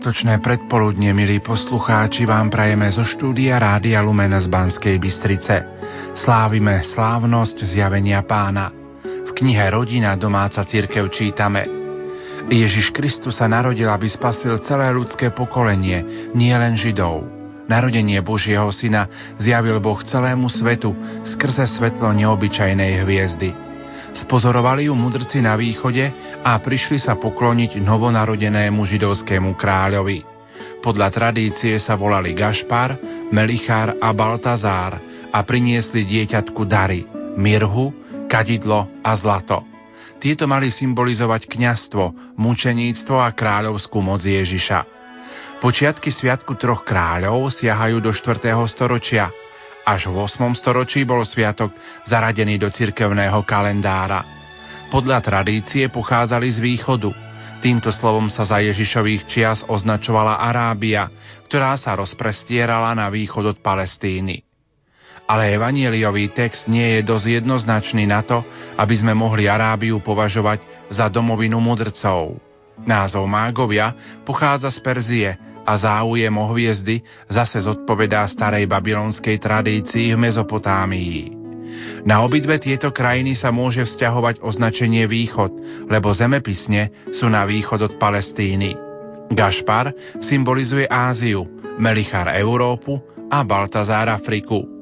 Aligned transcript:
Sviatočné 0.00 0.40
predpoludne, 0.40 1.12
milí 1.12 1.44
poslucháči, 1.44 2.24
vám 2.24 2.48
prajeme 2.48 2.88
zo 2.88 3.04
štúdia 3.04 3.60
Rádia 3.60 4.00
Lumena 4.00 4.40
z 4.40 4.48
Banskej 4.48 4.96
Bystrice. 4.96 5.60
Slávime 6.16 6.80
slávnosť 6.96 7.68
zjavenia 7.68 8.24
pána. 8.24 8.72
V 9.04 9.30
knihe 9.36 9.60
Rodina 9.68 10.16
domáca 10.16 10.64
církev 10.64 11.04
čítame 11.12 11.68
Ježiš 12.48 12.96
Kristus 12.96 13.44
sa 13.44 13.44
narodil, 13.44 13.92
aby 13.92 14.08
spasil 14.08 14.56
celé 14.64 14.88
ľudské 14.88 15.36
pokolenie, 15.36 16.32
nie 16.32 16.56
len 16.56 16.80
Židov. 16.80 17.20
Narodenie 17.68 18.24
Božieho 18.24 18.72
syna 18.72 19.04
zjavil 19.36 19.84
Boh 19.84 20.00
celému 20.00 20.48
svetu 20.48 20.96
skrze 21.28 21.68
svetlo 21.76 22.08
neobyčajnej 22.16 23.04
hviezdy. 23.04 23.52
Spozorovali 24.16 24.88
ju 24.88 24.96
mudrci 24.96 25.44
na 25.44 25.60
východe 25.60 26.29
a 26.40 26.56
prišli 26.56 26.96
sa 26.96 27.16
pokloniť 27.20 27.80
novonarodenému 27.80 28.82
židovskému 28.88 29.54
kráľovi. 29.56 30.24
Podľa 30.80 31.08
tradície 31.12 31.76
sa 31.76 31.96
volali 31.96 32.32
Gašpar, 32.32 32.96
Melichár 33.28 33.96
a 34.00 34.08
Baltazár 34.16 34.96
a 35.28 35.38
priniesli 35.44 36.08
dieťatku 36.08 36.64
dary, 36.64 37.04
mirhu, 37.36 37.92
kadidlo 38.28 38.88
a 39.04 39.12
zlato. 39.20 39.64
Tieto 40.20 40.44
mali 40.44 40.68
symbolizovať 40.68 41.48
kňastvo, 41.48 42.36
mučeníctvo 42.36 43.16
a 43.16 43.28
kráľovskú 43.32 44.00
moc 44.04 44.20
Ježiša. 44.20 45.00
Počiatky 45.60 46.08
Sviatku 46.08 46.56
troch 46.56 46.84
kráľov 46.84 47.52
siahajú 47.52 48.00
do 48.00 48.12
4. 48.12 48.40
storočia– 48.68 49.28
až 49.80 50.12
v 50.12 50.22
8. 50.22 50.54
storočí 50.60 51.02
bol 51.08 51.24
sviatok 51.24 51.72
zaradený 52.04 52.60
do 52.60 52.68
cirkevného 52.68 53.40
kalendára. 53.48 54.39
Podľa 54.90 55.22
tradície 55.22 55.86
pochádzali 55.86 56.50
z 56.50 56.58
východu. 56.58 57.14
Týmto 57.62 57.94
slovom 57.94 58.26
sa 58.26 58.42
za 58.42 58.58
Ježišových 58.58 59.22
čias 59.30 59.62
označovala 59.62 60.42
Arábia, 60.42 61.06
ktorá 61.46 61.78
sa 61.78 61.94
rozprestierala 61.94 62.90
na 62.98 63.06
východ 63.06 63.54
od 63.54 63.58
Palestíny. 63.62 64.42
Ale 65.30 65.54
evanieliový 65.54 66.34
text 66.34 66.66
nie 66.66 66.98
je 66.98 67.06
dosť 67.06 67.38
jednoznačný 67.38 68.02
na 68.02 68.26
to, 68.26 68.42
aby 68.74 68.94
sme 68.98 69.14
mohli 69.14 69.46
Arábiu 69.46 70.02
považovať 70.02 70.90
za 70.90 71.06
domovinu 71.06 71.62
mudrcov. 71.62 72.42
Názov 72.82 73.30
mágovia 73.30 73.94
pochádza 74.26 74.74
z 74.74 74.78
Perzie 74.82 75.30
a 75.62 75.78
záujem 75.78 76.34
o 76.34 76.50
hviezdy 76.50 76.98
zase 77.30 77.62
zodpovedá 77.62 78.26
starej 78.26 78.66
babylonskej 78.66 79.38
tradícii 79.38 80.18
v 80.18 80.18
Mezopotámii. 80.18 81.39
Na 82.04 82.24
obidve 82.24 82.58
tieto 82.58 82.90
krajiny 82.90 83.36
sa 83.36 83.54
môže 83.54 83.84
vzťahovať 83.84 84.40
označenie 84.42 85.04
východ, 85.06 85.52
lebo 85.88 86.10
zemepisne 86.14 87.10
sú 87.14 87.28
na 87.28 87.44
východ 87.44 87.80
od 87.90 87.92
Palestíny. 88.00 88.74
Gašpar 89.30 89.94
symbolizuje 90.18 90.90
Áziu, 90.90 91.46
Melichar 91.78 92.30
Európu 92.34 92.98
a 93.30 93.46
Baltazár 93.46 94.10
Afriku 94.10 94.80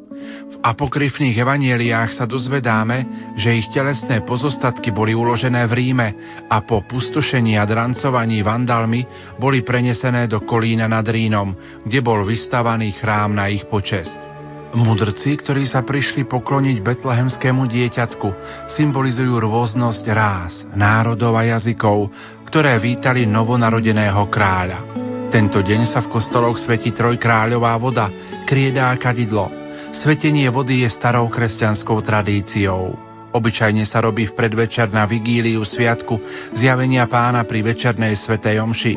apokryfných 0.62 1.38
evanieliách 1.38 2.18
sa 2.18 2.26
dozvedáme, 2.26 3.30
že 3.38 3.62
ich 3.62 3.68
telesné 3.70 4.26
pozostatky 4.26 4.90
boli 4.90 5.14
uložené 5.14 5.64
v 5.70 5.72
Ríme 5.72 6.08
a 6.50 6.58
po 6.66 6.82
pustošení 6.82 7.54
a 7.56 7.64
drancovaní 7.64 8.42
vandalmi 8.42 9.06
boli 9.38 9.62
prenesené 9.62 10.26
do 10.26 10.42
Kolína 10.42 10.90
nad 10.90 11.06
Rínom, 11.06 11.54
kde 11.86 11.98
bol 12.02 12.26
vystavaný 12.26 12.98
chrám 12.98 13.38
na 13.38 13.46
ich 13.48 13.64
počest. 13.70 14.27
Mudrci, 14.76 15.38
ktorí 15.40 15.64
sa 15.64 15.80
prišli 15.80 16.28
pokloniť 16.28 16.84
betlehemskému 16.84 17.64
dieťatku, 17.68 18.28
symbolizujú 18.76 19.40
rôznosť 19.40 20.04
rás, 20.12 20.52
národov 20.76 21.36
a 21.36 21.46
jazykov, 21.56 22.12
ktoré 22.48 22.76
vítali 22.76 23.24
novonarodeného 23.24 24.28
kráľa. 24.28 24.80
Tento 25.28 25.60
deň 25.60 25.80
sa 25.88 26.00
v 26.04 26.12
kostoloch 26.12 26.56
svetí 26.56 26.92
trojkráľová 26.92 27.76
voda, 27.80 28.08
krieda 28.44 28.92
a 28.92 28.96
kadidlo– 28.96 29.48
Svetenie 29.88 30.52
vody 30.52 30.84
je 30.84 30.90
starou 30.92 31.32
kresťanskou 31.32 32.04
tradíciou. 32.04 32.92
Obyčajne 33.32 33.88
sa 33.88 34.04
robí 34.04 34.28
v 34.28 34.36
predvečer 34.36 34.92
na 34.92 35.08
vigíliu 35.08 35.64
sviatku 35.64 36.20
zjavenia 36.52 37.08
pána 37.08 37.44
pri 37.48 37.64
večernej 37.64 38.16
svetej 38.20 38.60
omši. 38.60 38.94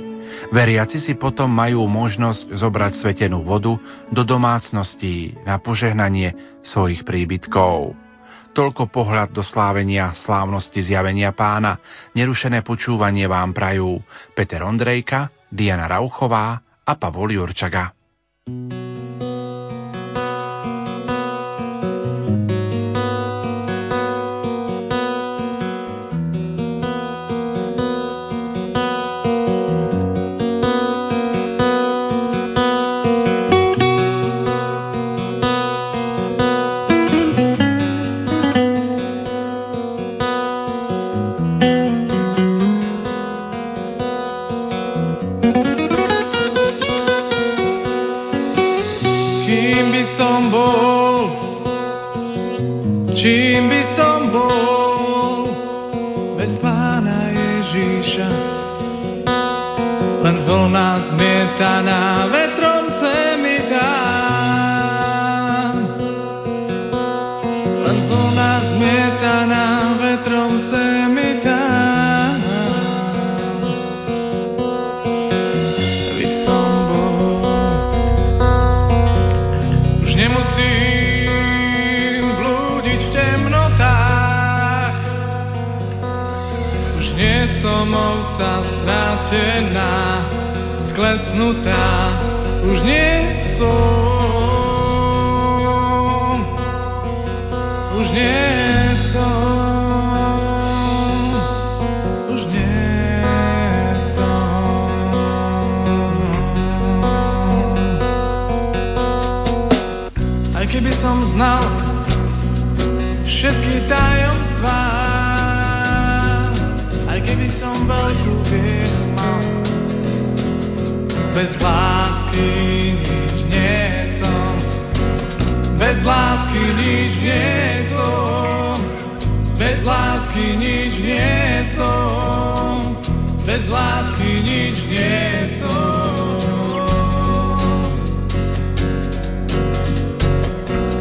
Veriaci 0.52 1.00
si 1.00 1.14
potom 1.16 1.48
majú 1.52 1.86
možnosť 1.88 2.52
zobrať 2.56 2.92
svetenú 3.00 3.46
vodu 3.46 3.78
do 4.10 4.22
domácností 4.26 5.38
na 5.48 5.62
požehnanie 5.62 6.60
svojich 6.66 7.08
príbytkov. 7.08 7.96
Toľko 8.52 8.92
pohľad 8.92 9.32
do 9.32 9.40
slávenia 9.48 10.12
slávnosti 10.12 10.84
zjavenia 10.84 11.32
pána. 11.32 11.80
Nerušené 12.12 12.68
počúvanie 12.68 13.24
vám 13.24 13.56
prajú 13.56 14.04
Peter 14.36 14.60
Ondrejka, 14.68 15.32
Diana 15.48 15.88
Rauchová 15.88 16.60
a 16.84 16.92
Pavol 17.00 17.32
Jurčaga. 17.32 18.01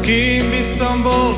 kým 0.01 0.41
by 0.49 0.61
som 0.81 1.05
bol, 1.05 1.37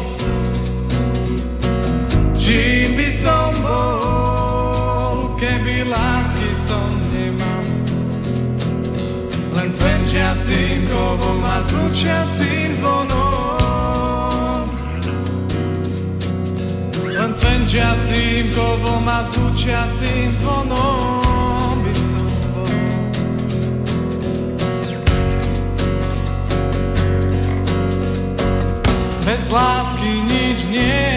čím 2.40 2.96
by 2.96 3.10
som 3.20 3.60
bol, 3.60 5.36
keby 5.36 5.84
lásky 5.84 6.50
som 6.68 6.90
nemal. 7.12 7.66
Len 9.54 9.70
svenčiacím 9.76 10.88
kovom 10.88 11.44
a 11.44 11.58
zvučiacím 11.68 12.70
zvonom. 12.80 14.66
Len 17.04 17.32
svenčiacím 17.38 18.44
kovom 18.56 19.06
a 19.06 19.20
zvučiacím 19.30 20.28
zvonom. 20.40 21.13
lásky 29.54 30.12
nič 30.26 30.66
nie. 30.66 31.13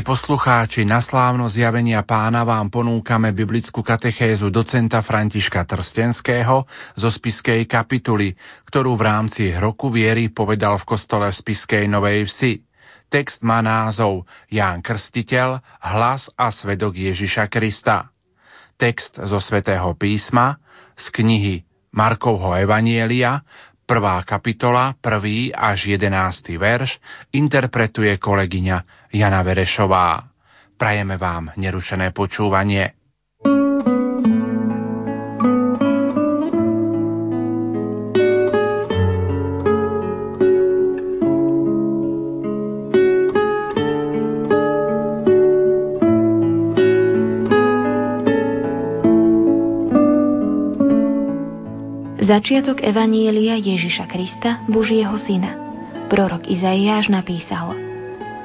Milí 0.00 0.16
poslucháči, 0.16 0.88
na 0.88 1.04
slávno 1.04 1.44
zjavenia 1.44 2.00
pána 2.08 2.40
vám 2.40 2.72
ponúkame 2.72 3.36
biblickú 3.36 3.84
katechézu 3.84 4.48
docenta 4.48 5.04
Františka 5.04 5.60
Trstenského 5.68 6.64
zo 6.96 7.08
Spiskej 7.12 7.68
kapituly, 7.68 8.32
ktorú 8.64 8.96
v 8.96 9.02
rámci 9.04 9.52
roku 9.52 9.92
viery 9.92 10.32
povedal 10.32 10.80
v 10.80 10.88
kostole 10.88 11.28
v 11.28 11.36
Spiskej 11.36 11.84
Novej 11.84 12.24
Vsi. 12.32 12.64
Text 13.12 13.44
má 13.44 13.60
názov 13.60 14.24
Ján 14.48 14.80
Krstiteľ, 14.80 15.60
hlas 15.84 16.32
a 16.32 16.48
svedok 16.48 16.96
Ježiša 16.96 17.52
Krista. 17.52 18.08
Text 18.80 19.20
zo 19.20 19.36
svätého 19.36 19.92
písma 20.00 20.56
z 20.96 21.12
knihy 21.12 21.68
Markovho 21.92 22.56
Evanielia, 22.56 23.44
Prvá 23.90 24.22
kapitola, 24.22 24.94
prvý 25.02 25.50
až 25.50 25.90
jedenácty 25.90 26.54
verš 26.54 27.02
interpretuje 27.34 28.22
kolegyňa 28.22 29.10
Jana 29.10 29.42
Verešová. 29.42 30.30
Prajeme 30.78 31.18
vám 31.18 31.50
nerušené 31.58 32.14
počúvanie. 32.14 32.99
Začiatok 52.30 52.86
Evanielia 52.86 53.58
Ježiša 53.58 54.06
Krista, 54.06 54.62
Božieho 54.70 55.18
Syna. 55.18 55.50
Prorok 56.06 56.46
Izaiáš 56.46 57.10
napísal 57.10 57.74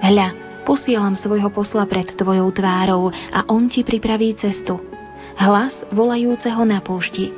Hľa, 0.02 0.34
posielam 0.66 1.14
svojho 1.14 1.54
posla 1.54 1.86
pred 1.86 2.10
tvojou 2.18 2.50
tvárou 2.50 3.14
a 3.14 3.46
on 3.46 3.70
ti 3.70 3.86
pripraví 3.86 4.34
cestu. 4.42 4.82
Hlas 5.38 5.86
volajúceho 5.94 6.66
na 6.66 6.82
púšti. 6.82 7.30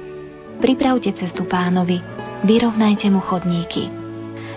Pripravte 0.63 1.11
cestu 1.19 1.43
pánovi, 1.43 1.99
vyrovnajte 2.47 3.11
mu 3.11 3.19
chodníky. 3.19 3.91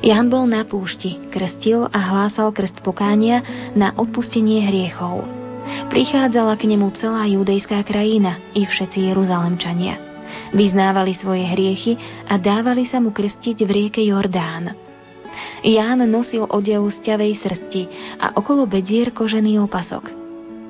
Jan 0.07 0.31
bol 0.31 0.47
na 0.47 0.63
púšti, 0.63 1.19
krstil 1.35 1.91
a 1.91 1.99
hlásal 1.99 2.55
krst 2.55 2.87
pokánia 2.87 3.43
na 3.75 3.91
odpustenie 3.99 4.63
hriechov. 4.63 5.27
Prichádzala 5.91 6.55
k 6.55 6.71
nemu 6.71 6.95
celá 7.03 7.27
judejská 7.27 7.83
krajina 7.83 8.39
i 8.55 8.63
všetci 8.63 9.11
Jeruzalemčania. 9.11 10.10
Vyznávali 10.55 11.15
svoje 11.19 11.47
hriechy 11.47 11.95
a 12.27 12.37
dávali 12.37 12.87
sa 12.89 12.99
mu 12.99 13.15
krstiť 13.15 13.63
v 13.63 13.71
rieke 13.71 14.03
Jordán. 14.03 14.75
Ján 15.63 16.03
nosil 16.11 16.43
odev 16.49 16.89
z 16.91 16.99
ťavej 17.07 17.33
srsti 17.39 17.83
a 18.19 18.27
okolo 18.35 18.67
bedier 18.67 19.15
kožený 19.15 19.63
opasok. 19.63 20.11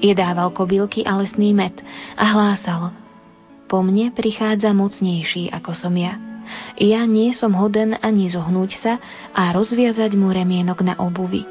Jedával 0.01 0.53
kobylky 0.53 1.05
a 1.05 1.21
lesný 1.21 1.53
med 1.53 1.77
a 2.17 2.25
hlásal 2.25 2.93
Po 3.69 3.85
mne 3.85 4.11
prichádza 4.11 4.75
mocnejší 4.75 5.53
ako 5.55 5.73
som 5.77 5.95
ja. 5.95 6.19
Ja 6.75 7.07
nie 7.07 7.31
som 7.31 7.55
hoden 7.55 7.95
ani 8.03 8.27
zohnúť 8.27 8.71
sa 8.83 8.99
a 9.31 9.55
rozviazať 9.55 10.19
mu 10.19 10.35
remienok 10.35 10.83
na 10.83 10.99
obuvi. 10.99 11.47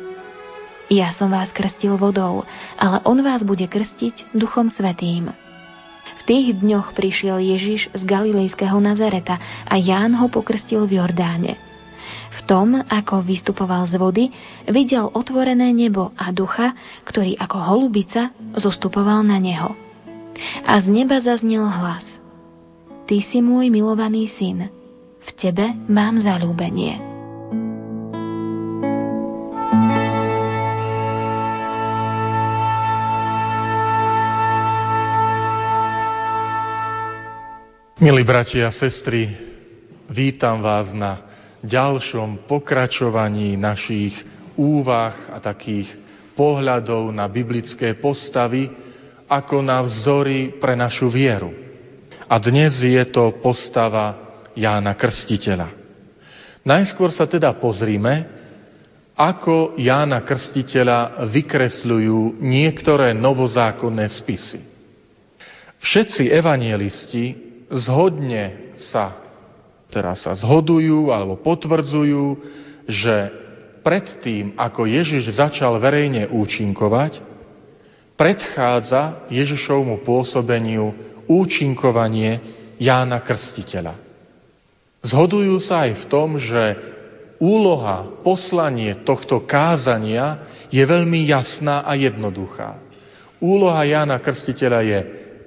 Ja 0.89 1.13
som 1.16 1.30
vás 1.30 1.54
krstil 1.54 1.96
vodou, 1.96 2.44
ale 2.75 2.98
on 3.06 3.22
vás 3.22 3.46
bude 3.46 3.63
krstiť 3.70 4.34
duchom 4.36 4.74
svetým 4.74 5.32
tých 6.26 6.58
dňoch 6.60 6.98
prišiel 6.98 7.38
Ježiš 7.40 7.92
z 7.94 8.02
galilejského 8.04 8.76
Nazareta 8.82 9.40
a 9.68 9.76
Ján 9.78 10.16
ho 10.18 10.28
pokrstil 10.28 10.88
v 10.90 11.00
Jordáne. 11.00 11.54
V 12.30 12.40
tom, 12.46 12.74
ako 12.78 13.22
vystupoval 13.22 13.86
z 13.90 13.96
vody, 14.00 14.26
videl 14.70 15.10
otvorené 15.14 15.76
nebo 15.76 16.16
a 16.18 16.32
ducha, 16.34 16.74
ktorý 17.06 17.38
ako 17.38 17.58
holubica 17.58 18.34
zostupoval 18.58 19.22
na 19.26 19.38
neho. 19.38 19.76
A 20.66 20.80
z 20.80 20.88
neba 20.88 21.20
zaznel 21.20 21.68
hlas. 21.68 22.06
Ty 23.10 23.18
si 23.26 23.42
môj 23.42 23.74
milovaný 23.74 24.30
syn, 24.38 24.70
v 25.20 25.30
tebe 25.36 25.74
mám 25.90 26.22
zalúbenie. 26.22 27.19
Milí 38.00 38.24
bratia 38.24 38.72
a 38.72 38.72
sestry, 38.72 39.27
vítam 40.08 40.63
vás 40.63 40.96
na 40.96 41.20
ďalšom 41.60 42.48
pokračovaní 42.48 43.60
našich 43.60 44.15
úvah 44.56 45.36
a 45.36 45.44
takých 45.44 46.00
pohľadov 46.32 47.12
na 47.12 47.27
biblické 47.27 48.00
postavy 48.00 48.72
ako 49.27 49.60
na 49.60 49.84
vzory 49.84 50.56
pre 50.63 50.79
našu 50.79 51.12
vieru. 51.12 51.51
A 52.24 52.39
dnes 52.39 52.79
je 52.79 53.03
to 53.12 53.36
postava 53.44 54.39
Jána 54.56 54.96
Krstiteľa. 54.96 55.68
Najskôr 56.63 57.12
sa 57.12 57.27
teda 57.27 57.51
pozrime, 57.60 58.32
ako 59.12 59.75
Jána 59.75 60.24
Krstiteľa 60.24 61.27
vykresľujú 61.27 62.39
niektoré 62.39 63.12
novozákonné 63.12 64.08
spisy. 64.24 64.63
Všetci 65.84 66.32
evanielisti 66.32 67.49
zhodne 67.70 68.74
sa, 68.78 69.22
teraz 69.94 70.26
sa 70.26 70.34
zhodujú 70.34 71.14
alebo 71.14 71.38
potvrdzujú, 71.40 72.26
že 72.90 73.16
predtým, 73.86 74.58
ako 74.58 74.90
Ježiš 74.90 75.38
začal 75.38 75.78
verejne 75.78 76.30
účinkovať, 76.30 77.22
predchádza 78.20 79.30
Ježišovmu 79.32 80.04
pôsobeniu 80.04 80.92
účinkovanie 81.30 82.42
Jána 82.82 83.22
Krstiteľa. 83.24 83.96
Zhodujú 85.00 85.64
sa 85.64 85.88
aj 85.88 86.04
v 86.04 86.06
tom, 86.12 86.36
že 86.36 86.76
úloha, 87.40 88.20
poslanie 88.20 89.00
tohto 89.08 89.48
kázania 89.48 90.44
je 90.68 90.84
veľmi 90.84 91.24
jasná 91.24 91.88
a 91.88 91.96
jednoduchá. 91.96 92.84
Úloha 93.40 93.80
Jána 93.88 94.20
Krstiteľa 94.20 94.82
je 94.84 95.00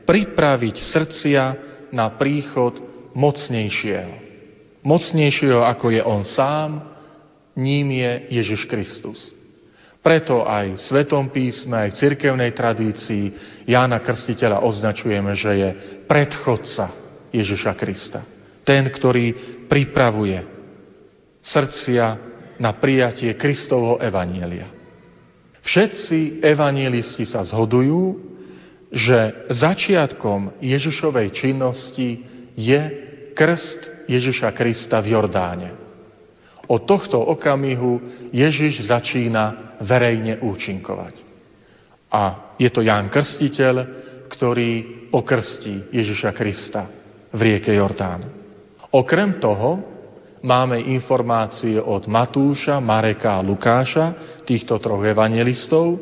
pripraviť 0.09 0.77
srdcia 0.81 1.43
na 1.93 2.09
príchod 2.17 2.81
mocnejšieho. 3.13 4.15
Mocnejšieho, 4.83 5.63
ako 5.63 5.87
je 5.95 6.03
on 6.03 6.27
sám, 6.27 6.71
ním 7.55 7.93
je 7.93 8.43
Ježiš 8.43 8.67
Kristus. 8.67 9.21
Preto 10.03 10.43
aj 10.43 10.75
v 10.75 10.83
Svetom 10.83 11.31
písme, 11.31 11.79
aj 11.79 11.95
v 11.95 12.01
cirkevnej 12.03 12.51
tradícii 12.51 13.25
Jána 13.71 14.03
Krstiteľa 14.03 14.67
označujeme, 14.67 15.31
že 15.39 15.53
je 15.55 15.71
predchodca 16.11 16.91
Ježiša 17.31 17.73
Krista. 17.79 18.27
Ten, 18.67 18.91
ktorý 18.91 19.31
pripravuje 19.71 20.43
srdcia 21.39 22.19
na 22.59 22.75
prijatie 22.75 23.31
Kristovho 23.39 24.03
evanielia. 24.03 24.71
Všetci 25.63 26.43
evanielisti 26.43 27.23
sa 27.23 27.47
zhodujú, 27.47 28.32
že 28.93 29.49
začiatkom 29.49 30.61
Ježišovej 30.61 31.33
činnosti 31.33 32.23
je 32.53 32.81
krst 33.33 34.05
Ježiša 34.05 34.53
Krista 34.53 35.01
v 35.01 35.17
Jordáne. 35.17 35.71
Od 36.69 36.85
tohto 36.85 37.19
okamihu 37.19 38.01
Ježiš 38.31 38.87
začína 38.87 39.77
verejne 39.81 40.45
účinkovať. 40.45 41.15
A 42.13 42.55
je 42.61 42.69
to 42.69 42.85
Ján 42.85 43.09
Krstiteľ, 43.09 43.75
ktorý 44.29 44.71
pokrstí 45.09 45.89
Ježiša 45.93 46.31
Krista 46.37 46.89
v 47.33 47.41
rieke 47.41 47.73
Jordán. 47.73 48.29
Okrem 48.93 49.41
toho 49.41 49.81
máme 50.45 50.77
informácie 50.93 51.81
od 51.81 52.05
Matúša, 52.05 52.77
Mareka 52.85 53.41
a 53.41 53.45
Lukáša, 53.45 54.41
týchto 54.45 54.77
troch 54.77 55.01
evangelistov, 55.01 55.97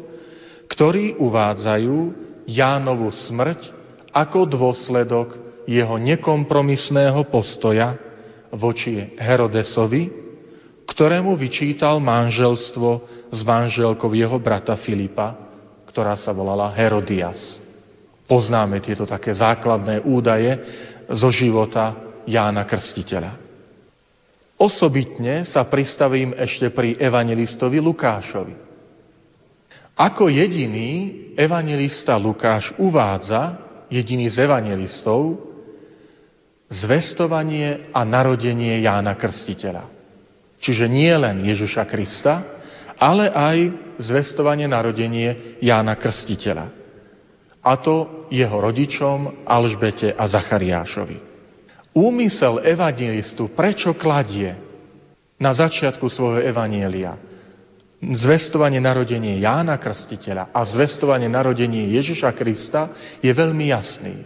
ktorí 0.66 1.18
uvádzajú, 1.18 2.20
Jánovu 2.50 3.14
smrť 3.14 3.71
ako 4.11 4.50
dôsledok 4.50 5.38
jeho 5.71 5.95
nekompromisného 6.02 7.30
postoja 7.30 7.95
voči 8.50 9.14
Herodesovi, 9.14 10.11
ktorému 10.90 11.38
vyčítal 11.38 12.02
manželstvo 12.02 12.88
s 13.30 13.40
manželkou 13.47 14.11
jeho 14.11 14.42
brata 14.42 14.75
Filipa, 14.75 15.38
ktorá 15.87 16.19
sa 16.19 16.35
volala 16.35 16.75
Herodias. 16.75 17.62
Poznáme 18.26 18.83
tieto 18.83 19.07
také 19.07 19.30
základné 19.30 20.02
údaje 20.02 20.59
zo 21.07 21.30
života 21.30 21.95
Jána 22.26 22.66
Krstiteľa. 22.66 23.38
Osobitne 24.59 25.47
sa 25.47 25.66
pristavím 25.66 26.35
ešte 26.35 26.71
pri 26.75 26.99
evangelistovi 26.99 27.78
Lukášovi. 27.78 28.70
Ako 30.00 30.33
jediný 30.33 31.12
evangelista 31.37 32.16
Lukáš 32.16 32.73
uvádza, 32.80 33.61
jediný 33.92 34.33
z 34.33 34.49
evangelistov, 34.49 35.37
zvestovanie 36.73 37.92
a 37.92 38.00
narodenie 38.09 38.80
Jána 38.80 39.12
Krstiteľa. 39.12 39.85
Čiže 40.57 40.88
nie 40.88 41.12
len 41.12 41.45
Ježiša 41.45 41.85
Krista, 41.85 42.40
ale 42.97 43.28
aj 43.28 43.57
zvestovanie 44.00 44.64
narodenie 44.64 45.61
Jána 45.61 46.00
Krstiteľa. 46.00 46.66
A 47.61 47.73
to 47.76 48.25
jeho 48.33 48.57
rodičom 48.57 49.45
Alžbete 49.45 50.16
a 50.16 50.25
Zachariášovi. 50.25 51.28
Úmysel 51.92 52.64
evangelistu 52.64 53.52
prečo 53.52 53.92
kladie 53.92 54.57
na 55.37 55.52
začiatku 55.52 56.09
svojho 56.09 56.40
evanielia 56.40 57.21
zvestovanie 58.00 58.80
narodenie 58.80 59.45
Jána 59.45 59.76
Krstiteľa 59.76 60.49
a 60.57 60.64
zvestovanie 60.64 61.28
narodenie 61.28 61.92
Ježiša 62.00 62.33
Krista 62.33 62.88
je 63.21 63.28
veľmi 63.28 63.69
jasný. 63.69 64.25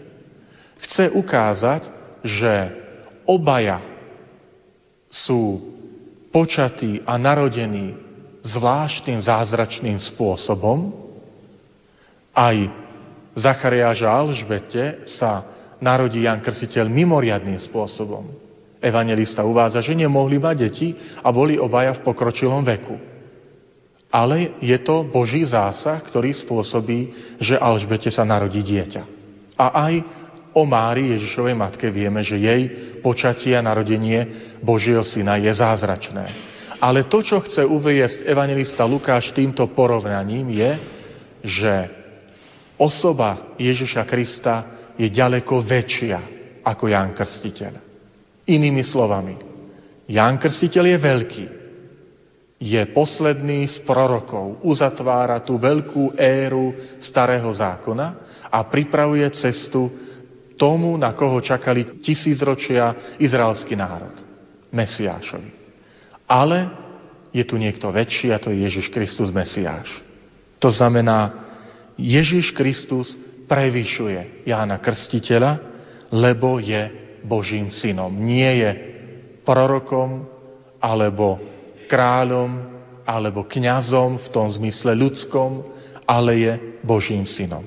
Chce 0.87 1.11
ukázať, 1.11 1.83
že 2.23 2.55
obaja 3.27 3.83
sú 5.11 5.75
počatí 6.31 7.03
a 7.03 7.19
narodení 7.19 7.99
zvláštnym 8.47 9.19
zázračným 9.19 9.99
spôsobom. 10.15 10.95
Aj 12.31 12.57
Zachariáš 13.35 14.07
a 14.07 14.15
Alžbete 14.15 15.07
sa 15.19 15.43
narodí 15.83 16.23
Jan 16.23 16.39
Krstiteľ 16.39 16.87
mimoriadným 16.87 17.59
spôsobom. 17.59 18.31
Evangelista 18.79 19.43
uvádza, 19.43 19.83
že 19.83 19.99
nemohli 19.99 20.39
mať 20.39 20.57
deti 20.63 20.95
a 21.25 21.33
boli 21.35 21.59
obaja 21.59 21.99
v 21.99 22.05
pokročilom 22.07 22.63
veku 22.63 23.14
ale 24.15 24.63
je 24.63 24.79
to 24.79 25.03
Boží 25.11 25.43
zásah, 25.43 25.99
ktorý 26.07 26.31
spôsobí, 26.31 27.11
že 27.43 27.59
Alžbete 27.59 28.15
sa 28.15 28.23
narodí 28.23 28.63
dieťa. 28.63 29.03
A 29.59 29.91
aj 29.91 29.95
o 30.55 30.63
Mári 30.63 31.11
Ježišovej 31.19 31.59
matke 31.59 31.91
vieme, 31.91 32.23
že 32.23 32.39
jej 32.39 32.63
počatie 33.03 33.59
a 33.59 33.67
narodenie 33.67 34.55
Božieho 34.63 35.03
syna 35.03 35.35
je 35.43 35.51
zázračné. 35.51 36.31
Ale 36.79 37.11
to, 37.11 37.27
čo 37.27 37.43
chce 37.43 37.67
uviesť 37.67 38.23
evangelista 38.23 38.87
Lukáš 38.87 39.35
týmto 39.35 39.67
porovnaním 39.75 40.47
je, 40.55 40.71
že 41.43 41.75
osoba 42.79 43.59
Ježiša 43.59 44.07
Krista 44.07 44.55
je 44.95 45.11
ďaleko 45.11 45.59
väčšia 45.59 46.19
ako 46.63 46.87
Ján 46.87 47.11
Krstiteľ. 47.19 47.73
Inými 48.47 48.87
slovami, 48.87 49.35
Ján 50.07 50.39
Krstiteľ 50.39 50.85
je 50.87 50.99
veľký, 51.03 51.45
je 52.59 52.81
posledný 52.95 53.67
z 53.69 53.83
prorokov. 53.83 54.63
Uzatvára 54.63 55.43
tú 55.43 55.59
veľkú 55.59 56.15
éru 56.15 56.99
starého 57.03 57.51
zákona 57.51 58.07
a 58.49 58.59
pripravuje 58.71 59.27
cestu 59.35 59.91
tomu, 60.55 60.95
na 60.95 61.13
koho 61.13 61.43
čakali 61.43 61.99
tisícročia 61.99 63.19
izraelský 63.19 63.75
národ. 63.75 64.15
Mesiášovi. 64.75 65.51
Ale 66.27 66.59
je 67.31 67.45
tu 67.47 67.59
niekto 67.59 67.91
väčší 67.91 68.35
a 68.35 68.43
to 68.43 68.51
je 68.51 68.67
Ježiš 68.67 68.91
Kristus 68.91 69.31
Mesiáš. 69.31 69.87
To 70.59 70.71
znamená, 70.71 71.47
Ježiš 71.95 72.51
Kristus 72.55 73.15
prevyšuje 73.47 74.47
Jána 74.49 74.83
Krstiteľa, 74.83 75.63
lebo 76.11 76.59
je 76.59 76.91
Božím 77.23 77.71
synom. 77.71 78.11
Nie 78.11 78.51
je 78.63 78.71
prorokom 79.47 80.27
alebo 80.83 81.54
kráľom 81.95 82.51
alebo 83.07 83.47
kňazom 83.47 84.19
v 84.19 84.29
tom 84.35 84.51
zmysle 84.51 84.99
ľudskom, 84.99 85.63
ale 86.03 86.33
je 86.43 86.53
Božím 86.83 87.23
synom. 87.23 87.63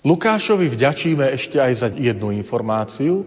Lukášovi 0.00 0.72
vďačíme 0.72 1.28
ešte 1.36 1.60
aj 1.60 1.72
za 1.76 1.88
jednu 1.92 2.32
informáciu 2.32 3.26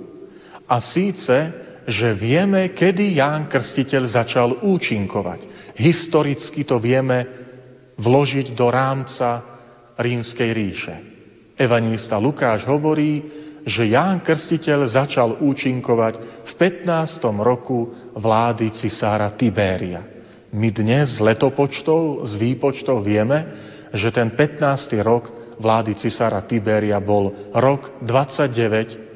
a 0.65 0.81
síce, 0.81 1.53
že 1.85 2.09
vieme, 2.17 2.73
kedy 2.73 3.21
Ján 3.21 3.45
Krstiteľ 3.45 4.03
začal 4.09 4.49
účinkovať. 4.65 5.73
Historicky 5.77 6.65
to 6.65 6.81
vieme 6.81 7.27
vložiť 7.99 8.55
do 8.55 8.65
rámca 8.71 9.43
rímskej 9.99 10.49
ríše. 10.55 10.95
Evangelista 11.59 12.15
Lukáš 12.15 12.63
hovorí, 12.63 13.27
že 13.65 13.89
Ján 13.89 14.23
Krstiteľ 14.23 14.79
začal 14.87 15.29
účinkovať 15.41 16.13
v 16.45 16.51
15. 16.55 17.23
roku 17.39 17.91
vlády 18.15 18.71
cisára 18.75 19.31
Tibéria. 19.35 20.03
My 20.49 20.73
dnes 20.73 21.17
z 21.17 21.23
letopočtov, 21.23 22.25
z 22.25 22.33
výpočtov 22.39 23.05
vieme, 23.05 23.45
že 23.93 24.09
ten 24.09 24.33
15. 24.33 24.97
rok 25.01 25.29
vlády 25.59 25.97
cisára 25.99 26.41
Tiberia 26.45 26.97
bol 27.03 27.51
rok 27.53 28.01
29 28.01 29.09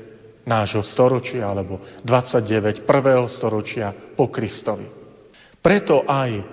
nášho 0.44 0.84
storočia, 0.84 1.48
alebo 1.48 1.80
29. 2.04 2.84
prvého 2.84 3.26
storočia 3.32 3.96
po 4.14 4.28
Kristovi. 4.28 4.86
Preto 5.64 6.04
aj 6.04 6.44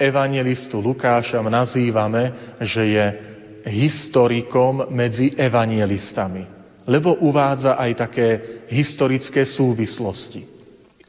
evangelistu 0.00 0.80
Lukáša 0.80 1.44
nazývame, 1.44 2.56
že 2.64 2.82
je 2.88 3.06
historikom 3.68 4.88
medzi 4.92 5.36
evangelistami, 5.36 6.63
lebo 6.84 7.16
uvádza 7.24 7.80
aj 7.80 7.90
také 7.96 8.28
historické 8.68 9.48
súvislosti. 9.48 10.44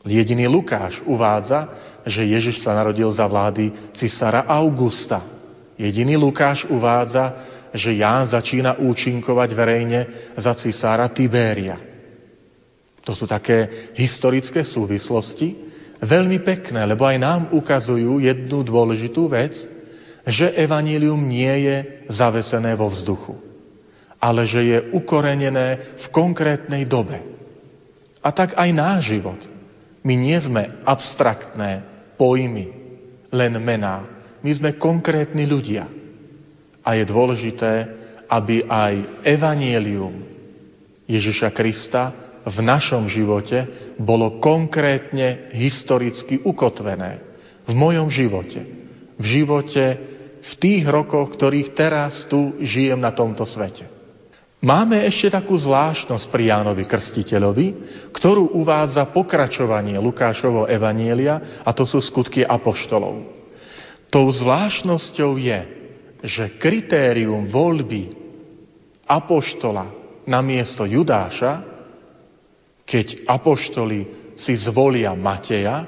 Jediný 0.05 0.46
Lukáš 0.46 1.01
uvádza, 1.03 1.67
že 2.05 2.22
Ježiš 2.22 2.62
sa 2.62 2.77
narodil 2.77 3.10
za 3.10 3.25
vlády 3.25 3.94
cisára 3.98 4.46
Augusta. 4.46 5.25
Jediný 5.75 6.15
Lukáš 6.15 6.70
uvádza, 6.70 7.34
že 7.74 7.98
Ján 7.98 8.29
začína 8.29 8.77
účinkovať 8.79 9.50
verejne 9.51 10.00
za 10.38 10.53
cisára 10.55 11.10
Tibéria. 11.10 11.75
To 13.05 13.13
sú 13.17 13.25
také 13.27 13.91
historické 13.98 14.65
súvislosti, 14.65 15.74
veľmi 16.01 16.41
pekné, 16.41 16.86
lebo 16.86 17.05
aj 17.05 17.17
nám 17.22 17.41
ukazujú 17.53 18.22
jednu 18.22 18.65
dôležitú 18.65 19.29
vec, 19.29 19.53
že 20.25 20.53
evanílium 20.58 21.22
nie 21.22 21.70
je 21.70 21.77
zavesené 22.10 22.74
vo 22.74 22.89
vzduchu, 22.89 23.38
ale 24.25 24.50
že 24.50 24.62
je 24.65 24.79
ukorenené 24.98 26.01
v 26.01 26.05
konkrétnej 26.10 26.89
dobe. 26.89 27.22
A 28.25 28.34
tak 28.34 28.58
aj 28.58 28.70
náš 28.74 29.13
život– 29.13 29.38
my 30.05 30.13
nie 30.13 30.38
sme 30.38 30.86
abstraktné 30.86 31.82
pojmy, 32.13 32.70
len 33.34 33.58
mená. 33.58 34.05
My 34.46 34.53
sme 34.53 34.77
konkrétni 34.77 35.50
ľudia. 35.50 35.89
A 36.86 36.94
je 36.94 37.10
dôležité, 37.10 37.89
aby 38.29 38.62
aj 38.70 39.25
evanielium 39.25 40.22
Ježiša 41.10 41.50
Krista 41.50 42.13
v 42.46 42.58
našom 42.62 43.10
živote 43.10 43.65
bolo 43.98 44.38
konkrétne 44.38 45.50
historicky 45.58 46.38
ukotvené. 46.46 47.25
V 47.65 47.74
mojom 47.74 48.13
živote. 48.13 48.62
V 49.17 49.25
živote 49.25 49.86
v 50.46 50.53
tých 50.62 50.86
rokoch, 50.86 51.34
ktorých 51.34 51.74
teraz 51.74 52.29
tu 52.29 52.53
žijem 52.62 53.01
na 53.01 53.10
tomto 53.10 53.50
svete. 53.50 53.89
Máme 54.65 55.05
ešte 55.05 55.29
takú 55.29 55.53
zvláštnosť 55.62 56.25
pri 56.34 56.50
Jánovi 56.50 56.89
Krstiteľovi, 56.89 57.67
ktorú 58.10 58.57
uvádza 58.57 59.05
pokračovanie 59.13 59.93
Lukášovho 60.01 60.65
evanielia, 60.65 61.62
a 61.62 61.69
to 61.69 61.86
sú 61.86 62.01
skutky 62.01 62.41
apoštolov. 62.41 63.29
Tou 64.10 64.25
zvláštnosťou 64.25 65.38
je, 65.38 65.60
že 66.25 66.57
kritérium 66.57 67.45
voľby 67.45 68.10
apoštola 69.05 69.86
na 70.25 70.41
miesto 70.41 70.81
Judáša, 70.81 71.62
keď 72.89 73.22
apoštoli 73.29 74.34
si 74.34 74.57
zvolia 74.57 75.13
Mateja, 75.13 75.86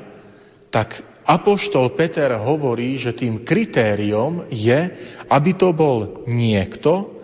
tak 0.69 1.01
apoštol 1.25 1.97
Peter 1.97 2.29
hovorí, 2.37 3.01
že 3.01 3.17
tým 3.17 3.41
kritériom 3.41 4.53
je, 4.53 4.79
aby 5.25 5.51
to 5.57 5.73
bol 5.73 6.29
niekto, 6.29 7.16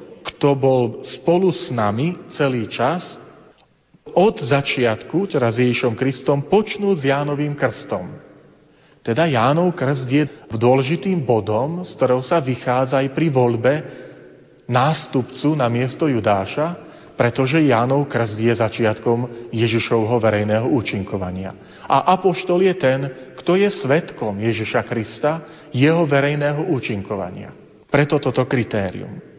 kto 0.43 0.59
bol 0.59 1.07
spolu 1.07 1.55
s 1.55 1.71
nami 1.71 2.27
celý 2.35 2.67
čas, 2.67 3.15
od 4.11 4.43
začiatku, 4.43 5.31
teda 5.31 5.47
s 5.47 5.63
Ježišom 5.63 5.95
Kristom, 5.95 6.51
počnú 6.51 6.91
s 6.99 7.07
Jánovým 7.07 7.55
krstom. 7.55 8.11
Teda 8.99 9.23
Jánov 9.23 9.71
krst 9.71 10.03
je 10.03 10.27
dôležitým 10.51 11.23
bodom, 11.23 11.87
z 11.87 11.95
ktorého 11.95 12.19
sa 12.19 12.43
vychádza 12.43 12.99
aj 12.99 13.15
pri 13.15 13.31
voľbe 13.31 13.73
nástupcu 14.67 15.55
na 15.55 15.71
miesto 15.71 16.11
Judáša, 16.11 16.91
pretože 17.15 17.63
Jánov 17.63 18.11
krst 18.11 18.35
je 18.35 18.51
začiatkom 18.51 19.47
Ježišovho 19.47 20.19
verejného 20.19 20.67
účinkovania. 20.75 21.55
A 21.87 22.19
apoštol 22.19 22.67
je 22.67 22.75
ten, 22.75 22.99
kto 23.39 23.55
je 23.55 23.71
svetkom 23.71 24.43
Ježiša 24.43 24.83
Krista, 24.91 25.47
jeho 25.71 26.03
verejného 26.03 26.67
účinkovania. 26.67 27.55
Preto 27.87 28.19
toto 28.19 28.43
kritérium. 28.43 29.32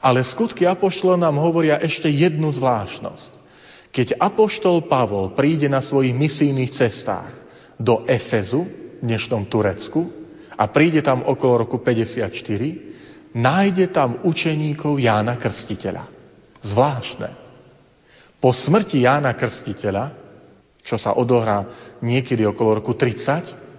Ale 0.00 0.24
skutky 0.24 0.64
Apoštolov 0.64 1.20
nám 1.20 1.36
hovoria 1.36 1.76
ešte 1.84 2.08
jednu 2.08 2.48
zvláštnosť. 2.56 3.30
Keď 3.92 4.16
Apoštol 4.16 4.88
Pavol 4.88 5.36
príde 5.36 5.68
na 5.68 5.84
svojich 5.84 6.16
misijných 6.16 6.72
cestách 6.72 7.32
do 7.76 8.08
Efezu, 8.08 8.64
v 9.00 9.08
dnešnom 9.08 9.48
Turecku, 9.48 10.08
a 10.60 10.68
príde 10.68 11.00
tam 11.00 11.24
okolo 11.24 11.64
roku 11.64 11.80
54, 11.80 12.32
nájde 13.32 13.88
tam 13.96 14.20
učeníkov 14.28 15.00
Jána 15.00 15.40
Krstiteľa. 15.40 16.04
Zvláštne. 16.60 17.30
Po 18.36 18.52
smrti 18.52 19.08
Jána 19.08 19.32
Krstiteľa, 19.32 20.12
čo 20.84 21.00
sa 21.00 21.16
odohrá 21.16 21.64
niekedy 22.04 22.44
okolo 22.44 22.84
roku 22.84 22.92
30, 22.92 23.69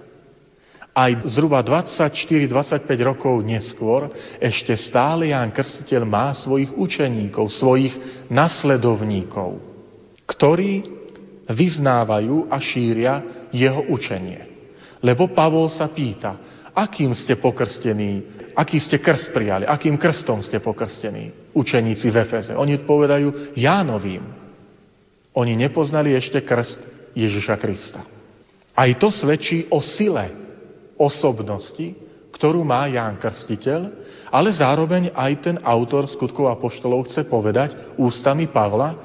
aj 0.91 1.23
zhruba 1.31 1.63
24-25 1.63 2.83
rokov 2.99 3.39
neskôr 3.47 4.11
ešte 4.43 4.75
stále 4.75 5.31
Ján 5.31 5.55
Krstiteľ 5.55 6.03
má 6.03 6.35
svojich 6.35 6.75
učeníkov, 6.75 7.47
svojich 7.47 8.27
nasledovníkov, 8.27 9.55
ktorí 10.27 10.83
vyznávajú 11.47 12.51
a 12.51 12.59
šíria 12.59 13.47
jeho 13.55 13.87
učenie. 13.87 14.51
Lebo 14.99 15.31
Pavol 15.31 15.71
sa 15.71 15.87
pýta, 15.87 16.37
akým 16.75 17.15
ste 17.15 17.39
pokrstení, 17.39 18.23
aký 18.55 18.83
ste 18.83 18.99
krst 18.99 19.31
prijali, 19.31 19.63
akým 19.63 19.95
krstom 19.95 20.43
ste 20.43 20.59
pokrstení, 20.59 21.55
učeníci 21.55 22.11
v 22.11 22.19
Efeze. 22.19 22.53
Oni 22.55 22.79
povedajú 22.83 23.55
Jánovým. 23.55 24.23
Oni 25.31 25.55
nepoznali 25.55 26.11
ešte 26.11 26.43
krst 26.43 26.83
Ježiša 27.15 27.55
Krista. 27.55 28.03
Aj 28.75 28.91
to 28.99 29.07
svedčí 29.11 29.67
o 29.71 29.79
sile 29.79 30.40
osobnosti, 31.01 31.97
ktorú 32.31 32.61
má 32.61 32.85
Ján 32.87 33.17
Krstiteľ, 33.17 33.81
ale 34.29 34.53
zároveň 34.53 35.11
aj 35.11 35.31
ten 35.41 35.57
autor 35.65 36.07
skutkov 36.07 36.47
a 36.47 36.55
poštolov 36.55 37.09
chce 37.09 37.25
povedať 37.27 37.97
ústami 37.97 38.47
Pavla, 38.47 38.95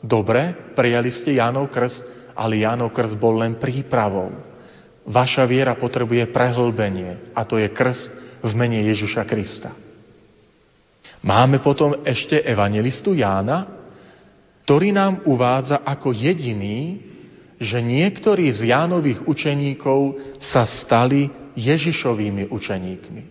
dobre, 0.00 0.72
prijali 0.72 1.10
ste 1.12 1.36
Jánov 1.36 1.68
krst, 1.68 2.32
ale 2.32 2.62
Jánov 2.62 2.94
krst 2.94 3.18
bol 3.20 3.36
len 3.42 3.60
prípravou. 3.60 4.32
Vaša 5.04 5.44
viera 5.44 5.76
potrebuje 5.76 6.30
prehlbenie 6.32 7.34
a 7.36 7.44
to 7.44 7.58
je 7.58 7.68
krst 7.68 8.08
v 8.40 8.52
mene 8.56 8.80
Ježiša 8.88 9.22
Krista. 9.28 9.74
Máme 11.20 11.60
potom 11.60 12.00
ešte 12.00 12.40
evangelistu 12.40 13.12
Jána, 13.12 13.68
ktorý 14.64 14.94
nám 14.94 15.26
uvádza 15.28 15.84
ako 15.84 16.16
jediný, 16.16 17.02
že 17.60 17.76
niektorí 17.84 18.48
z 18.56 18.72
Jánových 18.72 19.28
učeníkov 19.28 20.16
sa 20.40 20.64
stali 20.64 21.28
Ježišovými 21.60 22.48
učeníkmi. 22.48 23.22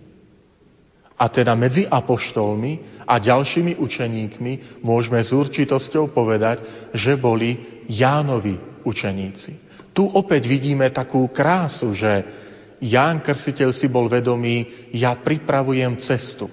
A 1.19 1.25
teda 1.27 1.51
medzi 1.57 1.83
apoštolmi 1.83 3.03
a 3.03 3.19
ďalšími 3.19 3.75
učeníkmi 3.75 4.79
môžeme 4.85 5.19
s 5.19 5.35
určitosťou 5.35 6.15
povedať, 6.15 6.63
že 6.95 7.19
boli 7.19 7.83
Jánovi 7.91 8.85
učeníci. 8.87 9.51
Tu 9.91 10.05
opäť 10.05 10.47
vidíme 10.47 10.87
takú 10.95 11.27
krásu, 11.27 11.91
že 11.91 12.23
Ján 12.79 13.19
Krsiteľ 13.19 13.75
si 13.75 13.91
bol 13.91 14.07
vedomý, 14.07 14.87
ja 14.95 15.19
pripravujem 15.19 15.99
cestu. 15.99 16.47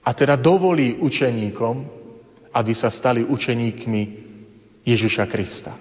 A 0.00 0.16
teda 0.16 0.40
dovolí 0.40 0.96
učeníkom, 0.96 1.84
aby 2.56 2.72
sa 2.72 2.88
stali 2.88 3.20
učeníkmi 3.20 4.02
Ježiša 4.88 5.28
Krista. 5.28 5.76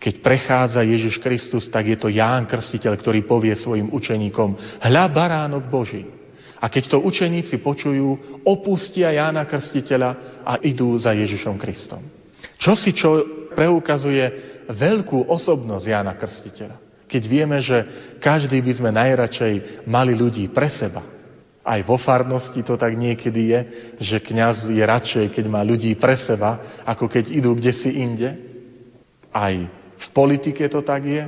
Keď 0.00 0.24
prechádza 0.24 0.80
Ježiš 0.80 1.20
Kristus, 1.20 1.68
tak 1.68 1.92
je 1.92 2.00
to 2.00 2.08
Ján 2.08 2.48
Krstiteľ, 2.48 2.96
ktorý 2.96 3.20
povie 3.28 3.52
svojim 3.52 3.92
učeníkom, 3.92 4.80
hľa 4.80 5.04
baránok 5.12 5.68
Boží. 5.68 6.08
A 6.60 6.72
keď 6.72 6.96
to 6.96 7.04
učeníci 7.04 7.60
počujú, 7.60 8.40
opustia 8.48 9.12
Jána 9.12 9.44
Krstiteľa 9.44 10.40
a 10.40 10.56
idú 10.64 10.96
za 10.96 11.12
Ježišom 11.12 11.60
Kristom. 11.60 12.00
Čo 12.56 12.72
si 12.76 12.96
čo 12.96 13.24
preukazuje 13.52 14.24
veľkú 14.72 15.28
osobnosť 15.28 15.84
Jána 15.84 16.16
Krstiteľa. 16.16 16.76
Keď 17.04 17.22
vieme, 17.28 17.60
že 17.60 17.76
každý 18.24 18.60
by 18.64 18.72
sme 18.76 18.90
najradšej 18.96 19.84
mali 19.84 20.16
ľudí 20.16 20.48
pre 20.48 20.68
seba. 20.72 21.04
Aj 21.60 21.80
vo 21.84 22.00
farnosti 22.00 22.64
to 22.64 22.80
tak 22.80 22.96
niekedy 22.96 23.52
je, 23.52 23.60
že 24.00 24.16
kňaz 24.24 24.72
je 24.72 24.80
radšej, 24.80 25.24
keď 25.36 25.44
má 25.44 25.60
ľudí 25.60 25.92
pre 26.00 26.16
seba, 26.16 26.80
ako 26.88 27.04
keď 27.04 27.36
idú 27.36 27.52
kde 27.52 27.72
si 27.76 27.90
inde. 28.00 28.30
Aj 29.28 29.79
v 30.00 30.08
politike 30.16 30.64
to 30.72 30.80
tak 30.80 31.02
je. 31.04 31.24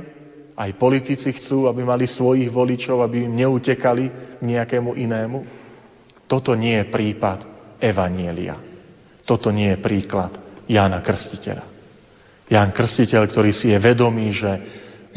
Aj 0.53 0.69
politici 0.77 1.33
chcú, 1.33 1.65
aby 1.65 1.81
mali 1.81 2.05
svojich 2.05 2.49
voličov, 2.49 3.01
aby 3.01 3.25
im 3.25 3.33
neutekali 3.41 4.37
nejakému 4.41 4.93
inému. 4.93 5.37
Toto 6.29 6.53
nie 6.53 6.77
je 6.77 6.85
prípad 6.93 7.39
Evanielia. 7.81 8.57
Toto 9.25 9.49
nie 9.49 9.73
je 9.73 9.81
príklad 9.81 10.37
Jána 10.69 11.01
Krstiteľa. 11.01 11.65
Ján 12.49 12.69
Krstiteľ, 12.69 13.21
ktorý 13.33 13.51
si 13.55 13.73
je 13.73 13.77
vedomý, 13.81 14.29
že 14.29 14.51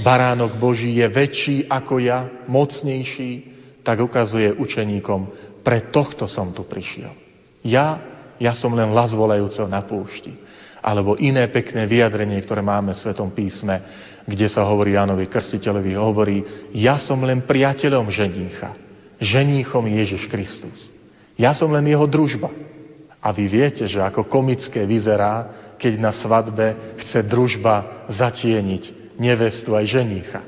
baránok 0.00 0.56
Boží 0.56 0.96
je 0.96 1.04
väčší 1.04 1.56
ako 1.68 2.00
ja, 2.00 2.48
mocnejší, 2.48 3.32
tak 3.84 4.00
ukazuje 4.00 4.56
učeníkom, 4.56 5.20
pre 5.60 5.92
tohto 5.92 6.24
som 6.30 6.54
tu 6.56 6.64
prišiel. 6.64 7.12
Ja 7.66 8.16
ja 8.36 8.52
som 8.52 8.72
len 8.76 8.92
las 8.92 9.16
volajúceho 9.16 9.68
na 9.68 9.84
púšti. 9.84 10.32
Alebo 10.86 11.18
iné 11.18 11.50
pekné 11.50 11.82
vyjadrenie, 11.82 12.38
ktoré 12.46 12.62
máme 12.62 12.94
v 12.94 13.02
Svetom 13.02 13.34
písme, 13.34 13.82
kde 14.22 14.46
sa 14.46 14.62
hovorí 14.62 14.94
Jánovi 14.94 15.26
Krstiteľovi, 15.26 15.98
hovorí, 15.98 16.36
ja 16.70 16.94
som 17.02 17.18
len 17.26 17.42
priateľom 17.42 18.06
ženícha. 18.06 18.78
Ženíchom 19.18 19.82
Ježiš 19.90 20.30
Kristus. 20.30 20.86
Ja 21.34 21.58
som 21.58 21.74
len 21.74 21.90
jeho 21.90 22.06
družba. 22.06 22.54
A 23.18 23.34
vy 23.34 23.50
viete, 23.50 23.82
že 23.90 23.98
ako 23.98 24.30
komické 24.30 24.86
vyzerá, 24.86 25.50
keď 25.74 25.92
na 25.98 26.14
svadbe 26.14 26.94
chce 27.02 27.26
družba 27.26 28.06
zatieniť 28.06 29.18
nevestu 29.18 29.74
aj 29.74 29.90
ženícha. 29.90 30.42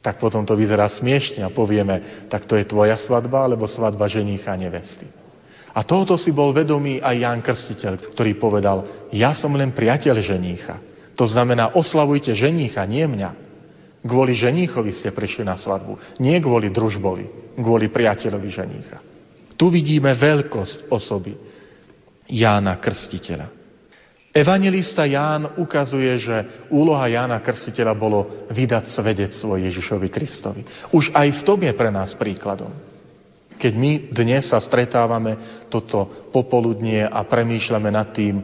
Tak 0.00 0.16
potom 0.16 0.48
to 0.48 0.56
vyzerá 0.56 0.88
smiešne 0.88 1.44
a 1.44 1.52
povieme, 1.52 2.26
tak 2.32 2.48
to 2.48 2.56
je 2.56 2.64
tvoja 2.64 2.96
svadba 2.98 3.44
alebo 3.44 3.68
svadba 3.68 4.08
ženícha 4.08 4.50
a 4.50 4.58
nevesty. 4.58 5.21
A 5.72 5.80
tohoto 5.88 6.20
si 6.20 6.30
bol 6.36 6.52
vedomý 6.52 7.00
aj 7.00 7.16
Ján 7.16 7.40
Krstiteľ, 7.40 8.12
ktorý 8.12 8.36
povedal, 8.36 9.08
ja 9.08 9.32
som 9.32 9.56
len 9.56 9.72
priateľ 9.72 10.20
ženícha. 10.20 10.76
To 11.16 11.24
znamená, 11.24 11.72
oslavujte 11.72 12.36
ženícha, 12.36 12.84
nie 12.84 13.04
mňa. 13.08 13.30
Kvôli 14.04 14.36
ženíchovi 14.36 14.92
ste 14.92 15.14
prišli 15.14 15.46
na 15.46 15.56
svadbu, 15.56 16.18
nie 16.20 16.36
kvôli 16.42 16.68
družbovi, 16.74 17.56
kvôli 17.56 17.88
priateľovi 17.88 18.48
ženícha. 18.50 18.98
Tu 19.56 19.70
vidíme 19.70 20.12
veľkosť 20.12 20.90
osoby 20.90 21.38
Jána 22.26 22.76
Krstiteľa. 22.82 23.62
Evangelista 24.32 25.04
Ján 25.04 25.60
ukazuje, 25.60 26.16
že 26.16 26.66
úloha 26.72 27.04
Jána 27.04 27.38
Krstiteľa 27.44 27.92
bolo 27.92 28.48
vydať 28.48 28.88
svedectvo 28.88 29.60
Ježišovi 29.60 30.08
Kristovi. 30.08 30.64
Už 30.90 31.12
aj 31.12 31.28
v 31.36 31.40
tom 31.44 31.60
je 31.60 31.72
pre 31.76 31.92
nás 31.92 32.16
príkladom. 32.16 32.91
Keď 33.58 33.72
my 33.74 33.90
dnes 34.12 34.48
sa 34.48 34.60
stretávame 34.60 35.64
toto 35.68 36.30
popoludnie 36.30 37.04
a 37.04 37.24
premýšľame 37.24 37.90
nad 37.92 38.12
tým, 38.12 38.34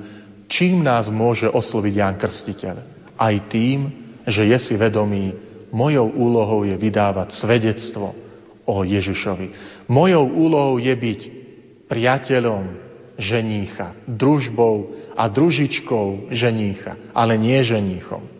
čím 0.49 0.83
nás 0.83 1.12
môže 1.12 1.47
osloviť 1.47 1.94
Ján 1.94 2.16
Krstiteľ. 2.16 2.77
Aj 3.18 3.35
tým, 3.51 3.92
že 4.25 4.49
je 4.49 4.59
si 4.61 4.75
vedomý, 4.77 5.35
mojou 5.73 6.09
úlohou 6.12 6.64
je 6.64 6.77
vydávať 6.77 7.37
svedectvo 7.37 8.16
o 8.68 8.75
Ježišovi. 8.85 9.49
Mojou 9.88 10.25
úlohou 10.29 10.77
je 10.81 10.92
byť 10.92 11.21
priateľom 11.88 12.64
ženícha, 13.18 13.99
družbou 14.07 14.94
a 15.18 15.27
družičkou 15.27 16.31
ženícha, 16.31 17.11
ale 17.11 17.35
nie 17.35 17.59
ženíchom. 17.64 18.38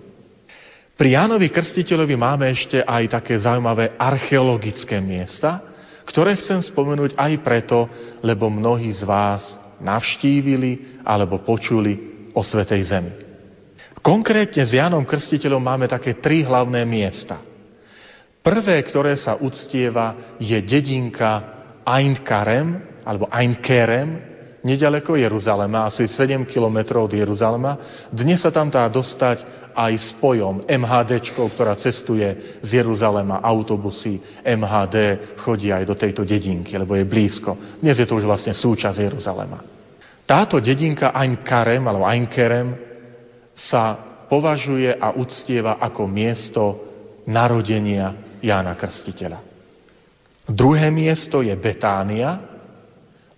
Pri 0.99 1.15
Jánovi 1.15 1.51
Krstiteľovi 1.55 2.19
máme 2.19 2.51
ešte 2.51 2.83
aj 2.83 3.23
také 3.23 3.39
zaujímavé 3.39 3.95
archeologické 3.95 4.99
miesta, 4.99 5.68
ktoré 6.09 6.41
chcem 6.41 6.65
spomenúť 6.65 7.13
aj 7.21 7.33
preto, 7.45 7.85
lebo 8.25 8.49
mnohí 8.49 8.89
z 8.97 9.05
vás 9.05 9.45
navštívili 9.79 11.05
alebo 11.05 11.45
počuli 11.45 12.25
o 12.33 12.41
Svetej 12.41 12.83
Zemi. 12.89 13.13
Konkrétne 14.01 14.65
s 14.65 14.73
Jánom 14.73 15.05
Krstiteľom 15.05 15.61
máme 15.61 15.85
také 15.85 16.17
tri 16.17 16.41
hlavné 16.47 16.81
miesta. 16.89 17.45
Prvé, 18.41 18.81
ktoré 18.89 19.19
sa 19.21 19.37
uctieva, 19.37 20.39
je 20.41 20.57
dedinka 20.65 21.61
Ainkarem, 21.85 22.81
alebo 23.05 23.29
Ainkerem, 23.29 24.38
nedaleko 24.63 25.15
Jeruzalema, 25.15 25.87
asi 25.87 26.07
7 26.11 26.47
kilometrov 26.47 27.07
od 27.07 27.15
Jeruzalema. 27.15 27.73
Dnes 28.11 28.43
sa 28.43 28.51
tam 28.51 28.71
dá 28.73 28.87
dostať 28.91 29.71
aj 29.75 29.93
spojom 30.19 30.67
MHD, 30.67 31.23
ktorá 31.35 31.79
cestuje 31.79 32.59
z 32.63 32.69
Jeruzalema, 32.83 33.39
autobusy 33.39 34.19
MHD 34.43 34.97
chodia 35.39 35.79
aj 35.79 35.85
do 35.87 35.95
tejto 35.95 36.23
dedinky, 36.27 36.75
lebo 36.75 36.99
je 36.99 37.07
blízko. 37.07 37.79
Dnes 37.79 37.95
je 37.95 38.07
to 38.07 38.19
už 38.19 38.27
vlastne 38.27 38.51
súčasť 38.51 38.99
Jeruzalema. 38.99 39.63
Táto 40.27 40.59
dedinka 40.59 41.15
Ainkarem, 41.15 41.87
alebo 41.87 42.05
Ainkerem, 42.05 42.75
sa 43.55 43.97
považuje 44.29 44.93
a 44.93 45.17
uctieva 45.17 45.81
ako 45.81 46.05
miesto 46.05 46.65
narodenia 47.25 48.39
Jána 48.43 48.77
Krstiteľa. 48.77 49.41
Druhé 50.49 50.89
miesto 50.89 51.45
je 51.45 51.53
Betánia, 51.57 52.41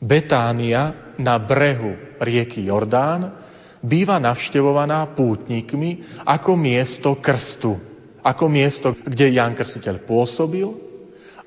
Betánia 0.01 1.10
na 1.21 1.37
brehu 1.37 2.17
rieky 2.19 2.67
Jordán 2.67 3.37
býva 3.81 4.21
navštevovaná 4.21 5.13
pútnikmi 5.17 6.21
ako 6.25 6.57
miesto 6.57 7.17
krstu, 7.21 7.77
ako 8.21 8.45
miesto, 8.49 8.93
kde 9.05 9.37
Jan 9.37 9.57
Krstiteľ 9.57 10.05
pôsobil 10.05 10.69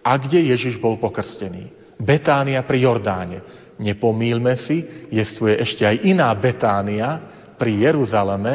a 0.01 0.11
kde 0.17 0.53
Ježiš 0.53 0.81
bol 0.81 0.97
pokrstený. 0.97 1.95
Betánia 2.01 2.65
pri 2.65 2.89
Jordáne. 2.89 3.39
Nepomílme 3.77 4.53
si, 4.65 4.85
jestvuje 5.09 5.61
ešte 5.61 5.85
aj 5.85 6.05
iná 6.05 6.29
Betánia 6.37 7.21
pri 7.57 7.89
Jeruzaleme, 7.89 8.53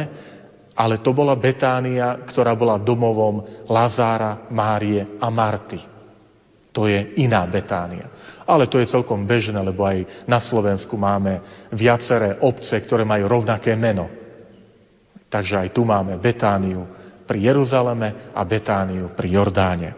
ale 0.78 1.02
to 1.02 1.10
bola 1.10 1.34
Betánia, 1.34 2.22
ktorá 2.22 2.54
bola 2.54 2.78
domovom 2.78 3.66
Lazára, 3.66 4.46
Márie 4.50 5.18
a 5.18 5.26
Marty. 5.26 5.97
To 6.78 6.86
je 6.86 7.18
iná 7.18 7.42
Betánia. 7.50 8.06
Ale 8.46 8.70
to 8.70 8.78
je 8.78 8.86
celkom 8.86 9.26
bežné, 9.26 9.58
lebo 9.58 9.82
aj 9.82 10.30
na 10.30 10.38
Slovensku 10.38 10.94
máme 10.94 11.42
viaceré 11.74 12.38
obce, 12.38 12.78
ktoré 12.78 13.02
majú 13.02 13.26
rovnaké 13.26 13.74
meno. 13.74 14.06
Takže 15.26 15.58
aj 15.58 15.68
tu 15.74 15.82
máme 15.82 16.22
Betániu 16.22 16.86
pri 17.26 17.50
Jeruzaleme 17.50 18.30
a 18.30 18.46
Betániu 18.46 19.10
pri 19.10 19.26
Jordáne. 19.26 19.90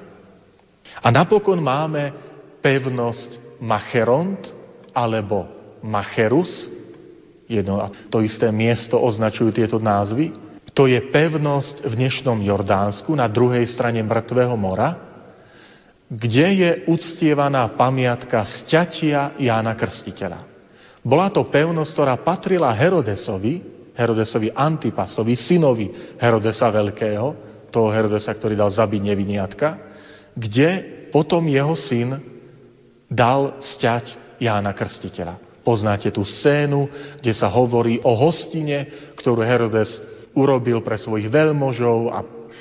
A 1.04 1.12
napokon 1.12 1.60
máme 1.60 2.16
pevnosť 2.64 3.60
Macheront 3.60 4.40
alebo 4.96 5.52
Macherus, 5.84 6.48
jedno 7.44 7.76
a 7.76 7.92
to 8.08 8.24
isté 8.24 8.48
miesto 8.48 8.96
označujú 8.96 9.52
tieto 9.52 9.76
názvy. 9.76 10.32
To 10.72 10.88
je 10.88 10.96
pevnosť 11.12 11.84
v 11.84 11.92
dnešnom 11.92 12.40
Jordánsku 12.40 13.12
na 13.12 13.28
druhej 13.28 13.68
strane 13.68 14.00
Mŕtvého 14.00 14.56
mora, 14.56 15.09
kde 16.10 16.46
je 16.58 16.70
uctievaná 16.90 17.70
pamiatka 17.78 18.42
sťatia 18.42 19.38
Jána 19.38 19.78
Krstiteľa. 19.78 20.42
Bola 21.06 21.30
to 21.30 21.46
pevnosť, 21.46 21.90
ktorá 21.94 22.14
patrila 22.18 22.74
Herodesovi, 22.74 23.62
Herodesovi 23.94 24.50
Antipasovi, 24.50 25.38
synovi 25.38 25.86
Herodesa 26.18 26.68
Veľkého, 26.74 27.48
toho 27.70 27.88
Herodesa, 27.94 28.34
ktorý 28.34 28.58
dal 28.58 28.74
zabiť 28.74 29.00
neviniatka, 29.06 29.68
kde 30.34 30.70
potom 31.14 31.46
jeho 31.46 31.78
syn 31.78 32.18
dal 33.06 33.62
sťať 33.62 34.36
Jána 34.42 34.74
Krstiteľa. 34.74 35.62
Poznáte 35.62 36.10
tú 36.10 36.26
scénu, 36.26 36.90
kde 37.22 37.32
sa 37.36 37.46
hovorí 37.46 38.02
o 38.02 38.18
hostine, 38.18 39.12
ktorú 39.14 39.46
Herodes 39.46 39.94
urobil 40.34 40.82
pre 40.82 40.98
svojich 40.98 41.30
veľmožov 41.30 41.98
a 42.10 42.18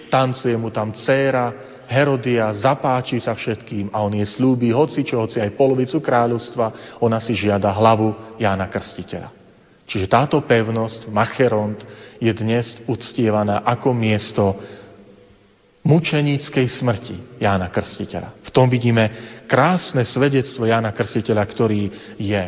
tancuje 0.09 0.57
mu 0.57 0.73
tam 0.73 0.91
dcéra, 0.91 1.77
Herodia 1.89 2.53
zapáči 2.53 3.17
sa 3.17 3.33
všetkým 3.33 3.89
a 3.89 4.05
on 4.05 4.13
je 4.13 4.25
slúbi 4.25 4.69
hoci 4.69 5.01
čo, 5.01 5.25
hoci 5.25 5.41
aj 5.41 5.57
polovicu 5.57 5.97
kráľovstva, 5.97 6.97
ona 7.01 7.17
si 7.17 7.33
žiada 7.33 7.73
hlavu 7.73 8.37
Jána 8.37 8.69
Krstiteľa. 8.69 9.33
Čiže 9.89 10.05
táto 10.05 10.37
pevnosť, 10.45 11.09
Macheront, 11.09 11.81
je 12.21 12.29
dnes 12.29 12.77
uctievaná 12.85 13.65
ako 13.65 13.89
miesto 13.97 14.53
mučeníckej 15.81 16.67
smrti 16.77 17.41
Jána 17.41 17.73
Krstiteľa. 17.73 18.45
V 18.45 18.49
tom 18.53 18.69
vidíme 18.69 19.09
krásne 19.49 20.05
svedectvo 20.05 20.69
Jána 20.69 20.93
Krstiteľa, 20.93 21.43
ktorý 21.49 21.81
je 22.21 22.43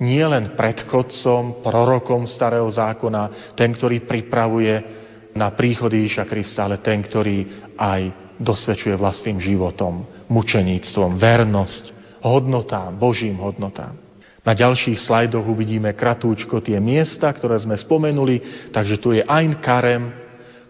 nielen 0.00 0.56
predchodcom, 0.56 1.60
prorokom 1.60 2.24
starého 2.24 2.72
zákona, 2.72 3.52
ten, 3.52 3.76
ktorý 3.76 4.08
pripravuje 4.08 5.04
na 5.34 5.54
príchod 5.54 5.90
Ježiša 5.90 6.26
Krista, 6.26 6.66
ale 6.66 6.82
ten, 6.82 7.02
ktorý 7.02 7.70
aj 7.78 8.34
dosvedčuje 8.40 8.96
vlastným 8.96 9.38
životom, 9.38 10.08
mučeníctvom, 10.32 11.20
vernosť, 11.20 11.84
hodnotám, 12.24 12.96
Božím 12.96 13.36
hodnotám. 13.36 13.94
Na 14.40 14.56
ďalších 14.56 15.04
slajdoch 15.04 15.44
uvidíme 15.44 15.92
kratúčko 15.92 16.64
tie 16.64 16.80
miesta, 16.80 17.28
ktoré 17.28 17.60
sme 17.60 17.76
spomenuli, 17.76 18.68
takže 18.72 18.96
tu 18.96 19.12
je 19.12 19.20
Ein 19.28 19.60
Karem, 19.60 20.08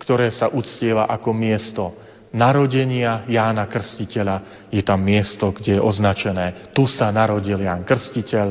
ktoré 0.02 0.34
sa 0.34 0.50
uctieva 0.50 1.06
ako 1.06 1.30
miesto 1.30 1.94
narodenia 2.34 3.26
Jána 3.30 3.70
Krstiteľa. 3.70 4.66
Je 4.74 4.82
tam 4.82 4.98
miesto, 5.02 5.54
kde 5.54 5.78
je 5.78 5.82
označené, 5.82 6.74
tu 6.74 6.90
sa 6.90 7.14
narodil 7.14 7.62
Ján 7.62 7.86
Krstiteľ, 7.86 8.48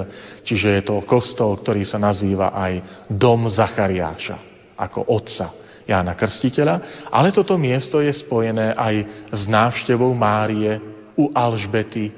čiže 0.47 0.79
je 0.79 0.83
to 0.87 1.03
kostol, 1.03 1.59
ktorý 1.59 1.83
sa 1.83 1.99
nazýva 1.99 2.55
aj 2.55 2.73
Dom 3.11 3.51
Zachariáša, 3.51 4.39
ako 4.79 5.03
otca 5.11 5.68
Jána 5.89 6.13
Krstiteľa, 6.13 7.09
ale 7.09 7.33
toto 7.33 7.57
miesto 7.57 7.97
je 7.97 8.13
spojené 8.13 8.77
aj 8.77 8.95
s 9.33 9.41
návštevou 9.49 10.13
Márie 10.13 10.77
u 11.17 11.33
Alžbety 11.33 12.13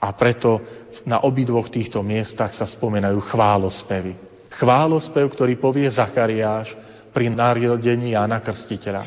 a 0.00 0.08
preto 0.16 0.62
na 1.04 1.20
obidvoch 1.20 1.68
týchto 1.68 2.00
miestach 2.00 2.56
sa 2.56 2.64
spomenajú 2.64 3.20
chválospevy. 3.28 4.16
Chválospev, 4.56 5.28
ktorý 5.28 5.60
povie 5.60 5.86
Zachariáš 5.92 6.72
pri 7.12 7.28
narodení 7.28 8.16
Jána 8.16 8.40
Krstiteľa. 8.40 9.04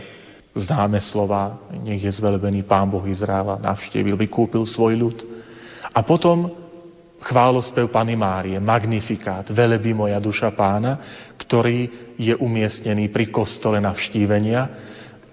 Známe 0.52 1.00
slova, 1.02 1.72
nech 1.82 2.04
je 2.04 2.12
zvelebený 2.12 2.67
Pán 2.67 2.91
Boh 2.91 3.04
Izraela, 3.08 3.58
navštívil, 3.58 4.20
vykúpil 4.20 4.67
svoj 4.67 4.94
ľud. 5.00 5.17
A 5.96 6.04
potom 6.04 6.52
chválospev 7.24 7.88
Pany 7.88 8.20
Márie, 8.20 8.60
magnifikát, 8.60 9.48
velebí 9.48 9.96
moja 9.96 10.20
duša 10.20 10.52
pána, 10.52 11.24
ktorý 11.52 12.16
je 12.16 12.32
umiestnený 12.40 13.12
pri 13.12 13.28
kostole 13.28 13.84
navštívenia, 13.84 14.72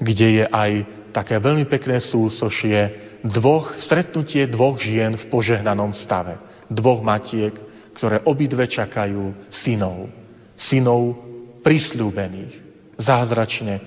kde 0.03 0.43
je 0.43 0.45
aj 0.51 0.71
také 1.15 1.39
veľmi 1.39 1.71
pekné 1.71 2.03
súsošie 2.03 2.79
dvoch, 3.23 3.79
stretnutie 3.79 4.51
dvoch 4.51 4.83
žien 4.83 5.15
v 5.15 5.25
požehnanom 5.31 5.95
stave. 5.95 6.43
Dvoch 6.67 7.07
matiek, 7.07 7.55
ktoré 7.95 8.27
obidve 8.27 8.67
čakajú 8.67 9.47
synov. 9.47 10.11
Synov 10.59 11.23
prisľúbených, 11.63 12.55
zázračne 12.99 13.79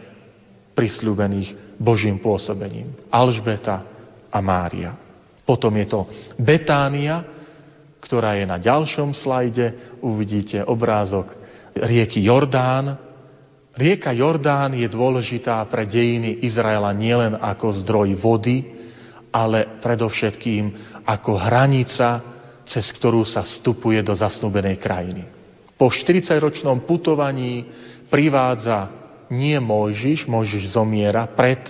prisľúbených 0.72 1.76
Božím 1.84 2.16
pôsobením. 2.24 2.96
Alžbeta 3.12 3.84
a 4.32 4.40
Mária. 4.40 4.96
Potom 5.44 5.76
je 5.76 5.84
to 5.84 6.08
Betánia, 6.40 7.28
ktorá 8.00 8.40
je 8.40 8.48
na 8.48 8.56
ďalšom 8.56 9.12
slajde. 9.20 10.00
Uvidíte 10.00 10.64
obrázok 10.64 11.41
rieky 11.76 12.24
Jordán. 12.24 12.98
Rieka 13.72 14.12
Jordán 14.12 14.76
je 14.76 14.88
dôležitá 14.92 15.64
pre 15.72 15.88
dejiny 15.88 16.44
Izraela 16.44 16.92
nielen 16.92 17.40
ako 17.40 17.82
zdroj 17.84 18.20
vody, 18.20 18.68
ale 19.32 19.80
predovšetkým 19.80 20.64
ako 21.08 21.32
hranica, 21.40 22.10
cez 22.68 22.92
ktorú 23.00 23.24
sa 23.24 23.48
vstupuje 23.48 24.04
do 24.04 24.12
zasnúbenej 24.12 24.76
krajiny. 24.76 25.24
Po 25.80 25.88
40-ročnom 25.88 26.84
putovaní 26.84 27.64
privádza 28.12 28.92
nie 29.32 29.56
Mojžiš, 29.58 30.28
Mojžiš 30.28 30.76
zomiera 30.76 31.26
pred 31.32 31.64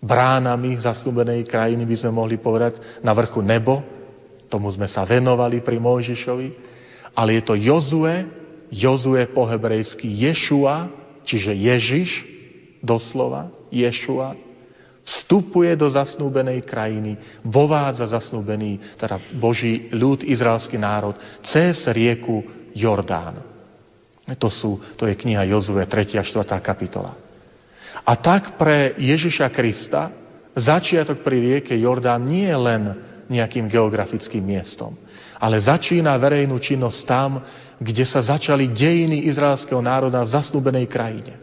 bránami 0.00 0.80
zasnúbenej 0.80 1.44
krajiny, 1.44 1.84
by 1.84 1.96
sme 2.00 2.12
mohli 2.12 2.36
povedať, 2.40 3.00
na 3.04 3.12
vrchu 3.12 3.44
nebo, 3.44 3.84
tomu 4.48 4.68
sme 4.72 4.88
sa 4.88 5.04
venovali 5.04 5.60
pri 5.60 5.80
Mojžišovi, 5.80 6.48
ale 7.16 7.40
je 7.40 7.42
to 7.44 7.54
Jozue, 7.56 8.43
Jozue 8.74 9.30
po 9.30 9.46
hebrejsky 9.46 10.10
Ješua, 10.10 10.90
čiže 11.22 11.54
Ježiš, 11.54 12.10
doslova, 12.82 13.54
Ješua, 13.70 14.34
vstupuje 15.04 15.76
do 15.78 15.86
zasnúbenej 15.86 16.64
krajiny, 16.64 17.14
vovádza 17.44 18.08
zasnúbený, 18.08 18.98
teda 18.98 19.20
Boží 19.36 19.92
ľud, 19.92 20.24
izraelský 20.26 20.80
národ, 20.80 21.14
cez 21.44 21.86
rieku 21.92 22.42
Jordán. 22.74 23.44
To, 24.40 24.48
sú, 24.48 24.80
to 24.96 25.04
je 25.04 25.14
kniha 25.14 25.44
Jozue, 25.52 25.84
3. 25.84 26.16
a 26.18 26.24
4. 26.24 26.56
kapitola. 26.64 27.12
A 28.04 28.12
tak 28.16 28.56
pre 28.56 28.96
Ježiša 28.96 29.52
Krista 29.52 30.10
začiatok 30.56 31.20
pri 31.20 31.36
rieke 31.40 31.76
Jordán 31.76 32.24
nie 32.24 32.48
je 32.48 32.58
len 32.58 32.82
nejakým 33.28 33.68
geografickým 33.68 34.44
miestom, 34.44 34.96
ale 35.44 35.60
začína 35.60 36.16
verejnú 36.16 36.56
činnosť 36.56 36.98
tam, 37.04 37.44
kde 37.76 38.08
sa 38.08 38.24
začali 38.24 38.72
dejiny 38.72 39.28
izraelského 39.28 39.84
národa 39.84 40.24
v 40.24 40.32
zasnúbenej 40.32 40.88
krajine. 40.88 41.36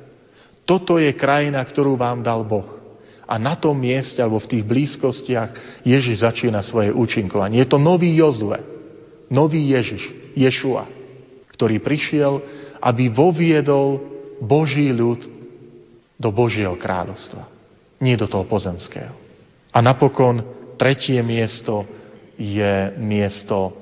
Toto 0.66 0.98
je 0.98 1.14
krajina, 1.14 1.62
ktorú 1.62 1.94
vám 1.94 2.26
dal 2.26 2.42
Boh. 2.42 2.82
A 3.30 3.38
na 3.38 3.54
tom 3.54 3.78
mieste, 3.78 4.18
alebo 4.18 4.42
v 4.42 4.58
tých 4.58 4.66
blízkostiach, 4.66 5.86
Ježiš 5.86 6.26
začína 6.26 6.66
svoje 6.66 6.90
účinkovanie. 6.90 7.62
Je 7.62 7.70
to 7.70 7.78
nový 7.78 8.18
Jozue, 8.18 8.58
nový 9.30 9.70
Ježiš, 9.70 10.34
Ješua, 10.34 10.90
ktorý 11.54 11.78
prišiel, 11.78 12.42
aby 12.82 13.14
voviedol 13.14 14.02
Boží 14.42 14.90
ľud 14.90 15.22
do 16.18 16.30
Božieho 16.34 16.74
kráľovstva. 16.74 17.46
Nie 18.02 18.18
do 18.18 18.26
toho 18.26 18.50
pozemského. 18.50 19.14
A 19.70 19.78
napokon 19.78 20.42
tretie 20.82 21.22
miesto 21.22 21.86
je 22.42 22.98
miesto 22.98 23.81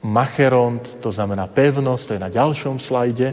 Macheront, 0.00 1.00
to 1.04 1.12
znamená 1.12 1.48
pevnosť, 1.52 2.02
to 2.08 2.14
je 2.16 2.24
na 2.24 2.32
ďalšom 2.32 2.80
slajde, 2.80 3.28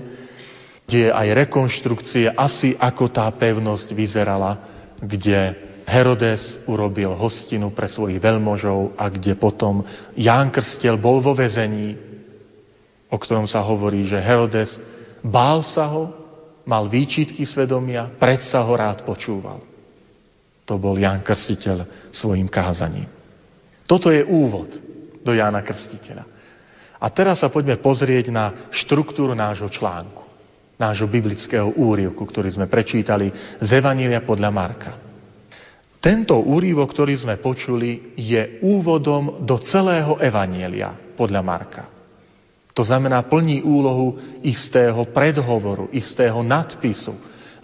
kde 0.88 1.00
je 1.08 1.12
aj 1.12 1.28
rekonštrukcie 1.48 2.32
asi 2.32 2.76
ako 2.76 3.08
tá 3.12 3.28
pevnosť 3.32 3.88
vyzerala 3.96 4.78
kde 5.02 5.56
Herodes 5.88 6.60
urobil 6.68 7.16
hostinu 7.16 7.72
pre 7.72 7.88
svojich 7.88 8.20
veľmožov 8.20 8.98
a 8.98 9.08
kde 9.08 9.38
potom 9.40 9.86
Ján 10.18 10.52
Krstel 10.52 11.00
bol 11.00 11.24
vo 11.24 11.38
vezení, 11.38 11.96
o 13.08 13.16
ktorom 13.16 13.48
sa 13.48 13.64
hovorí, 13.64 14.04
že 14.04 14.20
Herodes 14.20 14.76
bál 15.24 15.64
sa 15.64 15.88
ho, 15.88 16.12
mal 16.68 16.92
výčitky 16.92 17.48
svedomia, 17.48 18.12
predsa 18.20 18.60
ho 18.60 18.74
rád 18.76 19.08
počúval. 19.08 19.64
To 20.68 20.76
bol 20.76 21.00
Ján 21.00 21.24
Krstiteľ 21.24 22.12
svojim 22.12 22.52
kázaním. 22.52 23.08
Toto 23.88 24.12
je 24.12 24.20
úvod 24.28 24.68
do 25.24 25.32
Jána 25.32 25.64
Krstiteľa. 25.64 26.37
A 26.98 27.08
teraz 27.14 27.46
sa 27.46 27.54
poďme 27.54 27.78
pozrieť 27.78 28.34
na 28.34 28.70
štruktúru 28.74 29.38
nášho 29.38 29.70
článku 29.70 30.28
nášho 30.78 31.10
biblického 31.10 31.74
úrivku, 31.74 32.22
ktorý 32.22 32.54
sme 32.54 32.70
prečítali 32.70 33.34
z 33.58 33.70
Evanília 33.82 34.22
podľa 34.22 34.50
Marka. 34.54 34.94
Tento 35.98 36.38
úrivok, 36.38 36.94
ktorý 36.94 37.18
sme 37.18 37.42
počuli, 37.42 38.14
je 38.14 38.62
úvodom 38.62 39.42
do 39.44 39.58
celého 39.66 40.22
Evanielia 40.22 40.94
podľa 41.18 41.42
Marka. 41.42 41.84
To 42.78 42.86
znamená, 42.86 43.26
plní 43.26 43.66
úlohu 43.66 44.38
istého 44.46 45.10
predhovoru, 45.10 45.90
istého 45.90 46.46
nadpisu, 46.46 47.18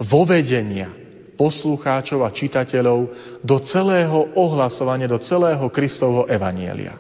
vovedenia 0.10 0.89
poslucháčov 1.38 2.26
a 2.26 2.34
čitateľov 2.34 3.00
do 3.46 3.58
celého 3.69 4.34
ohlasovania, 4.34 5.06
do 5.06 5.22
celého 5.22 5.69
Kristovho 5.69 6.26
Evanielia. 6.26 6.98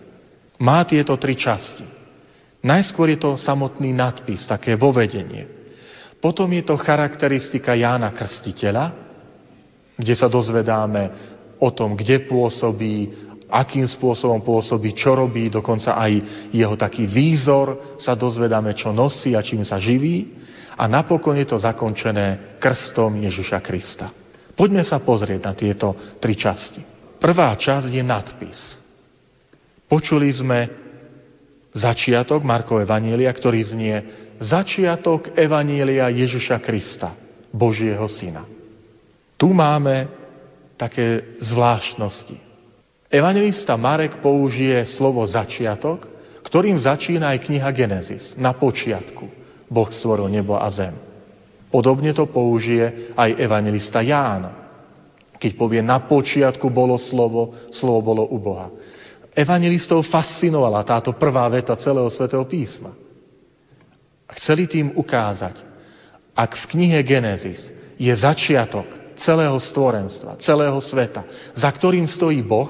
Má 0.61 0.85
tieto 0.85 1.17
tri 1.17 1.33
časti. 1.33 2.02
Najskôr 2.63 3.11
je 3.11 3.19
to 3.19 3.35
samotný 3.35 3.91
nadpis, 3.91 4.47
také 4.47 4.79
vovedenie. 4.79 5.45
Potom 6.23 6.47
je 6.55 6.63
to 6.63 6.79
charakteristika 6.79 7.75
Jána 7.75 8.15
Krstiteľa, 8.15 8.95
kde 9.99 10.13
sa 10.15 10.31
dozvedáme 10.31 11.11
o 11.59 11.69
tom, 11.75 11.99
kde 11.99 12.23
pôsobí, 12.23 13.11
akým 13.51 13.83
spôsobom 13.83 14.39
pôsobí, 14.39 14.95
čo 14.95 15.19
robí, 15.19 15.51
dokonca 15.51 15.99
aj 15.99 16.11
jeho 16.55 16.79
taký 16.79 17.03
výzor 17.03 17.99
sa 17.99 18.15
dozvedáme, 18.15 18.71
čo 18.71 18.95
nosí 18.95 19.35
a 19.35 19.43
čím 19.43 19.67
sa 19.67 19.75
živí. 19.75 20.39
A 20.79 20.87
napokon 20.87 21.35
je 21.37 21.45
to 21.51 21.59
zakončené 21.59 22.57
krstom 22.63 23.19
Ježiša 23.19 23.59
Krista. 23.59 24.09
Poďme 24.55 24.87
sa 24.87 25.03
pozrieť 25.03 25.41
na 25.43 25.53
tieto 25.53 25.93
tri 26.23 26.39
časti. 26.39 26.81
Prvá 27.19 27.53
časť 27.53 27.91
je 27.91 28.03
nadpis. 28.03 28.59
Počuli 29.85 30.31
sme 30.33 30.82
začiatok 31.73 32.45
Markov 32.45 32.85
Evanielia, 32.85 33.33
ktorý 33.33 33.59
znie 33.65 33.95
začiatok 34.39 35.33
Evanília 35.33 36.09
Ježiša 36.09 36.57
Krista, 36.61 37.17
Božieho 37.49 38.05
Syna. 38.09 38.45
Tu 39.37 39.49
máme 39.49 40.07
také 40.77 41.37
zvláštnosti. 41.41 42.37
Evangelista 43.13 43.77
Marek 43.77 44.23
použije 44.25 44.89
slovo 44.89 45.21
začiatok, 45.29 46.09
ktorým 46.45 46.81
začína 46.81 47.33
aj 47.33 47.45
kniha 47.45 47.69
Genesis. 47.73 48.33
Na 48.37 48.57
počiatku 48.57 49.43
Boh 49.73 49.89
stvoril 49.89 50.29
nebo 50.29 50.57
a 50.57 50.69
zem. 50.69 50.93
Podobne 51.73 52.13
to 52.13 52.29
použije 52.29 53.17
aj 53.17 53.33
evangelista 53.41 54.05
Ján, 54.05 54.53
keď 55.41 55.51
povie 55.57 55.81
na 55.81 56.05
počiatku 56.05 56.69
bolo 56.69 57.01
slovo, 57.01 57.57
slovo 57.73 57.99
bolo 58.05 58.23
u 58.29 58.37
Boha. 58.37 58.69
Evangelistov 59.33 60.05
fascinovala 60.13 60.85
táto 60.85 61.17
prvá 61.17 61.49
veta 61.49 61.73
celého 61.73 62.05
svätého 62.13 62.45
písma. 62.45 62.93
Chceli 64.37 64.69
tým 64.69 64.93
ukázať, 64.93 65.57
ak 66.37 66.51
v 66.53 66.69
knihe 66.77 66.99
Genesis 67.01 67.69
je 67.97 68.13
začiatok 68.13 68.85
celého 69.17 69.57
stvorenstva, 69.57 70.37
celého 70.41 70.77
sveta, 70.81 71.25
za 71.53 71.69
ktorým 71.69 72.05
stojí 72.09 72.41
Boh, 72.45 72.69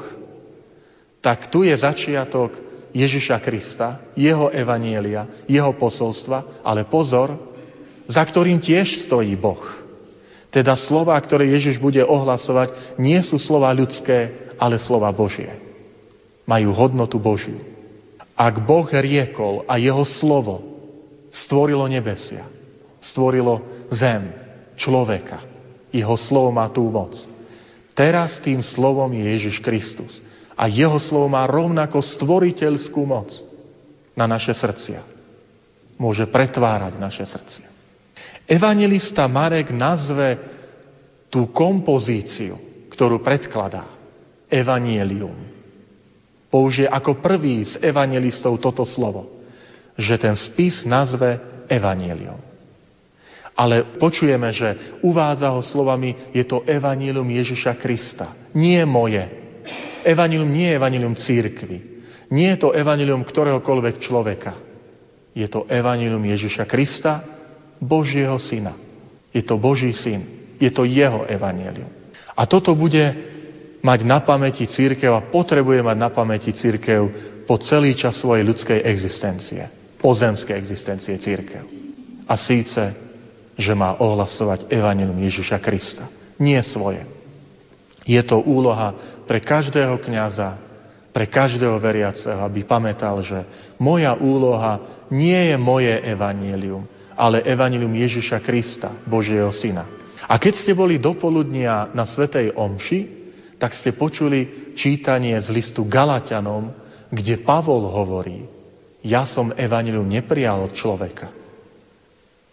tak 1.23 1.47
tu 1.52 1.63
je 1.63 1.76
začiatok 1.76 2.56
Ježiša 2.91 3.39
Krista, 3.39 4.04
jeho 4.15 4.52
evanielia, 4.52 5.43
jeho 5.47 5.71
posolstva, 5.76 6.63
ale 6.63 6.84
pozor, 6.88 7.39
za 8.08 8.23
ktorým 8.23 8.60
tiež 8.60 9.08
stojí 9.08 9.36
Boh. 9.39 9.63
Teda 10.52 10.76
slova, 10.76 11.15
ktoré 11.19 11.47
Ježiš 11.56 11.80
bude 11.80 12.04
ohlasovať, 12.04 12.99
nie 12.99 13.17
sú 13.23 13.39
slova 13.39 13.71
ľudské, 13.71 14.52
ale 14.60 14.78
slova 14.78 15.10
Božie. 15.15 15.62
Majú 16.43 16.69
hodnotu 16.75 17.17
Božiu. 17.19 17.60
Ak 18.34 18.60
Boh 18.65 18.89
riekol 18.89 19.63
a 19.69 19.77
jeho 19.77 20.03
slovo 20.03 20.60
stvorilo 21.29 21.86
nebesia, 21.86 22.45
stvorilo 22.99 23.88
zem, 23.93 24.34
človeka. 24.75 25.45
Jeho 25.93 26.17
slovo 26.17 26.49
má 26.49 26.65
tú 26.73 26.89
moc. 26.89 27.13
Teraz 27.93 28.41
tým 28.41 28.65
slovom 28.65 29.13
je 29.13 29.21
Ježiš 29.38 29.62
Kristus. 29.62 30.17
A 30.58 30.65
jeho 30.65 30.97
slovo 30.97 31.29
má 31.29 31.45
rovnako 31.45 32.01
stvoriteľskú 32.01 33.01
moc 33.06 33.29
na 34.17 34.25
naše 34.25 34.53
srdcia. 34.53 35.01
Môže 35.97 36.25
pretvárať 36.29 36.97
naše 36.97 37.25
srdcia. 37.25 37.69
Evangelista 38.49 39.29
Marek 39.29 39.69
nazve 39.69 40.41
tú 41.29 41.49
kompozíciu, 41.53 42.58
ktorú 42.89 43.21
predkladá, 43.21 43.86
evanielium. 44.49 45.52
Použije 46.53 46.85
ako 46.85 47.17
prvý 47.17 47.65
z 47.65 47.81
evangelistov 47.81 48.61
toto 48.61 48.85
slovo, 48.85 49.41
že 49.97 50.21
ten 50.21 50.37
spis 50.37 50.85
nazve 50.85 51.41
evaneliom. 51.65 52.37
Ale 53.57 53.97
počujeme, 53.97 54.53
že 54.53 55.01
uvádza 55.01 55.49
ho 55.49 55.65
slovami, 55.65 56.29
je 56.29 56.45
to 56.45 56.61
evanilium 56.69 57.25
Ježiša 57.25 57.73
Krista. 57.81 58.53
Nie 58.53 58.85
moje. 58.85 59.25
Evanilium 60.05 60.49
nie 60.49 60.69
je 60.69 60.77
evanilium 60.77 61.17
církvy. 61.17 61.77
Nie 62.33 62.57
je 62.57 62.65
to 62.65 62.73
evanilium 62.73 63.25
ktoréhokoľvek 63.25 63.95
človeka. 64.01 64.53
Je 65.33 65.45
to 65.49 65.69
evanilium 65.69 66.21
Ježiša 66.21 66.65
Krista, 66.65 67.25
Božieho 67.77 68.37
syna. 68.41 68.73
Je 69.33 69.41
to 69.45 69.57
Boží 69.57 69.93
syn. 69.93 70.53
Je 70.57 70.69
to 70.69 70.85
jeho 70.85 71.25
evanilium. 71.29 71.89
A 72.33 72.49
toto 72.49 72.73
bude 72.73 73.32
mať 73.83 73.99
na 74.07 74.23
pamäti 74.23 74.63
církev 74.63 75.11
a 75.11 75.27
potrebuje 75.27 75.83
mať 75.83 75.97
na 75.99 76.09
pamäti 76.09 76.55
církev 76.55 77.01
po 77.43 77.59
celý 77.59 77.91
čas 77.99 78.15
svojej 78.15 78.47
ľudskej 78.47 78.79
existencie, 78.87 79.67
pozemskej 79.99 80.55
existencie 80.55 81.19
církev. 81.19 81.67
A 82.23 82.39
síce, 82.39 82.95
že 83.59 83.73
má 83.75 83.99
ohlasovať 83.99 84.71
evanilium 84.71 85.19
Ježiša 85.19 85.59
Krista. 85.59 86.07
Nie 86.39 86.63
svoje. 86.63 87.03
Je 88.07 88.19
to 88.23 88.39
úloha 88.39 88.95
pre 89.27 89.43
každého 89.43 89.99
kňaza, 89.99 90.55
pre 91.11 91.27
každého 91.27 91.77
veriaceho, 91.77 92.39
aby 92.39 92.63
pamätal, 92.63 93.19
že 93.21 93.43
moja 93.77 94.15
úloha 94.15 95.05
nie 95.11 95.51
je 95.53 95.55
moje 95.59 95.93
evanílium, 96.01 96.87
ale 97.13 97.43
evanílium 97.43 97.93
Ježiša 97.93 98.39
Krista, 98.41 98.95
Božieho 99.05 99.51
Syna. 99.51 99.85
A 100.23 100.39
keď 100.39 100.63
ste 100.63 100.71
boli 100.71 100.97
do 100.97 101.13
poludnia 101.19 101.91
na 101.91 102.07
Svetej 102.07 102.55
Omši, 102.55 103.22
tak 103.63 103.80
ste 103.80 103.95
počuli 103.95 104.76
čítanie 104.76 105.39
z 105.39 105.47
listu 105.47 105.88
Galatianom, 105.88 106.76
kde 107.08 107.39
Pavol 107.47 107.88
hovorí, 107.88 108.43
ja 108.99 109.23
som 109.23 109.56
evanilium 109.56 110.04
neprijal 110.04 110.67
od 110.67 110.76
človeka. 110.76 111.32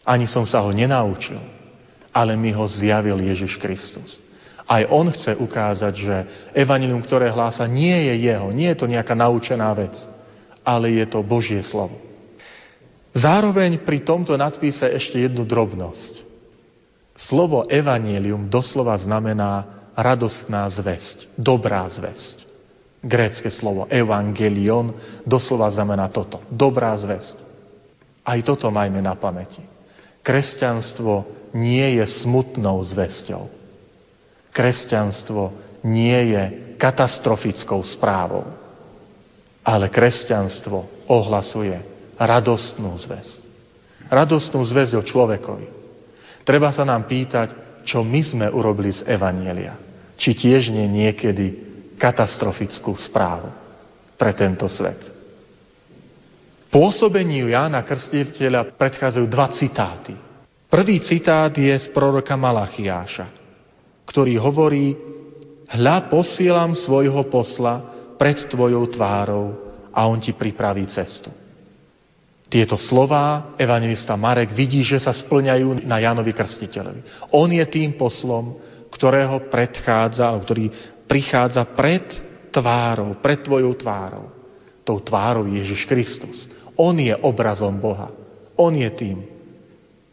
Ani 0.07 0.31
som 0.31 0.47
sa 0.47 0.63
ho 0.63 0.71
nenaučil, 0.71 1.43
ale 2.15 2.39
mi 2.39 2.55
ho 2.55 2.63
zjavil 2.63 3.19
Ježiš 3.27 3.59
Kristus. 3.59 4.23
Aj 4.71 4.87
on 4.87 5.11
chce 5.11 5.35
ukázať, 5.35 5.95
že 5.99 6.17
evanilium, 6.55 7.03
ktoré 7.03 7.27
hlása, 7.35 7.67
nie 7.67 8.07
je 8.07 8.31
jeho, 8.31 8.55
nie 8.55 8.71
je 8.71 8.79
to 8.79 8.87
nejaká 8.87 9.19
naučená 9.19 9.67
vec, 9.75 9.99
ale 10.63 10.95
je 10.95 11.11
to 11.11 11.27
Božie 11.27 11.59
slovo. 11.67 11.99
Zároveň 13.19 13.83
pri 13.83 14.07
tomto 14.07 14.39
nadpíse 14.39 14.87
ešte 14.87 15.27
jednu 15.27 15.43
drobnosť. 15.43 16.23
Slovo 17.19 17.67
evanílium 17.67 18.47
doslova 18.47 18.95
znamená 18.95 19.80
radostná 20.01 20.65
zväzť, 20.73 21.37
dobrá 21.37 21.85
zväzť. 21.93 22.49
Grécke 23.01 23.49
slovo 23.49 23.89
evangelion 23.89 24.93
doslova 25.25 25.73
znamená 25.73 26.09
toto, 26.13 26.45
dobrá 26.53 26.93
zväzť. 26.97 27.37
Aj 28.25 28.37
toto 28.45 28.69
majme 28.69 29.01
na 29.01 29.17
pamäti. 29.17 29.65
Kresťanstvo 30.21 31.25
nie 31.57 31.97
je 31.97 32.05
smutnou 32.21 32.85
zväzťou. 32.85 33.49
Kresťanstvo 34.53 35.57
nie 35.85 36.37
je 36.37 36.43
katastrofickou 36.77 37.81
správou. 37.89 38.45
Ale 39.65 39.89
kresťanstvo 39.89 41.09
ohlasuje 41.09 41.81
radostnú 42.21 42.93
zväzť. 43.01 43.41
Radostnú 44.13 44.61
zväzť 44.61 45.01
o 45.01 45.03
človekovi 45.05 45.81
Treba 46.45 46.73
sa 46.73 46.83
nám 46.83 47.05
pýtať, 47.05 47.81
čo 47.85 48.03
my 48.05 48.21
sme 48.25 48.47
urobili 48.49 48.93
z 48.93 49.05
Evanielia. 49.07 49.77
Či 50.21 50.37
tiež 50.37 50.69
nie 50.69 50.85
niekedy 50.85 51.57
katastrofickú 51.97 52.93
správu 52.93 53.49
pre 54.21 54.37
tento 54.37 54.69
svet. 54.69 55.01
Pôsobeniu 56.69 57.49
Jána 57.49 57.81
Krstiteľa 57.83 58.77
predchádzajú 58.77 59.27
dva 59.27 59.49
citáty. 59.57 60.15
Prvý 60.71 61.03
citát 61.03 61.51
je 61.51 61.73
z 61.73 61.91
proroka 61.91 62.37
Malachiáša, 62.39 63.27
ktorý 64.07 64.39
hovorí 64.39 64.95
Hľa 65.71 66.11
posielam 66.11 66.75
svojho 66.75 67.31
posla 67.31 67.79
pred 68.19 68.43
tvojou 68.51 68.87
tvárou 68.91 69.47
a 69.95 70.07
on 70.07 70.19
ti 70.19 70.35
pripraví 70.35 70.87
cestu. 70.91 71.31
Tieto 72.51 72.75
slová 72.75 73.55
evangelista 73.55 74.19
Marek 74.19 74.51
vidí, 74.51 74.83
že 74.83 74.99
sa 74.99 75.15
splňajú 75.15 75.87
na 75.87 76.03
Jánovi 76.03 76.35
Krstiteľovi. 76.35 77.31
On 77.31 77.47
je 77.47 77.63
tým 77.71 77.95
poslom, 77.95 78.59
ktorého 79.01 79.49
predchádza, 79.49 80.29
alebo 80.29 80.45
ktorý 80.45 80.69
prichádza 81.09 81.65
pred 81.73 82.05
tvárou, 82.53 83.17
pred 83.25 83.41
tvojou 83.41 83.73
tvárou. 83.81 84.29
Tou 84.85 85.01
tvárou 85.01 85.49
Ježiš 85.49 85.89
Kristus. 85.89 86.45
On 86.77 86.93
je 86.93 87.17
obrazom 87.25 87.81
Boha. 87.81 88.13
On 88.61 88.69
je 88.69 88.91
tým, 88.93 89.25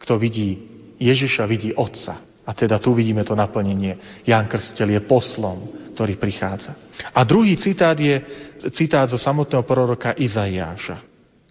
kto 0.00 0.16
vidí 0.16 0.56
Ježiša, 0.96 1.44
vidí 1.44 1.76
Otca. 1.76 2.24
A 2.48 2.56
teda 2.56 2.80
tu 2.80 2.96
vidíme 2.96 3.28
to 3.28 3.36
naplnenie. 3.36 4.24
Ján 4.24 4.48
Krstiteľ 4.48 4.88
je 4.96 5.00
poslom, 5.04 5.58
ktorý 5.92 6.16
prichádza. 6.16 6.72
A 7.12 7.20
druhý 7.28 7.60
citát 7.60 8.00
je 8.00 8.24
citát 8.72 9.04
zo 9.04 9.20
samotného 9.20 9.68
proroka 9.68 10.16
Izaiáša 10.16 11.08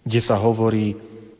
kde 0.08 0.24
sa 0.24 0.40
hovorí 0.40 0.96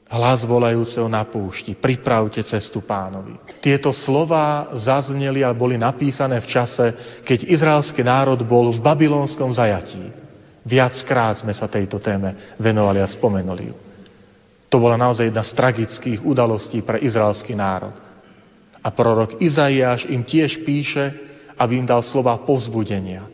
hlas 0.09 0.41
volajúceho 0.49 1.05
na 1.05 1.21
púšti, 1.29 1.77
pripravte 1.77 2.41
cestu 2.41 2.81
pánovi. 2.81 3.37
Tieto 3.61 3.93
slova 3.93 4.73
zazneli 4.73 5.45
a 5.45 5.53
boli 5.53 5.77
napísané 5.77 6.41
v 6.41 6.49
čase, 6.49 6.87
keď 7.29 7.45
izraelský 7.45 8.01
národ 8.01 8.41
bol 8.41 8.73
v 8.73 8.81
babylonskom 8.81 9.53
zajatí. 9.53 10.09
Viackrát 10.65 11.45
sme 11.45 11.53
sa 11.53 11.69
tejto 11.69 12.01
téme 12.01 12.57
venovali 12.57 13.05
a 13.05 13.09
spomenuli 13.09 13.65
ju. 13.69 13.77
To 14.69 14.77
bola 14.77 15.01
naozaj 15.01 15.33
jedna 15.33 15.45
z 15.45 15.57
tragických 15.57 16.21
udalostí 16.25 16.85
pre 16.85 17.01
izraelský 17.01 17.57
národ. 17.57 17.97
A 18.85 18.89
prorok 18.93 19.41
Izaiáš 19.41 20.09
im 20.09 20.25
tiež 20.25 20.61
píše, 20.65 21.13
aby 21.57 21.81
im 21.81 21.89
dal 21.89 22.05
slova 22.05 22.37
povzbudenia. 22.45 23.29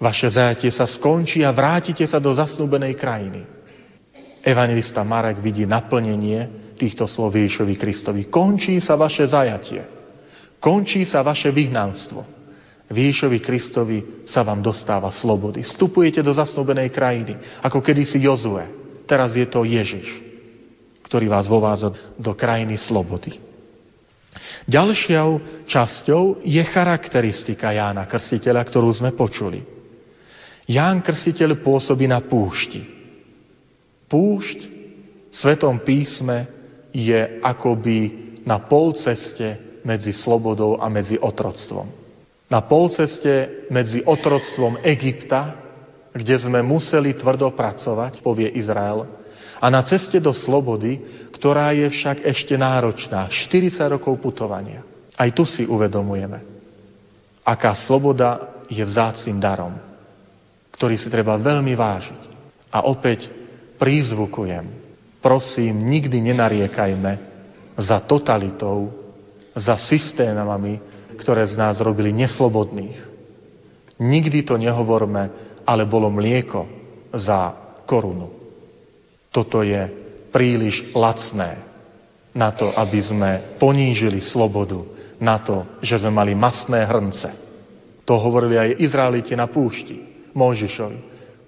Vaše 0.00 0.28
zajatie 0.30 0.72
sa 0.72 0.88
skončí 0.88 1.44
a 1.44 1.52
vrátite 1.52 2.04
sa 2.08 2.16
do 2.20 2.32
zasnúbenej 2.32 2.96
krajiny. 2.96 3.57
Evangelista 4.42 5.02
Marek 5.02 5.42
vidí 5.42 5.66
naplnenie 5.66 6.72
týchto 6.78 7.10
slov 7.10 7.34
Ježišovi 7.34 7.74
Kristovi. 7.74 8.22
Končí 8.30 8.78
sa 8.78 8.94
vaše 8.94 9.26
zajatie. 9.26 9.82
Končí 10.62 11.06
sa 11.06 11.22
vaše 11.26 11.50
vyhnanstvo. 11.50 12.22
V 12.88 12.96
Ježišovi 12.96 13.38
Kristovi 13.44 13.98
sa 14.24 14.40
vám 14.46 14.64
dostáva 14.64 15.12
slobody. 15.12 15.60
Vstupujete 15.60 16.24
do 16.24 16.32
zasnúbenej 16.32 16.88
krajiny, 16.88 17.36
ako 17.60 17.84
kedysi 17.84 18.22
Jozue. 18.24 18.64
Teraz 19.04 19.36
je 19.36 19.44
to 19.44 19.64
Ježiš, 19.66 20.08
ktorý 21.04 21.28
vás 21.28 21.44
vovádza 21.44 21.92
do 22.16 22.32
krajiny 22.32 22.80
slobody. 22.80 23.36
Ďalšou 24.68 25.64
časťou 25.68 26.44
je 26.44 26.62
charakteristika 26.64 27.72
Jána 27.72 28.04
Krstiteľa, 28.04 28.62
ktorú 28.64 28.92
sme 28.92 29.12
počuli. 29.12 29.64
Ján 30.68 31.00
Krstiteľ 31.00 31.64
pôsobí 31.64 32.04
na 32.04 32.20
púšti. 32.20 32.97
Púšť 34.08 34.58
v 35.28 35.34
Svetom 35.36 35.84
písme 35.84 36.48
je 36.90 37.38
akoby 37.44 37.98
na 38.48 38.64
polceste 38.64 39.80
medzi 39.84 40.16
slobodou 40.16 40.80
a 40.80 40.88
medzi 40.88 41.20
otroctvom. 41.20 41.84
Na 42.48 42.64
polceste 42.64 43.68
medzi 43.68 44.00
otroctvom 44.00 44.80
Egypta, 44.80 45.52
kde 46.16 46.36
sme 46.40 46.64
museli 46.64 47.12
tvrdo 47.12 47.52
pracovať, 47.52 48.24
povie 48.24 48.48
Izrael, 48.56 49.04
a 49.60 49.66
na 49.68 49.84
ceste 49.84 50.16
do 50.16 50.32
slobody, 50.32 50.96
ktorá 51.36 51.76
je 51.76 51.92
však 51.92 52.24
ešte 52.24 52.56
náročná, 52.56 53.28
40 53.28 53.94
rokov 54.00 54.16
putovania. 54.16 54.80
Aj 55.18 55.28
tu 55.34 55.44
si 55.44 55.68
uvedomujeme, 55.68 56.40
aká 57.44 57.74
sloboda 57.74 58.64
je 58.70 58.80
vzácným 58.80 59.36
darom, 59.42 59.74
ktorý 60.72 60.96
si 60.96 61.10
treba 61.10 61.36
veľmi 61.36 61.74
vážiť. 61.74 62.22
A 62.70 62.86
opäť 62.86 63.37
prízvukujem. 63.78 64.66
Prosím, 65.22 65.88
nikdy 65.88 66.18
nenariekajme 66.30 67.12
za 67.78 68.02
totalitou, 68.02 68.90
za 69.54 69.78
systémami, 69.78 70.78
ktoré 71.18 71.46
z 71.46 71.58
nás 71.58 71.82
robili 71.82 72.14
neslobodných. 72.14 72.98
Nikdy 73.98 74.46
to 74.46 74.54
nehovorme, 74.54 75.30
ale 75.66 75.82
bolo 75.86 76.06
mlieko 76.10 76.66
za 77.10 77.54
korunu. 77.82 78.30
Toto 79.34 79.66
je 79.66 79.90
príliš 80.30 80.94
lacné 80.94 81.58
na 82.30 82.54
to, 82.54 82.70
aby 82.70 83.00
sme 83.02 83.30
ponížili 83.58 84.22
slobodu, 84.22 84.78
na 85.18 85.42
to, 85.42 85.66
že 85.82 85.98
sme 85.98 86.14
mali 86.14 86.32
masné 86.38 86.86
hrnce. 86.86 87.30
To 88.06 88.14
hovorili 88.22 88.54
aj 88.54 88.78
Izraeliti 88.78 89.34
na 89.34 89.50
púšti, 89.50 90.30
Mojžišovi. 90.30 90.98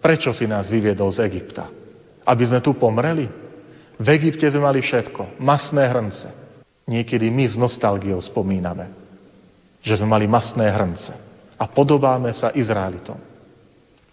Prečo 0.02 0.34
si 0.34 0.50
nás 0.50 0.66
vyviedol 0.66 1.14
z 1.14 1.22
Egypta? 1.30 1.79
Aby 2.30 2.46
sme 2.46 2.62
tu 2.62 2.78
pomreli? 2.78 3.26
V 3.98 4.06
Egypte 4.14 4.46
sme 4.46 4.70
mali 4.70 4.78
všetko. 4.78 5.42
Masné 5.42 5.90
hrnce. 5.90 6.30
Niekedy 6.86 7.26
my 7.26 7.44
s 7.50 7.58
nostalgiou 7.58 8.22
spomíname, 8.22 8.86
že 9.82 9.98
sme 9.98 10.14
mali 10.14 10.30
masné 10.30 10.70
hrnce. 10.70 11.10
A 11.58 11.66
podobáme 11.66 12.30
sa 12.30 12.54
Izraelitom. 12.54 13.18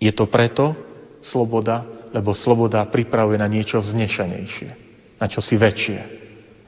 Je 0.02 0.10
to 0.14 0.26
preto, 0.30 0.74
sloboda, 1.22 1.86
lebo 2.14 2.34
sloboda 2.34 2.86
pripravuje 2.90 3.38
na 3.38 3.50
niečo 3.50 3.82
vznešenejšie, 3.82 4.70
na 5.18 5.26
čo 5.30 5.42
si 5.42 5.58
väčšie. 5.58 6.00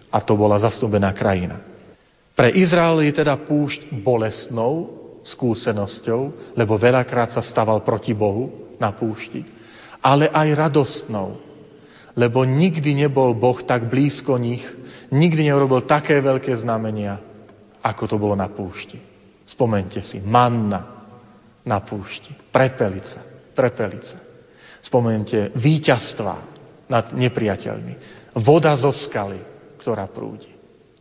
A 0.10 0.18
to 0.22 0.34
bola 0.34 0.58
zastúbená 0.58 1.14
krajina. 1.14 1.62
Pre 2.34 2.50
Izrael 2.56 3.10
je 3.10 3.20
teda 3.20 3.36
púšť 3.36 3.92
bolestnou 4.00 4.96
skúsenosťou, 5.28 6.56
lebo 6.56 6.80
veľakrát 6.80 7.36
sa 7.36 7.44
staval 7.44 7.84
proti 7.84 8.16
Bohu 8.16 8.74
na 8.80 8.96
púšti, 8.96 9.44
ale 10.00 10.32
aj 10.32 10.48
radostnou, 10.56 11.40
lebo 12.16 12.44
nikdy 12.44 12.96
nebol 12.96 13.36
Boh 13.36 13.60
tak 13.64 13.88
blízko 13.88 14.40
nich, 14.40 14.64
nikdy 15.12 15.52
neurobil 15.52 15.84
také 15.88 16.20
veľké 16.20 16.56
znamenia, 16.60 17.20
ako 17.80 18.04
to 18.08 18.16
bolo 18.20 18.36
na 18.36 18.52
púšti. 18.52 19.00
Spomente 19.48 20.04
si, 20.04 20.20
manna 20.22 21.08
na 21.64 21.80
púšti, 21.84 22.32
prepelica, 22.54 23.24
prepelica. 23.56 24.18
Spomente 24.80 25.52
víťazstva 25.60 26.36
nad 26.88 27.12
nepriateľmi. 27.12 27.94
Voda 28.40 28.72
zo 28.80 28.96
skaly, 28.96 29.44
ktorá 29.84 30.08
prúdi. 30.08 30.48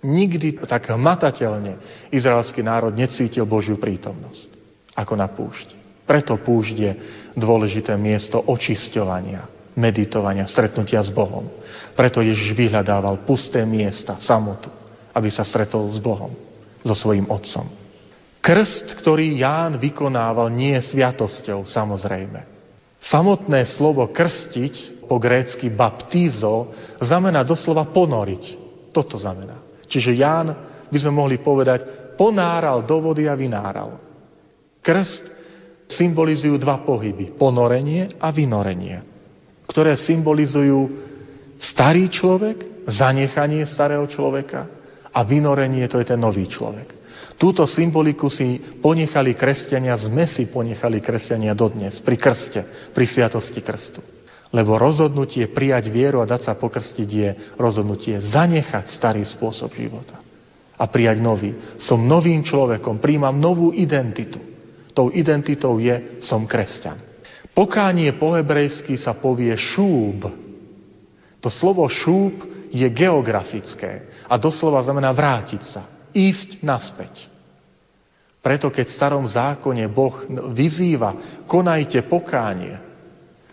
Nikdy 0.02 0.62
tak 0.66 0.90
hmatateľne 0.94 2.06
izraelský 2.14 2.62
národ 2.62 2.94
necítil 2.94 3.46
Božiu 3.46 3.78
prítomnosť 3.78 4.50
ako 4.94 5.14
na 5.14 5.26
púšti. 5.30 5.77
Preto 6.08 6.40
púšť 6.40 6.76
je 6.80 6.92
dôležité 7.36 7.92
miesto 8.00 8.40
očisťovania, 8.40 9.44
meditovania, 9.76 10.48
stretnutia 10.48 11.04
s 11.04 11.12
Bohom. 11.12 11.44
Preto 11.92 12.24
Ježiš 12.24 12.56
vyhľadával 12.56 13.28
pusté 13.28 13.68
miesta, 13.68 14.16
samotu, 14.16 14.72
aby 15.12 15.28
sa 15.28 15.44
stretol 15.44 15.84
s 15.92 16.00
Bohom, 16.00 16.32
so 16.80 16.94
svojím 16.96 17.28
Otcom. 17.28 17.68
Krst, 18.40 18.96
ktorý 19.04 19.36
Ján 19.36 19.76
vykonával, 19.76 20.48
nie 20.48 20.72
je 20.80 20.96
sviatosťou, 20.96 21.68
samozrejme. 21.68 22.40
Samotné 22.98 23.68
slovo 23.76 24.08
krstiť, 24.08 25.04
po 25.04 25.20
grécky 25.20 25.68
baptizo, 25.68 26.72
znamená 27.04 27.44
doslova 27.44 27.84
ponoriť. 27.92 28.44
Toto 28.96 29.20
znamená. 29.20 29.60
Čiže 29.88 30.16
Ján, 30.16 30.48
by 30.88 30.98
sme 31.00 31.12
mohli 31.12 31.36
povedať, 31.40 32.12
ponáral 32.16 32.80
do 32.84 32.96
vody 33.04 33.28
a 33.28 33.36
vynáral. 33.36 34.00
Krst 34.80 35.37
symbolizujú 35.88 36.60
dva 36.60 36.84
pohyby. 36.84 37.34
Ponorenie 37.34 38.20
a 38.20 38.28
vynorenie. 38.28 39.02
Ktoré 39.68 39.96
symbolizujú 39.96 40.88
starý 41.60 42.08
človek, 42.08 42.88
zanechanie 42.88 43.68
starého 43.68 44.08
človeka 44.08 44.64
a 45.12 45.20
vynorenie 45.24 45.84
to 45.90 46.00
je 46.00 46.08
ten 46.08 46.20
nový 46.20 46.48
človek. 46.48 46.96
Túto 47.38 47.68
symboliku 47.70 48.26
si 48.26 48.58
ponechali 48.82 49.36
kresťania, 49.36 49.94
sme 49.94 50.26
si 50.26 50.50
ponechali 50.50 50.98
kresťania 50.98 51.54
dodnes, 51.54 52.02
pri 52.02 52.16
krste, 52.18 52.90
pri 52.90 53.04
sviatosti 53.06 53.62
krstu. 53.62 54.02
Lebo 54.48 54.80
rozhodnutie 54.80 55.52
prijať 55.52 55.92
vieru 55.92 56.24
a 56.24 56.26
dať 56.26 56.48
sa 56.48 56.56
pokrstiť 56.56 57.08
je 57.08 57.28
rozhodnutie 57.60 58.16
zanechať 58.18 58.90
starý 58.96 59.22
spôsob 59.28 59.70
života 59.76 60.18
a 60.78 60.84
prijať 60.88 61.20
nový. 61.20 61.52
Som 61.84 62.08
novým 62.08 62.40
človekom, 62.40 62.96
príjmam 62.98 63.36
novú 63.36 63.76
identitu. 63.76 64.47
Tou 64.92 65.12
identitou 65.14 65.78
je, 65.78 66.20
som 66.24 66.48
kresťan. 66.48 66.98
Pokánie 67.54 68.14
po 68.14 68.38
hebrejsky 68.38 68.94
sa 68.94 69.18
povie 69.18 69.54
šúb. 69.58 70.26
To 71.42 71.48
slovo 71.50 71.86
šúb 71.90 72.46
je 72.70 72.86
geografické 72.92 74.06
a 74.28 74.38
doslova 74.38 74.84
znamená 74.84 75.10
vrátiť 75.10 75.62
sa 75.66 75.82
ísť 76.12 76.62
naspäť. 76.62 77.26
Preto 78.38 78.70
keď 78.70 78.86
v 78.86 78.98
starom 78.98 79.26
zákone 79.26 79.84
Boh 79.90 80.14
vyzýva, 80.54 81.42
konajte 81.50 82.06
pokánie, 82.06 82.78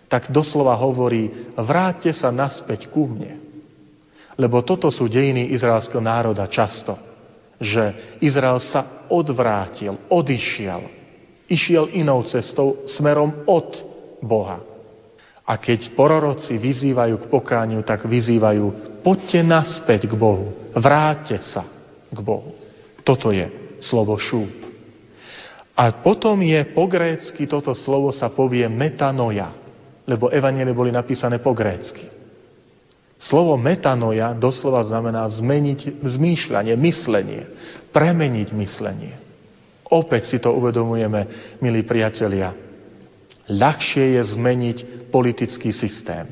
tak 0.06 0.30
doslova 0.30 0.78
hovorí, 0.78 1.50
vráťte 1.58 2.14
sa 2.14 2.30
naspäť 2.30 2.86
ku 2.94 3.10
mne. 3.10 3.42
Lebo 4.38 4.62
toto 4.62 4.92
sú 4.92 5.10
dejiny 5.10 5.50
izraelského 5.50 5.98
národa 5.98 6.46
často, 6.46 6.94
že 7.58 8.14
Izrael 8.22 8.62
sa 8.62 9.08
odvrátil, 9.10 9.98
odišiel, 10.06 10.95
išiel 11.46 11.90
inou 11.94 12.22
cestou 12.26 12.86
smerom 12.86 13.46
od 13.46 13.70
Boha. 14.22 14.62
A 15.46 15.62
keď 15.62 15.94
pororoci 15.94 16.58
vyzývajú 16.58 17.22
k 17.22 17.30
pokániu, 17.30 17.86
tak 17.86 18.02
vyzývajú, 18.02 18.98
poďte 19.06 19.46
naspäť 19.46 20.10
k 20.10 20.14
Bohu, 20.18 20.74
vráťte 20.74 21.38
sa 21.46 21.62
k 22.10 22.18
Bohu. 22.18 22.50
Toto 23.06 23.30
je 23.30 23.78
slovo 23.78 24.18
šúp. 24.18 24.66
A 25.76 25.92
potom 26.02 26.40
je 26.40 26.66
po 26.72 26.88
grécky 26.88 27.44
toto 27.46 27.76
slovo 27.76 28.10
sa 28.10 28.32
povie 28.32 28.66
metanoja, 28.66 29.52
lebo 30.08 30.32
evanielie 30.32 30.72
boli 30.72 30.90
napísané 30.90 31.38
po 31.38 31.52
grécky. 31.54 32.08
Slovo 33.16 33.54
metanoja 33.60 34.32
doslova 34.36 34.84
znamená 34.84 35.28
zmeniť 35.28 36.04
zmýšľanie, 36.04 36.74
myslenie, 36.80 37.42
premeniť 37.92 38.48
myslenie. 38.56 39.25
Opäť 39.86 40.34
si 40.34 40.38
to 40.42 40.50
uvedomujeme, 40.50 41.54
milí 41.62 41.86
priatelia. 41.86 42.50
Ľahšie 43.46 44.18
je 44.18 44.22
zmeniť 44.34 44.78
politický 45.14 45.70
systém. 45.70 46.26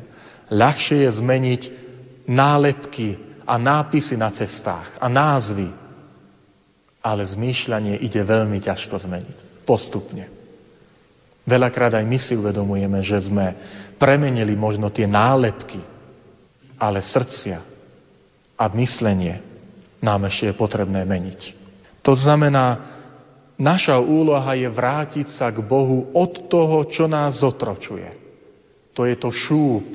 Ľahšie 0.50 1.07
je 1.07 1.11
zmeniť 1.14 1.62
nálepky 2.26 3.38
a 3.46 3.55
nápisy 3.55 4.18
na 4.18 4.34
cestách 4.34 4.98
a 4.98 5.07
názvy. 5.07 5.70
Ale 7.05 7.22
zmýšľanie 7.22 8.02
ide 8.02 8.18
veľmi 8.24 8.59
ťažko 8.59 8.98
zmeniť. 8.98 9.62
Postupne. 9.62 10.26
Veľakrát 11.44 11.92
aj 11.94 12.05
my 12.09 12.18
si 12.18 12.32
uvedomujeme, 12.34 13.05
že 13.05 13.28
sme 13.28 13.52
premenili 14.00 14.57
možno 14.57 14.88
tie 14.88 15.05
nálepky, 15.05 15.78
ale 16.80 17.05
srdcia 17.05 17.61
a 18.57 18.64
myslenie 18.72 19.44
nám 20.00 20.24
ešte 20.26 20.50
je 20.50 20.55
potrebné 20.57 21.05
meniť. 21.05 21.40
To 22.00 22.16
znamená, 22.16 22.80
naša 23.59 24.00
úloha 24.02 24.55
je 24.59 24.68
vrátiť 24.70 25.26
sa 25.34 25.50
k 25.50 25.62
Bohu 25.62 26.11
od 26.14 26.50
toho, 26.50 26.86
čo 26.90 27.07
nás 27.07 27.38
zotročuje. 27.38 28.11
To 28.94 29.07
je 29.07 29.14
to 29.18 29.30
šúp. 29.30 29.88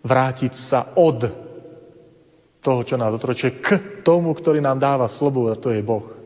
Vrátiť 0.00 0.52
sa 0.68 0.96
od 0.96 1.28
toho, 2.60 2.80
čo 2.84 2.96
nás 2.96 3.12
otročuje, 3.12 3.60
k 3.60 4.00
tomu, 4.04 4.32
ktorý 4.32 4.60
nám 4.60 4.80
dáva 4.80 5.08
slobodu, 5.08 5.56
a 5.56 5.60
to 5.60 5.72
je 5.72 5.80
Boh. 5.84 6.20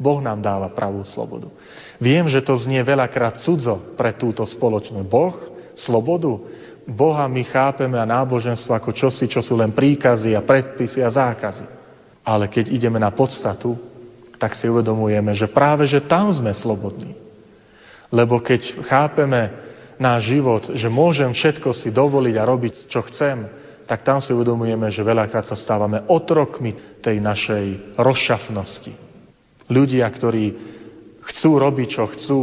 Boh 0.00 0.20
nám 0.24 0.40
dáva 0.40 0.72
pravú 0.72 1.04
slobodu. 1.04 1.52
Viem, 2.00 2.32
že 2.32 2.40
to 2.40 2.56
znie 2.56 2.80
veľakrát 2.80 3.44
cudzo 3.44 3.92
pre 4.00 4.16
túto 4.16 4.40
spoločnosť. 4.48 5.04
Boh, 5.04 5.36
slobodu, 5.76 6.40
Boha 6.88 7.28
my 7.28 7.44
chápeme 7.44 8.00
a 8.00 8.08
náboženstvo 8.08 8.72
ako 8.72 8.96
čosi, 8.96 9.28
čo 9.28 9.44
sú 9.44 9.60
len 9.60 9.76
príkazy 9.76 10.32
a 10.32 10.40
predpisy 10.40 11.04
a 11.04 11.12
zákazy. 11.12 11.66
Ale 12.24 12.48
keď 12.48 12.72
ideme 12.72 12.96
na 12.96 13.12
podstatu, 13.12 13.76
tak 14.40 14.56
si 14.56 14.64
uvedomujeme, 14.72 15.36
že 15.36 15.52
práve, 15.52 15.84
že 15.84 16.00
tam 16.00 16.32
sme 16.32 16.56
slobodní. 16.56 17.12
Lebo 18.08 18.40
keď 18.40 18.88
chápeme 18.88 19.52
náš 20.00 20.32
život, 20.32 20.72
že 20.72 20.88
môžem 20.88 21.28
všetko 21.36 21.76
si 21.76 21.92
dovoliť 21.92 22.34
a 22.40 22.48
robiť, 22.48 22.74
čo 22.88 23.04
chcem, 23.12 23.44
tak 23.84 24.00
tam 24.00 24.24
si 24.24 24.32
uvedomujeme, 24.32 24.88
že 24.88 25.04
veľakrát 25.04 25.44
sa 25.44 25.58
stávame 25.58 26.08
otrokmi 26.08 27.04
tej 27.04 27.20
našej 27.20 27.98
rozšafnosti. 28.00 28.96
Ľudia, 29.68 30.08
ktorí 30.08 30.44
chcú 31.20 31.50
robiť, 31.60 31.88
čo 32.00 32.04
chcú, 32.16 32.42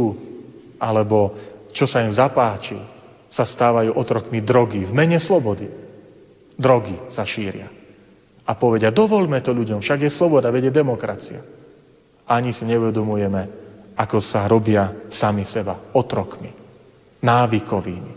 alebo 0.78 1.34
čo 1.74 1.90
sa 1.90 2.06
im 2.06 2.14
zapáči, 2.14 2.78
sa 3.26 3.42
stávajú 3.42 3.92
otrokmi 3.98 4.38
drogy 4.40 4.86
v 4.86 4.94
mene 4.94 5.18
slobody. 5.18 5.66
Drogy 6.54 7.10
sa 7.12 7.26
šíria. 7.26 7.68
A 8.48 8.56
povedia, 8.56 8.88
dovolme 8.88 9.42
to 9.44 9.52
ľuďom, 9.52 9.84
však 9.84 10.08
je 10.08 10.10
sloboda, 10.14 10.48
vedie 10.48 10.72
demokracia. 10.72 11.57
Ani 12.28 12.52
si 12.52 12.68
neuvedomujeme, 12.68 13.42
ako 13.96 14.20
sa 14.20 14.44
robia 14.44 15.08
sami 15.08 15.48
seba 15.48 15.90
otrokmi, 15.96 16.52
návykovými. 17.24 18.12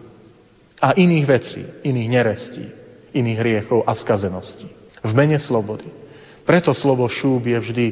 A 0.82 0.94
iných 1.00 1.26
vecí, 1.26 1.62
iných 1.88 2.10
nerestí 2.12 2.66
iných 3.14 3.40
hriechov 3.40 3.84
a 3.84 3.92
skazenosti. 3.96 4.68
V 5.02 5.12
mene 5.12 5.40
slobody. 5.40 5.88
Preto 6.48 6.74
slovo 6.74 7.06
šúb 7.12 7.46
je 7.48 7.60
vždy 7.60 7.86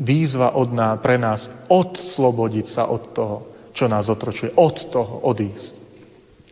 výzva 0.00 0.56
od 0.56 0.72
nás, 0.72 0.98
pre 1.00 1.20
nás 1.20 1.46
odslobodiť 1.68 2.66
sa 2.72 2.88
od 2.88 3.02
toho, 3.14 3.36
čo 3.76 3.86
nás 3.86 4.10
otročuje, 4.10 4.56
od 4.56 4.76
toho 4.90 5.22
odísť 5.28 5.78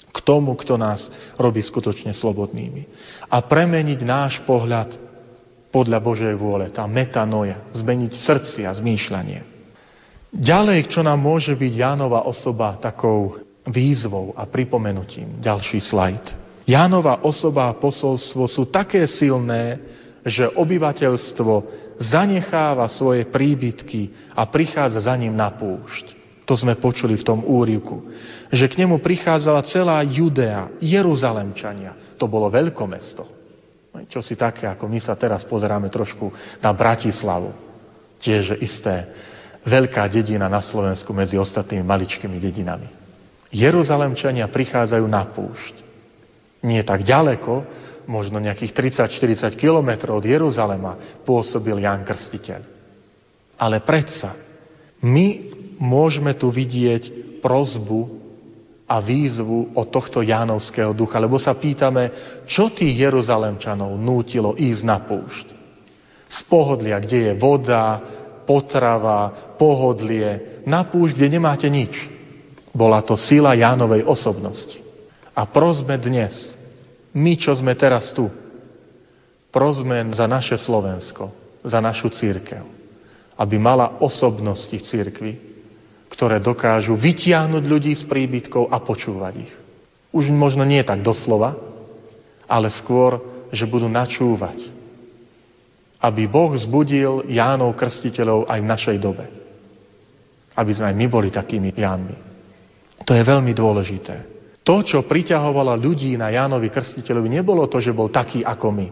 k 0.08 0.18
tomu, 0.24 0.56
kto 0.56 0.80
nás 0.80 1.06
robí 1.36 1.62
skutočne 1.62 2.16
slobodnými. 2.16 2.82
A 3.28 3.38
premeniť 3.44 4.00
náš 4.02 4.40
pohľad 4.48 4.96
podľa 5.78 6.02
Božej 6.02 6.34
vôle, 6.34 6.74
tá 6.74 6.90
metanoja, 6.90 7.70
zmeniť 7.70 8.12
srdcia, 8.26 8.66
zmýšľanie. 8.82 9.46
Ďalej, 10.34 10.90
čo 10.90 11.06
nám 11.06 11.22
môže 11.22 11.54
byť 11.54 11.72
Jánova 11.78 12.26
osoba 12.26 12.74
takou 12.82 13.38
výzvou 13.62 14.34
a 14.34 14.42
pripomenutím. 14.50 15.38
Ďalší 15.38 15.78
slajd. 15.86 16.34
Jánova 16.66 17.22
osoba 17.22 17.70
a 17.70 17.78
posolstvo 17.78 18.50
sú 18.50 18.66
také 18.66 19.06
silné, 19.06 19.78
že 20.26 20.50
obyvateľstvo 20.50 21.52
zanecháva 22.02 22.90
svoje 22.90 23.30
príbytky 23.30 24.34
a 24.34 24.50
prichádza 24.50 25.06
za 25.06 25.14
ním 25.14 25.38
na 25.38 25.54
púšť. 25.54 26.18
To 26.42 26.58
sme 26.58 26.74
počuli 26.74 27.14
v 27.14 27.22
tom 27.22 27.46
úrivku. 27.46 28.10
Že 28.50 28.66
k 28.66 28.78
nemu 28.82 28.98
prichádzala 28.98 29.62
celá 29.70 30.02
Judea, 30.02 30.74
Jeruzalemčania. 30.82 32.18
To 32.18 32.26
bolo 32.26 32.50
veľkomesto. 32.50 33.37
Čo 34.08 34.20
si 34.24 34.38
také, 34.38 34.68
ako 34.68 34.88
my 34.88 35.00
sa 35.02 35.18
teraz 35.18 35.44
pozeráme 35.44 35.92
trošku 35.92 36.30
na 36.62 36.70
Bratislavu. 36.72 37.50
Tiež 38.18 38.58
isté 38.62 39.08
veľká 39.66 40.06
dedina 40.08 40.46
na 40.46 40.62
Slovensku 40.64 41.10
medzi 41.12 41.36
ostatnými 41.36 41.84
maličkými 41.84 42.38
dedinami. 42.40 42.88
Jeruzalemčania 43.52 44.48
prichádzajú 44.48 45.06
na 45.08 45.24
púšť. 45.28 45.74
Nie 46.64 46.82
tak 46.84 47.06
ďaleko, 47.06 47.64
možno 48.08 48.40
nejakých 48.40 48.72
30-40 49.06 49.54
kilometrov 49.60 50.20
od 50.20 50.26
Jeruzalema 50.26 51.22
pôsobil 51.22 51.84
Jan 51.84 52.02
Krstiteľ. 52.02 52.60
Ale 53.60 53.84
predsa, 53.84 54.34
my 55.04 55.26
môžeme 55.78 56.34
tu 56.34 56.50
vidieť 56.50 57.38
prozbu 57.38 58.17
a 58.88 59.04
výzvu 59.04 59.76
od 59.76 59.92
tohto 59.92 60.24
Jánovského 60.24 60.96
ducha, 60.96 61.20
lebo 61.20 61.36
sa 61.36 61.52
pýtame, 61.52 62.08
čo 62.48 62.72
tých 62.72 62.96
Jeruzalemčanov 62.96 64.00
nútilo 64.00 64.56
ísť 64.56 64.82
na 64.82 64.98
púšť. 65.04 65.46
Z 66.28 66.38
pohodlia, 66.48 66.96
kde 66.96 67.18
je 67.28 67.32
voda, 67.36 68.00
potrava, 68.48 69.52
pohodlie, 69.60 70.64
na 70.64 70.88
púšť, 70.88 71.12
kde 71.20 71.28
nemáte 71.36 71.68
nič. 71.68 71.92
Bola 72.72 73.04
to 73.04 73.20
sila 73.20 73.52
Jánovej 73.52 74.08
osobnosti. 74.08 74.80
A 75.36 75.44
prosme 75.44 76.00
dnes, 76.00 76.56
my, 77.12 77.36
čo 77.36 77.52
sme 77.52 77.76
teraz 77.76 78.16
tu, 78.16 78.32
prosme 79.52 80.08
za 80.16 80.24
naše 80.24 80.56
Slovensko, 80.56 81.28
za 81.60 81.80
našu 81.84 82.08
církev, 82.08 82.64
aby 83.36 83.56
mala 83.60 84.00
osobnosti 84.00 84.72
v 84.72 84.88
ktoré 86.18 86.42
dokážu 86.42 86.98
vytiahnuť 86.98 87.62
ľudí 87.62 87.94
z 87.94 88.02
príbytkov 88.10 88.74
a 88.74 88.82
počúvať 88.82 89.34
ich. 89.38 89.54
Už 90.10 90.26
možno 90.34 90.66
nie 90.66 90.82
tak 90.82 90.98
doslova, 90.98 91.54
ale 92.50 92.74
skôr, 92.74 93.22
že 93.54 93.70
budú 93.70 93.86
načúvať. 93.86 94.66
Aby 96.02 96.26
Boh 96.26 96.58
zbudil 96.58 97.22
Jánov 97.30 97.78
krstiteľov 97.78 98.50
aj 98.50 98.58
v 98.58 98.66
našej 98.66 98.96
dobe. 98.98 99.30
Aby 100.58 100.74
sme 100.74 100.90
aj 100.90 100.96
my 100.98 101.06
boli 101.06 101.30
takými 101.30 101.70
Jánmi. 101.70 102.16
To 103.06 103.14
je 103.14 103.22
veľmi 103.22 103.54
dôležité. 103.54 104.16
To, 104.66 104.82
čo 104.82 105.06
priťahovalo 105.06 105.78
ľudí 105.78 106.18
na 106.18 106.34
Jánovi 106.34 106.68
Krstiteľovi, 106.68 107.30
nebolo 107.30 107.70
to, 107.70 107.78
že 107.78 107.94
bol 107.94 108.10
taký 108.10 108.42
ako 108.42 108.68
my. 108.74 108.88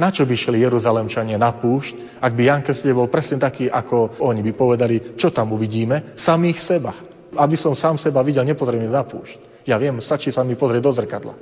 Na 0.00 0.08
čo 0.08 0.24
by 0.24 0.34
šli 0.34 0.64
Jeruzalemčania 0.64 1.36
na 1.36 1.52
púšť, 1.52 2.18
ak 2.18 2.32
by 2.32 2.42
Jan 2.48 2.62
Krstiteľ 2.64 2.96
bol 2.96 3.12
presne 3.12 3.36
taký, 3.36 3.68
ako 3.68 4.24
oni 4.24 4.40
by 4.40 4.52
povedali, 4.56 4.94
čo 5.20 5.28
tam 5.28 5.52
uvidíme? 5.52 6.16
Samých 6.16 6.58
seba. 6.64 6.92
Aby 7.36 7.60
som 7.60 7.76
sám 7.76 8.00
seba 8.00 8.24
videl, 8.24 8.44
nepotrebujem 8.44 8.92
na 8.92 9.04
púšť. 9.04 9.68
Ja 9.68 9.76
viem, 9.76 10.00
stačí 10.00 10.32
sa 10.32 10.42
mi 10.42 10.56
pozrieť 10.56 10.82
do 10.82 10.92
zrkadla. 10.96 11.34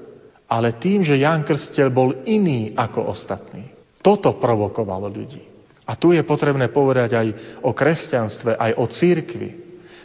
Ale 0.51 0.77
tým, 0.83 1.07
že 1.07 1.23
Jan 1.23 1.47
Krstiteľ 1.47 1.89
bol 1.95 2.11
iný 2.27 2.75
ako 2.75 3.15
ostatní, 3.15 3.71
toto 4.03 4.35
provokovalo 4.43 5.07
ľudí. 5.07 5.47
A 5.87 5.99
tu 5.99 6.15
je 6.15 6.23
potrebné 6.23 6.71
povedať 6.71 7.19
aj 7.19 7.27
o 7.67 7.71
kresťanstve, 7.75 8.55
aj 8.55 8.73
o 8.79 8.85
církvi. 8.87 9.51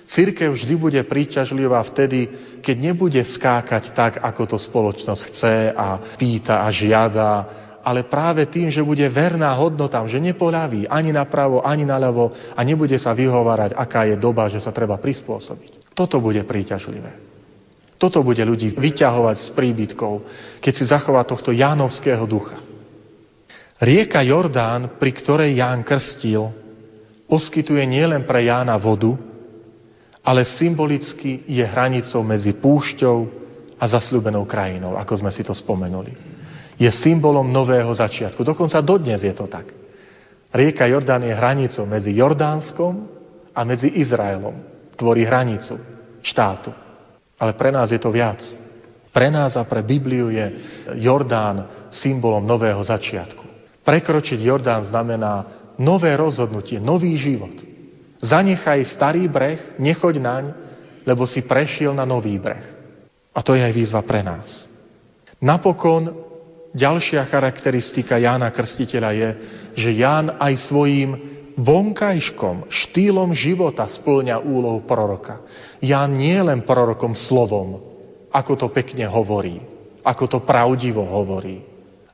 Církev 0.06 0.54
vždy 0.54 0.74
bude 0.78 1.02
príťažlivá 1.02 1.82
vtedy, 1.90 2.30
keď 2.62 2.78
nebude 2.78 3.22
skákať 3.26 3.94
tak, 3.98 4.22
ako 4.22 4.54
to 4.54 4.58
spoločnosť 4.62 5.22
chce 5.34 5.56
a 5.74 6.14
pýta 6.18 6.62
a 6.62 6.70
žiada, 6.70 7.65
ale 7.86 8.10
práve 8.10 8.50
tým, 8.50 8.74
že 8.74 8.82
bude 8.82 9.06
verná 9.14 9.54
hodnotám, 9.54 10.10
že 10.10 10.18
nepoľaví 10.18 10.90
ani 10.90 11.14
napravo, 11.14 11.62
ani 11.62 11.86
naľavo 11.86 12.34
a 12.58 12.60
nebude 12.66 12.98
sa 12.98 13.14
vyhovárať, 13.14 13.78
aká 13.78 14.10
je 14.10 14.18
doba, 14.18 14.50
že 14.50 14.58
sa 14.58 14.74
treba 14.74 14.98
prispôsobiť. 14.98 15.94
Toto 15.94 16.18
bude 16.18 16.42
príťažlivé. 16.42 17.22
Toto 18.02 18.26
bude 18.26 18.42
ľudí 18.42 18.74
vyťahovať 18.74 19.38
z 19.38 19.50
príbytkov, 19.54 20.14
keď 20.60 20.74
si 20.74 20.84
zachová 20.90 21.22
tohto 21.24 21.54
Jánovského 21.54 22.26
ducha. 22.26 22.58
Rieka 23.78 24.26
Jordán, 24.26 24.98
pri 24.98 25.12
ktorej 25.14 25.54
Ján 25.62 25.86
krstil, 25.86 26.50
poskytuje 27.30 27.86
nielen 27.86 28.26
pre 28.26 28.50
Jána 28.50 28.82
vodu, 28.82 29.14
ale 30.26 30.42
symbolicky 30.58 31.46
je 31.46 31.62
hranicou 31.62 32.26
medzi 32.26 32.58
púšťou 32.58 33.18
a 33.78 33.86
zasľúbenou 33.86 34.50
krajinou, 34.50 34.98
ako 34.98 35.22
sme 35.22 35.30
si 35.30 35.46
to 35.46 35.54
spomenuli. 35.54 36.35
Je 36.76 36.92
symbolom 36.92 37.48
nového 37.48 37.92
začiatku. 37.96 38.44
Dokonca 38.44 38.84
dodnes 38.84 39.24
je 39.24 39.32
to 39.32 39.48
tak. 39.48 39.72
Rieka 40.52 40.88
Jordán 40.88 41.24
je 41.24 41.36
hranicou 41.36 41.84
medzi 41.88 42.16
Jordánskom 42.16 43.08
a 43.56 43.62
medzi 43.64 43.92
Izraelom. 44.00 44.56
Tvorí 44.96 45.28
hranicu 45.28 45.76
štátu. 46.24 46.72
Ale 47.36 47.56
pre 47.56 47.72
nás 47.72 47.92
je 47.92 48.00
to 48.00 48.12
viac. 48.12 48.40
Pre 49.12 49.28
nás 49.32 49.56
a 49.56 49.64
pre 49.64 49.80
Bibliu 49.84 50.28
je 50.28 50.46
Jordán 51.00 51.88
symbolom 51.92 52.44
nového 52.44 52.84
začiatku. 52.84 53.44
Prekročiť 53.84 54.40
Jordán 54.44 54.84
znamená 54.84 55.48
nové 55.80 56.16
rozhodnutie, 56.20 56.84
nový 56.84 57.16
život. 57.16 57.56
Zanechaj 58.20 58.96
starý 58.96 59.28
breh, 59.32 59.80
nechoď 59.80 60.16
naň, 60.20 60.44
lebo 61.08 61.24
si 61.30 61.44
prešiel 61.46 61.96
na 61.96 62.04
nový 62.04 62.36
breh. 62.40 62.66
A 63.36 63.40
to 63.44 63.56
je 63.56 63.64
aj 63.64 63.72
výzva 63.76 64.02
pre 64.04 64.24
nás. 64.24 64.68
Napokon 65.40 66.12
ďalšia 66.76 67.24
charakteristika 67.32 68.20
Jána 68.20 68.52
Krstiteľa 68.52 69.12
je, 69.16 69.30
že 69.80 69.90
Ján 69.96 70.36
aj 70.36 70.68
svojím 70.68 71.12
vonkajškom, 71.56 72.68
štýlom 72.68 73.32
života 73.32 73.88
splňa 73.88 74.44
úlohu 74.44 74.84
proroka. 74.84 75.40
Ján 75.80 76.20
nie 76.20 76.36
je 76.36 76.44
len 76.44 76.68
prorokom 76.68 77.16
slovom, 77.16 77.80
ako 78.36 78.54
to 78.60 78.68
pekne 78.76 79.08
hovorí, 79.08 79.64
ako 80.04 80.24
to 80.28 80.40
pravdivo 80.44 81.08
hovorí, 81.08 81.64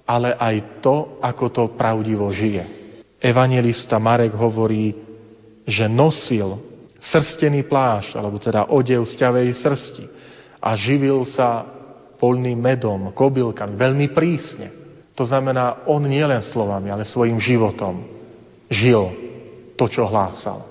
ale 0.06 0.38
aj 0.38 0.86
to, 0.86 1.18
ako 1.18 1.46
to 1.50 1.64
pravdivo 1.74 2.30
žije. 2.30 2.64
Evangelista 3.18 3.98
Marek 3.98 4.38
hovorí, 4.38 4.94
že 5.66 5.90
nosil 5.90 6.62
srstený 7.02 7.66
plášť, 7.66 8.14
alebo 8.14 8.38
teda 8.38 8.70
odev 8.70 9.02
z 9.10 9.18
ťavej 9.18 9.48
srsti 9.58 10.06
a 10.62 10.78
živil 10.78 11.26
sa 11.26 11.81
polným 12.22 12.62
medom, 12.62 13.10
kobylkami, 13.10 13.74
veľmi 13.74 14.08
prísne. 14.14 14.68
To 15.18 15.26
znamená, 15.26 15.90
on 15.90 16.06
nielen 16.06 16.46
slovami, 16.46 16.94
ale 16.94 17.10
svojim 17.10 17.42
životom 17.42 18.06
žil 18.70 19.10
to, 19.74 19.90
čo 19.90 20.06
hlásal. 20.06 20.70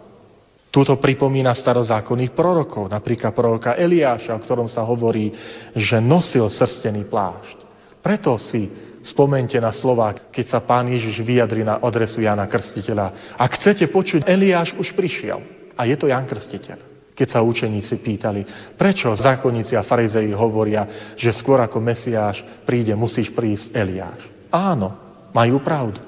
Tuto 0.71 1.03
pripomína 1.03 1.51
starozákonných 1.51 2.31
prorokov, 2.31 2.87
napríklad 2.87 3.35
proroka 3.35 3.75
Eliáša, 3.75 4.39
o 4.39 4.43
ktorom 4.47 4.71
sa 4.71 4.87
hovorí, 4.87 5.35
že 5.75 5.99
nosil 5.99 6.47
srstený 6.47 7.11
plášť. 7.11 7.59
Preto 7.99 8.39
si 8.39 8.71
Spomente 9.01 9.57
na 9.57 9.73
slova, 9.73 10.13
keď 10.13 10.45
sa 10.45 10.61
pán 10.61 10.93
Ježiš 10.93 11.25
vyjadri 11.25 11.65
na 11.65 11.81
adresu 11.81 12.21
Jana 12.21 12.45
Krstiteľa. 12.45 13.33
Ak 13.41 13.57
chcete 13.57 13.89
počuť, 13.89 14.29
Eliáš 14.29 14.77
už 14.77 14.93
prišiel. 14.93 15.41
A 15.73 15.89
je 15.89 15.97
to 15.97 16.05
Jan 16.05 16.29
Krstiteľ. 16.29 16.90
Keď 17.15 17.29
sa 17.29 17.45
učeníci 17.45 18.01
pýtali, 18.01 18.41
prečo 18.79 19.13
zákonníci 19.13 19.77
a 19.77 19.85
farizeji 19.85 20.33
hovoria, 20.33 21.13
že 21.19 21.37
skôr 21.37 21.61
ako 21.61 21.83
Mesiáš 21.83 22.41
príde, 22.65 22.97
musíš 22.97 23.29
prísť 23.35 23.75
Eliáš. 23.77 24.21
Áno, 24.49 24.97
majú 25.37 25.61
pravdu. 25.61 26.01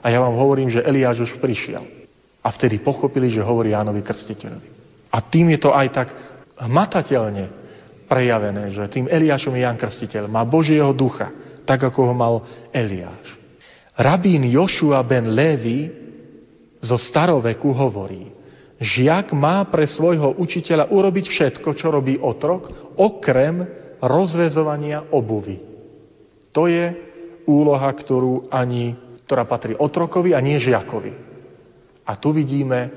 A 0.00 0.08
ja 0.08 0.22
vám 0.22 0.36
hovorím, 0.38 0.70
že 0.70 0.84
Eliáš 0.84 1.26
už 1.26 1.42
prišiel. 1.42 1.82
A 2.40 2.48
vtedy 2.54 2.80
pochopili, 2.80 3.28
že 3.28 3.44
hovorí 3.44 3.76
Jánovi 3.76 4.00
Krstiteľovi. 4.00 4.68
A 5.10 5.18
tým 5.20 5.52
je 5.52 5.60
to 5.60 5.74
aj 5.74 5.88
tak 5.92 6.08
hmatateľne 6.56 7.44
prejavené, 8.08 8.72
že 8.72 8.88
tým 8.88 9.10
Eliášom 9.10 9.52
je 9.58 9.62
Jan 9.66 9.76
Krstiteľ. 9.76 10.30
Má 10.30 10.46
Božieho 10.46 10.94
ducha 10.96 11.28
tak 11.70 11.86
ako 11.86 12.10
ho 12.10 12.14
mal 12.18 12.34
Eliáš. 12.74 13.38
Rabín 13.94 14.42
Jošua 14.50 14.98
ben 15.06 15.30
Levi 15.30 15.86
zo 16.82 16.98
staroveku 16.98 17.70
hovorí, 17.70 18.26
žiak 18.80 19.36
má 19.36 19.62
pre 19.68 19.84
svojho 19.84 20.40
učiteľa 20.40 20.88
urobiť 20.88 21.26
všetko, 21.28 21.68
čo 21.76 21.92
robí 21.92 22.16
otrok, 22.16 22.96
okrem 22.96 23.62
rozvezovania 24.00 25.12
obuvy. 25.12 25.60
To 26.56 26.66
je 26.66 26.90
úloha, 27.44 27.92
ktorú 27.92 28.48
ani, 28.48 28.96
ktorá 29.28 29.44
patrí 29.44 29.76
otrokovi 29.76 30.32
a 30.32 30.40
nie 30.40 30.56
žiakovi. 30.58 31.12
A 32.08 32.16
tu 32.16 32.32
vidíme 32.34 32.90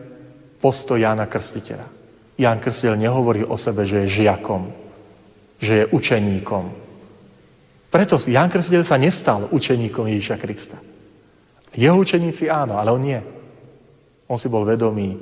postoj 0.63 0.97
Jána 0.97 1.27
Krstiteľa. 1.29 1.91
Ján 2.39 2.57
Krstiteľ 2.63 2.97
nehovorí 2.97 3.45
o 3.45 3.59
sebe, 3.59 3.85
že 3.85 4.07
je 4.07 4.25
žiakom, 4.25 4.73
že 5.61 5.85
je 5.85 5.89
učeníkom, 5.93 6.83
preto 7.93 8.17
Ján 8.17 8.49
Krstiteľ 8.49 8.89
sa 8.89 8.97
nestal 8.97 9.53
učeníkom 9.53 10.09
Ježiša 10.09 10.41
Krista. 10.41 10.81
Jeho 11.77 11.93
učeníci 12.01 12.49
áno, 12.49 12.81
ale 12.81 12.89
on 12.89 13.01
nie. 13.05 13.21
On 14.25 14.41
si 14.41 14.49
bol 14.49 14.65
vedomý, 14.65 15.13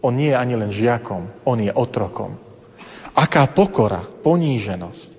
on 0.00 0.16
nie 0.16 0.32
je 0.32 0.36
ani 0.36 0.54
len 0.56 0.72
žiakom, 0.72 1.44
on 1.44 1.58
je 1.60 1.72
otrokom. 1.72 2.36
Aká 3.12 3.52
pokora, 3.52 4.20
poníženosť, 4.24 5.10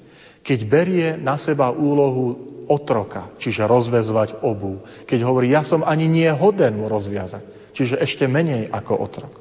keď 0.42 0.60
berie 0.66 1.08
na 1.22 1.38
seba 1.38 1.70
úlohu 1.70 2.50
otroka, 2.66 3.36
čiže 3.38 3.68
rozvezovať 3.68 4.42
obu. 4.42 4.82
Keď 5.06 5.20
hovorí, 5.22 5.54
ja 5.54 5.62
som 5.62 5.86
ani 5.86 6.08
nie 6.10 6.30
hoden 6.32 6.82
mu 6.82 6.90
rozviazať, 6.90 7.76
čiže 7.78 8.00
ešte 8.00 8.26
menej 8.26 8.72
ako 8.72 8.94
otrok. 8.96 9.34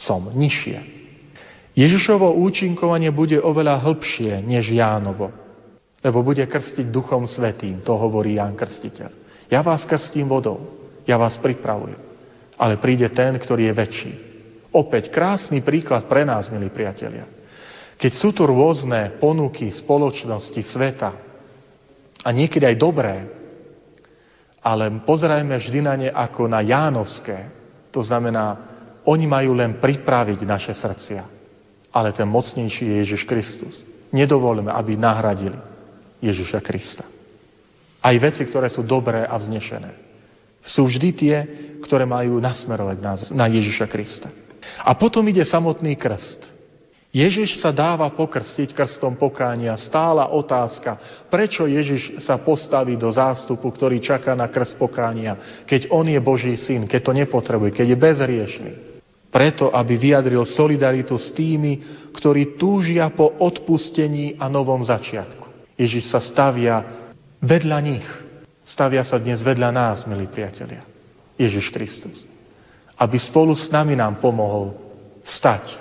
Som 0.00 0.32
nižšie. 0.32 0.78
Ježišovo 1.74 2.38
účinkovanie 2.38 3.10
bude 3.10 3.38
oveľa 3.38 3.82
hĺbšie 3.82 4.42
než 4.42 4.74
Jánovo, 4.74 5.30
lebo 6.02 6.22
bude 6.22 6.46
krstiť 6.46 6.90
Duchom 6.90 7.26
Svetým, 7.26 7.82
to 7.82 7.94
hovorí 7.94 8.38
Ján 8.38 8.58
Krstiteľ. 8.58 9.10
Ja 9.50 9.60
vás 9.60 9.84
krstím 9.84 10.30
vodou, 10.30 10.62
ja 11.04 11.20
vás 11.20 11.36
pripravujem, 11.36 12.00
ale 12.56 12.80
príde 12.80 13.10
ten, 13.12 13.36
ktorý 13.36 13.70
je 13.70 13.74
väčší. 13.74 14.33
Opäť 14.74 15.14
krásny 15.14 15.62
príklad 15.62 16.10
pre 16.10 16.26
nás, 16.26 16.50
milí 16.50 16.66
priatelia. 16.68 17.30
Keď 17.94 18.12
sú 18.18 18.34
tu 18.34 18.42
rôzne 18.42 19.22
ponuky 19.22 19.70
spoločnosti, 19.70 20.58
sveta, 20.66 21.10
a 22.24 22.28
niekedy 22.32 22.66
aj 22.66 22.76
dobré, 22.80 23.14
ale 24.64 24.90
pozerajme 25.04 25.54
vždy 25.60 25.78
na 25.84 25.94
ne 25.94 26.08
ako 26.10 26.48
na 26.50 26.64
Jánovské. 26.64 27.52
To 27.92 28.00
znamená, 28.02 28.58
oni 29.04 29.28
majú 29.28 29.52
len 29.54 29.76
pripraviť 29.78 30.40
naše 30.42 30.72
srdcia 30.72 31.34
ale 31.94 32.10
ten 32.10 32.26
mocnejší 32.26 32.82
je 32.90 32.96
Ježiš 33.06 33.22
Kristus. 33.22 33.74
Nedovolíme, 34.10 34.74
aby 34.74 34.98
nahradili 34.98 35.56
Ježiša 36.18 36.58
Krista. 36.58 37.06
Aj 38.02 38.14
veci, 38.18 38.42
ktoré 38.42 38.66
sú 38.66 38.82
dobré 38.82 39.22
a 39.22 39.38
vznešené, 39.38 39.94
sú 40.66 40.90
vždy 40.90 41.08
tie, 41.14 41.36
ktoré 41.86 42.02
majú 42.02 42.42
nasmerovať 42.42 42.98
nás 42.98 43.20
na 43.30 43.46
Ježiša 43.46 43.86
Krista. 43.86 44.28
A 44.84 44.92
potom 44.96 45.24
ide 45.28 45.42
samotný 45.44 45.96
krst. 45.96 46.54
Ježiš 47.14 47.62
sa 47.62 47.70
dáva 47.70 48.10
pokrstiť 48.10 48.74
krstom 48.74 49.14
pokánia. 49.14 49.78
Stála 49.78 50.34
otázka, 50.34 50.98
prečo 51.30 51.62
Ježiš 51.62 52.18
sa 52.26 52.42
postaví 52.42 52.98
do 52.98 53.06
zástupu, 53.06 53.70
ktorý 53.70 54.02
čaká 54.02 54.34
na 54.34 54.50
krst 54.50 54.74
pokánia, 54.74 55.62
keď 55.62 55.94
on 55.94 56.10
je 56.10 56.18
Boží 56.18 56.58
syn, 56.58 56.90
keď 56.90 57.00
to 57.06 57.12
nepotrebuje, 57.14 57.70
keď 57.70 57.86
je 57.86 57.98
bezriešný 58.02 58.72
preto, 59.34 59.74
aby 59.74 59.98
vyjadril 59.98 60.46
solidaritu 60.46 61.18
s 61.18 61.34
tými, 61.34 61.82
ktorí 62.14 62.54
túžia 62.54 63.10
po 63.10 63.34
odpustení 63.42 64.38
a 64.38 64.46
novom 64.46 64.86
začiatku. 64.86 65.74
Ježiš 65.74 66.14
sa 66.14 66.22
stavia 66.22 66.86
vedľa 67.42 67.78
nich. 67.82 68.06
Stavia 68.62 69.02
sa 69.02 69.18
dnes 69.18 69.42
vedľa 69.42 69.74
nás, 69.74 70.06
milí 70.06 70.30
priatelia. 70.30 70.86
Ježiš 71.34 71.74
Kristus. 71.74 72.22
Aby 72.94 73.18
spolu 73.18 73.54
s 73.54 73.66
nami 73.70 73.98
nám 73.98 74.22
pomohol 74.22 74.74
stať 75.26 75.78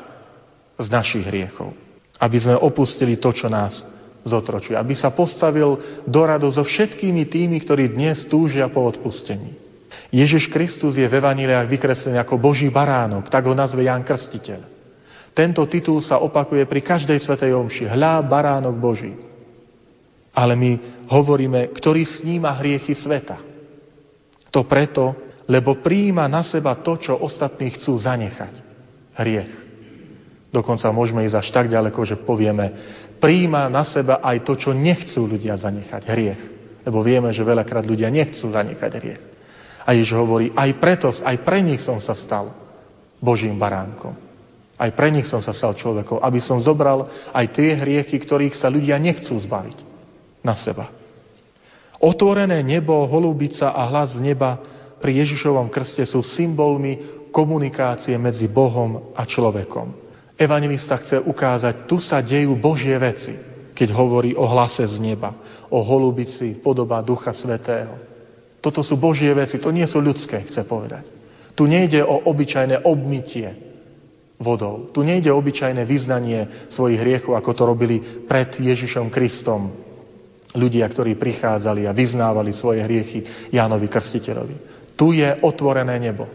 z 0.80 0.88
našich 0.90 1.26
hriechov. 1.28 1.74
Aby 2.18 2.38
sme 2.42 2.56
opustili 2.58 3.20
to, 3.20 3.30
čo 3.36 3.52
nás 3.52 3.86
zotročuje. 4.26 4.74
Aby 4.74 4.98
sa 4.98 5.12
postavil 5.14 6.04
do 6.08 6.22
radu 6.24 6.50
so 6.50 6.64
všetkými 6.64 7.28
tými, 7.30 7.62
ktorí 7.62 7.94
dnes 7.94 8.26
túžia 8.26 8.66
po 8.72 8.88
odpustení. 8.88 9.60
Ježiš 10.10 10.50
Kristus 10.50 10.98
je 10.98 11.06
v 11.06 11.18
Evaníliách 11.22 11.70
vykreslený 11.70 12.18
ako 12.22 12.42
Boží 12.42 12.70
baránok, 12.70 13.30
tak 13.30 13.46
ho 13.46 13.54
nazve 13.54 13.86
Ján 13.86 14.06
Krstiteľ. 14.06 14.62
Tento 15.34 15.66
titul 15.66 15.98
sa 16.02 16.22
opakuje 16.22 16.70
pri 16.70 16.82
každej 16.86 17.18
svetej 17.18 17.58
omši. 17.58 17.90
Hľa, 17.90 18.22
baránok 18.22 18.78
Boží. 18.78 19.14
Ale 20.34 20.54
my 20.54 20.72
hovoríme, 21.10 21.74
ktorý 21.74 22.06
sníma 22.06 22.54
hriechy 22.62 22.94
sveta. 22.94 23.42
To 24.54 24.62
preto, 24.70 25.18
lebo 25.50 25.84
príjima 25.84 26.28
na 26.32 26.44
seba 26.44 26.76
to, 26.80 26.96
čo 27.00 27.20
ostatní 27.20 27.74
chcú 27.76 28.00
zanechať. 28.00 28.54
Hriech. 29.14 29.54
Dokonca 30.54 30.94
môžeme 30.94 31.26
ísť 31.26 31.38
až 31.40 31.48
tak 31.50 31.68
ďaleko, 31.70 32.00
že 32.06 32.22
povieme, 32.22 32.66
príjima 33.18 33.68
na 33.68 33.82
seba 33.84 34.22
aj 34.22 34.46
to, 34.46 34.54
čo 34.56 34.72
nechcú 34.72 35.26
ľudia 35.26 35.58
zanechať. 35.58 36.02
Hriech. 36.06 36.42
Lebo 36.84 37.00
vieme, 37.00 37.32
že 37.32 37.48
veľakrát 37.48 37.88
ľudia 37.88 38.12
nechcú 38.12 38.52
zanechať 38.52 38.92
hriech. 39.00 39.22
A 39.84 39.96
Ježiš 39.96 40.16
hovorí, 40.16 40.52
aj 40.56 40.70
preto, 40.80 41.12
aj 41.12 41.38
pre 41.44 41.60
nich 41.64 41.84
som 41.84 42.00
sa 42.00 42.16
stal 42.16 42.52
Božím 43.20 43.56
baránkom. 43.56 44.16
Aj 44.76 44.92
pre 44.92 45.12
nich 45.12 45.28
som 45.28 45.40
sa 45.40 45.56
stal 45.56 45.76
človekom, 45.80 46.20
aby 46.20 46.40
som 46.44 46.60
zobral 46.60 47.08
aj 47.32 47.46
tie 47.56 47.76
hriechy, 47.80 48.20
ktorých 48.20 48.56
sa 48.56 48.68
ľudia 48.68 49.00
nechcú 49.00 49.36
zbaviť 49.40 49.78
na 50.44 50.56
seba. 50.60 50.92
Otvorené 52.04 52.60
nebo, 52.60 53.08
holubica 53.08 53.72
a 53.72 53.88
hlas 53.88 54.20
z 54.20 54.24
neba 54.24 54.60
pri 55.04 55.20
Ježišovom 55.20 55.68
krste 55.68 56.08
sú 56.08 56.24
symbolmi 56.24 57.28
komunikácie 57.36 58.16
medzi 58.16 58.48
Bohom 58.48 59.12
a 59.12 59.28
človekom. 59.28 59.92
Evangelista 60.40 60.96
chce 60.96 61.20
ukázať, 61.20 61.84
tu 61.92 62.00
sa 62.00 62.24
dejú 62.24 62.56
Božie 62.56 62.96
veci, 62.96 63.36
keď 63.76 63.92
hovorí 63.92 64.32
o 64.32 64.48
hlase 64.48 64.88
z 64.88 64.96
neba, 65.04 65.36
o 65.68 65.84
holubici, 65.84 66.56
podoba 66.56 67.04
Ducha 67.04 67.36
Svetého. 67.36 68.00
Toto 68.64 68.80
sú 68.80 68.96
Božie 68.96 69.28
veci, 69.36 69.60
to 69.60 69.76
nie 69.76 69.84
sú 69.84 70.00
ľudské, 70.00 70.48
chce 70.48 70.64
povedať. 70.64 71.04
Tu 71.52 71.68
nejde 71.68 72.00
o 72.00 72.24
obyčajné 72.32 72.88
obmytie 72.88 73.52
vodou. 74.40 74.88
Tu 74.96 75.04
nejde 75.04 75.28
o 75.30 75.38
obyčajné 75.38 75.84
vyznanie 75.84 76.72
svojich 76.72 76.98
hriechov, 77.04 77.36
ako 77.36 77.52
to 77.52 77.64
robili 77.68 78.24
pred 78.24 78.56
Ježišom 78.56 79.12
Kristom. 79.12 79.70
Ľudia, 80.54 80.86
ktorí 80.88 81.20
prichádzali 81.20 81.90
a 81.90 81.98
vyznávali 81.98 82.56
svoje 82.56 82.86
hriechy 82.86 83.52
Jánovi 83.52 83.90
Krstiteľovi. 83.90 84.83
Tu 84.94 85.20
je 85.20 85.30
otvorené 85.42 85.98
nebo. 86.00 86.30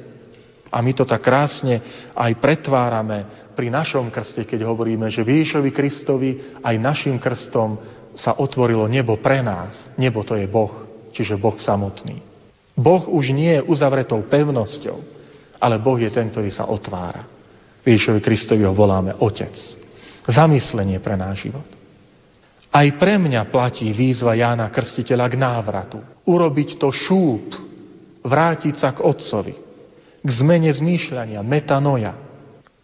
A 0.68 0.84
my 0.84 0.92
to 0.92 1.08
tak 1.08 1.24
krásne 1.24 1.80
aj 2.12 2.32
pretvárame 2.42 3.50
pri 3.56 3.72
našom 3.72 4.12
krste, 4.12 4.44
keď 4.44 4.68
hovoríme, 4.68 5.08
že 5.08 5.24
Ježišovi 5.24 5.70
Kristovi 5.72 6.30
aj 6.60 6.76
našim 6.76 7.16
krstom 7.16 7.80
sa 8.12 8.36
otvorilo 8.36 8.84
nebo 8.84 9.16
pre 9.16 9.40
nás. 9.40 9.88
Nebo 9.96 10.26
to 10.28 10.36
je 10.36 10.44
Boh 10.44 10.88
čiže 11.12 11.34
Boh 11.34 11.58
samotný. 11.58 12.22
Boh 12.78 13.10
už 13.10 13.34
nie 13.34 13.58
je 13.58 13.66
uzavretou 13.66 14.22
pevnosťou, 14.30 14.98
ale 15.58 15.82
Boh 15.82 15.98
je 15.98 16.14
ten, 16.14 16.30
ktorý 16.30 16.46
sa 16.54 16.70
otvára. 16.70 17.26
Ježišovi 17.82 18.20
Kristovi 18.22 18.62
ho 18.62 18.70
voláme 18.76 19.18
Otec. 19.18 19.54
Zamyslenie 20.28 21.02
pre 21.02 21.18
náš 21.18 21.48
život. 21.48 21.66
Aj 22.68 22.86
pre 23.00 23.16
mňa 23.16 23.48
platí 23.48 23.90
výzva 23.90 24.36
Jána 24.36 24.68
Krstiteľa 24.68 25.26
k 25.26 25.40
návratu. 25.40 25.98
Urobiť 26.28 26.76
to 26.76 26.92
šúp, 26.92 27.67
vrátiť 28.28 28.74
sa 28.76 28.92
k 28.92 29.02
Otcovi, 29.02 29.54
k 30.20 30.28
zmene 30.30 30.70
zmýšľania, 30.70 31.40
metanoja. 31.40 32.14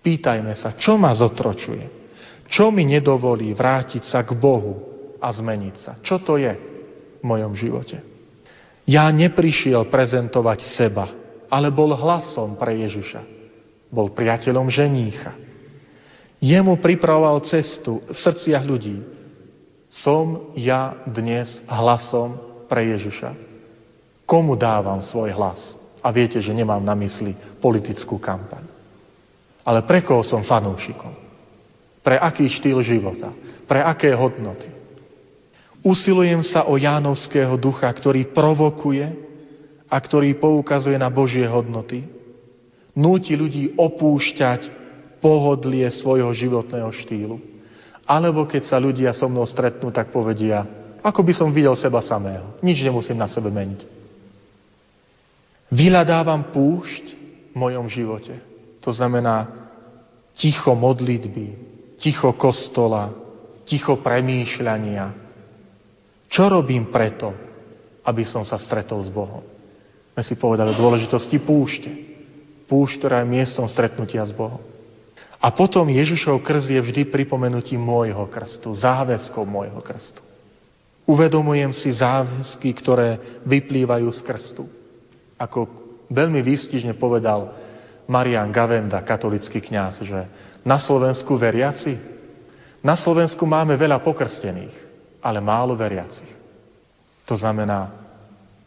Pýtajme 0.05 0.53
sa, 0.57 0.77
čo 0.77 0.97
ma 1.01 1.13
zotročuje, 1.13 2.05
čo 2.49 2.69
mi 2.69 2.85
nedovolí 2.85 3.53
vrátiť 3.57 4.05
sa 4.05 4.21
k 4.25 4.37
Bohu 4.37 4.75
a 5.17 5.29
zmeniť 5.33 5.77
sa. 5.81 5.93
Čo 6.05 6.21
to 6.21 6.37
je 6.37 6.53
v 7.21 7.25
mojom 7.25 7.57
živote? 7.57 8.05
Ja 8.85 9.09
neprišiel 9.09 9.89
prezentovať 9.89 10.61
seba, 10.77 11.09
ale 11.49 11.73
bol 11.73 11.97
hlasom 11.97 12.61
pre 12.61 12.77
Ježiša. 12.85 13.23
Bol 13.89 14.13
priateľom 14.13 14.69
ženícha. 14.69 15.33
Jemu 16.45 16.77
pripravoval 16.77 17.41
cestu 17.49 18.05
v 18.05 18.13
srdciach 18.13 18.61
ľudí. 18.69 19.01
Som 19.89 20.53
ja 20.59 21.01
dnes 21.09 21.49
hlasom 21.65 22.37
pre 22.69 22.93
Ježiša. 22.93 23.54
Komu 24.25 24.57
dávam 24.57 25.05
svoj 25.05 25.33
hlas? 25.37 25.61
A 26.05 26.13
viete, 26.13 26.41
že 26.41 26.53
nemám 26.53 26.85
na 26.85 26.93
mysli 26.97 27.33
politickú 27.61 28.21
kampaň. 28.21 28.65
Ale 29.65 29.81
pre 29.89 30.05
koho 30.05 30.21
som 30.21 30.45
fanúšikom? 30.45 31.17
Pre 32.05 32.17
aký 32.21 32.45
štýl 32.53 32.85
života? 32.85 33.33
Pre 33.65 33.81
aké 33.81 34.13
hodnoty? 34.13 34.69
Usilujem 35.81 36.45
sa 36.45 36.69
o 36.69 36.77
Jánovského 36.77 37.57
ducha, 37.57 37.89
ktorý 37.89 38.29
provokuje 38.33 39.05
a 39.89 39.97
ktorý 39.97 40.37
poukazuje 40.37 40.97
na 41.01 41.09
Božie 41.09 41.45
hodnoty. 41.49 42.05
Núti 42.93 43.37
ľudí 43.37 43.73
opúšťať 43.77 44.69
pohodlie 45.25 45.89
svojho 45.89 46.29
životného 46.37 46.93
štýlu. 46.93 47.41
Alebo 48.05 48.45
keď 48.45 48.69
sa 48.69 48.77
ľudia 48.77 49.17
so 49.17 49.29
mnou 49.29 49.49
stretnú, 49.49 49.89
tak 49.89 50.13
povedia, 50.13 50.69
ako 51.01 51.25
by 51.25 51.33
som 51.33 51.53
videl 51.53 51.73
seba 51.77 52.05
samého. 52.05 52.61
Nič 52.61 52.85
nemusím 52.85 53.17
na 53.17 53.29
sebe 53.29 53.49
meniť. 53.49 54.04
Vyľadávam 55.73 56.53
púšť 56.53 57.05
v 57.53 57.55
mojom 57.57 57.87
živote. 57.89 58.37
To 58.85 58.91
znamená 58.93 59.49
ticho 60.37 60.77
modlitby, 60.77 61.47
ticho 61.97 62.35
kostola, 62.37 63.15
ticho 63.65 63.97
premýšľania, 64.03 65.25
čo 66.35 66.51
robím 66.51 66.91
preto, 66.91 67.31
aby 68.03 68.27
som 68.27 68.43
sa 68.43 68.59
stretol 68.59 68.99
s 69.07 69.11
Bohom? 69.13 69.47
My 70.19 70.23
si 70.27 70.35
povedali 70.35 70.75
o 70.75 70.81
dôležitosti 70.83 71.39
púšte. 71.39 71.91
Púšť, 72.67 72.95
ktorá 72.99 73.23
je 73.23 73.31
miestom 73.31 73.71
stretnutia 73.71 74.27
s 74.27 74.35
Bohom. 74.35 74.59
A 75.39 75.53
potom 75.55 75.87
Ježišov 75.87 76.43
krst 76.43 76.75
je 76.75 76.81
vždy 76.81 77.03
pripomenutím 77.07 77.79
môjho 77.79 78.27
krstu, 78.27 78.75
záväzkou 78.75 79.47
môjho 79.47 79.79
krstu. 79.79 80.19
Uvedomujem 81.07 81.71
si 81.77 81.93
záväzky, 81.95 82.73
ktoré 82.83 83.21
vyplývajú 83.47 84.09
z 84.11 84.21
krstu. 84.27 84.65
Ako 85.39 85.67
veľmi 86.11 86.41
výstižne 86.41 86.95
povedal 86.95 87.51
Marian 88.07 88.53
Gavenda, 88.53 89.01
katolický 89.03 89.65
kňaz, 89.65 90.05
že 90.05 90.21
na 90.63 90.77
Slovensku 90.77 91.35
veriaci, 91.35 91.97
na 92.85 92.95
Slovensku 92.95 93.49
máme 93.49 93.75
veľa 93.75 94.05
pokrstených, 94.05 94.75
ale 95.25 95.41
málo 95.41 95.73
veriacich. 95.73 96.29
To 97.25 97.33
znamená, 97.33 97.89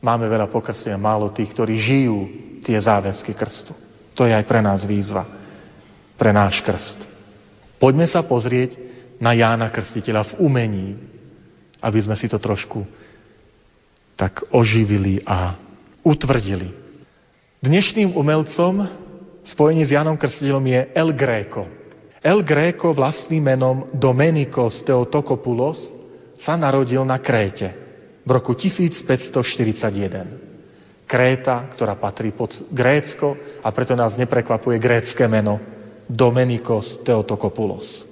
máme 0.01 0.25
veľa 0.25 0.49
pokrstenia, 0.49 0.97
málo 0.97 1.29
tých, 1.29 1.53
ktorí 1.53 1.77
žijú 1.77 2.19
tie 2.65 2.77
záväzky 2.81 3.37
krstu. 3.37 3.77
To 4.17 4.25
je 4.25 4.33
aj 4.33 4.49
pre 4.49 4.65
nás 4.65 4.81
výzva, 4.81 5.29
pre 6.17 6.33
náš 6.33 6.65
krst. 6.65 7.05
Poďme 7.77 8.09
sa 8.09 8.25
pozrieť 8.25 8.73
na 9.21 9.37
Jána 9.37 9.69
Krstiteľa 9.69 10.33
v 10.33 10.37
umení, 10.41 10.87
aby 11.77 11.99
sme 12.01 12.17
si 12.17 12.25
to 12.25 12.41
trošku 12.41 12.81
tak 14.17 14.41
oživili 14.49 15.21
a 15.21 15.53
utvrdili. 16.07 16.71
Dnešným 17.59 18.15
umelcom 18.15 18.87
spojení 19.43 19.83
s 19.83 19.91
Jánom 19.91 20.15
Krstiteľom 20.15 20.63
je 20.63 20.87
El 20.95 21.11
Greco. 21.11 21.67
El 22.23 22.39
Greco 22.47 22.95
vlastným 22.95 23.43
menom 23.43 23.91
Domenikos 23.91 24.79
Theotokopoulos 24.87 25.91
sa 26.39 26.55
narodil 26.55 27.03
na 27.03 27.19
Kréte 27.19 27.75
v 28.23 28.29
roku 28.31 28.55
1541. 28.55 30.47
Kréta, 31.07 31.71
ktorá 31.71 31.95
patrí 31.95 32.35
pod 32.35 32.51
Grécko 32.71 33.37
a 33.63 33.71
preto 33.71 33.95
nás 33.95 34.19
neprekvapuje 34.19 34.79
grécké 34.79 35.27
meno 35.27 35.59
Domenikos 36.07 37.03
Theotokopoulos. 37.03 38.07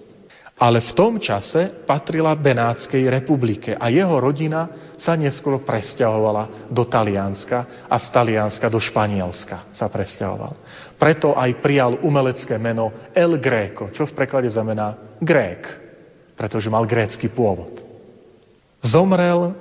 Ale 0.56 0.80
v 0.80 0.91
tom 0.95 1.20
čase 1.20 1.84
patrila 1.84 2.32
Benátskej 2.32 3.12
republike 3.12 3.76
a 3.76 3.91
jeho 3.91 4.24
rodina 4.24 4.95
sa 4.95 5.20
neskôr 5.20 5.60
presťahovala 5.60 6.72
do 6.72 6.88
Talianska 6.88 7.88
a 7.91 7.99
z 7.99 8.08
Talianska 8.16 8.72
do 8.72 8.80
Španielska 8.80 9.76
sa 9.76 9.91
presťahoval. 9.91 10.56
Preto 10.95 11.36
aj 11.36 11.60
prijal 11.60 11.99
umelecké 11.99 12.56
meno 12.56 13.12
El 13.12 13.36
Greco, 13.36 13.91
čo 13.91 14.08
v 14.08 14.16
preklade 14.16 14.47
znamená 14.47 15.20
Grék, 15.20 15.68
pretože 16.39 16.72
mal 16.72 16.88
grécky 16.88 17.28
pôvod. 17.28 17.84
Zomrel 18.80 19.60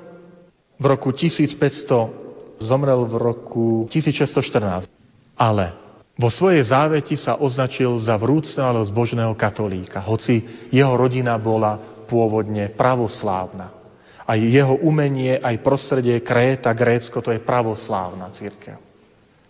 v 0.79 0.85
roku 0.87 1.11
1500, 1.11 2.63
zomrel 2.63 3.03
v 3.11 3.15
roku 3.19 3.67
1614, 3.91 4.87
ale 5.35 5.84
vo 6.15 6.31
svojej 6.31 6.63
záveti 6.63 7.19
sa 7.19 7.43
označil 7.43 7.91
za 7.99 8.15
vrúcneho 8.15 8.71
alebo 8.71 8.87
zbožného 8.87 9.35
katolíka, 9.35 9.99
hoci 9.99 10.47
jeho 10.71 10.95
rodina 10.95 11.35
bola 11.35 12.07
pôvodne 12.07 12.71
pravoslávna. 12.71 13.83
A 14.25 14.39
jeho 14.39 14.81
umenie, 14.81 15.37
aj 15.37 15.61
prostredie 15.61 16.23
Kréta, 16.25 16.73
Grécko, 16.73 17.21
to 17.21 17.35
je 17.35 17.43
pravoslávna 17.43 18.33
církev. 18.33 18.79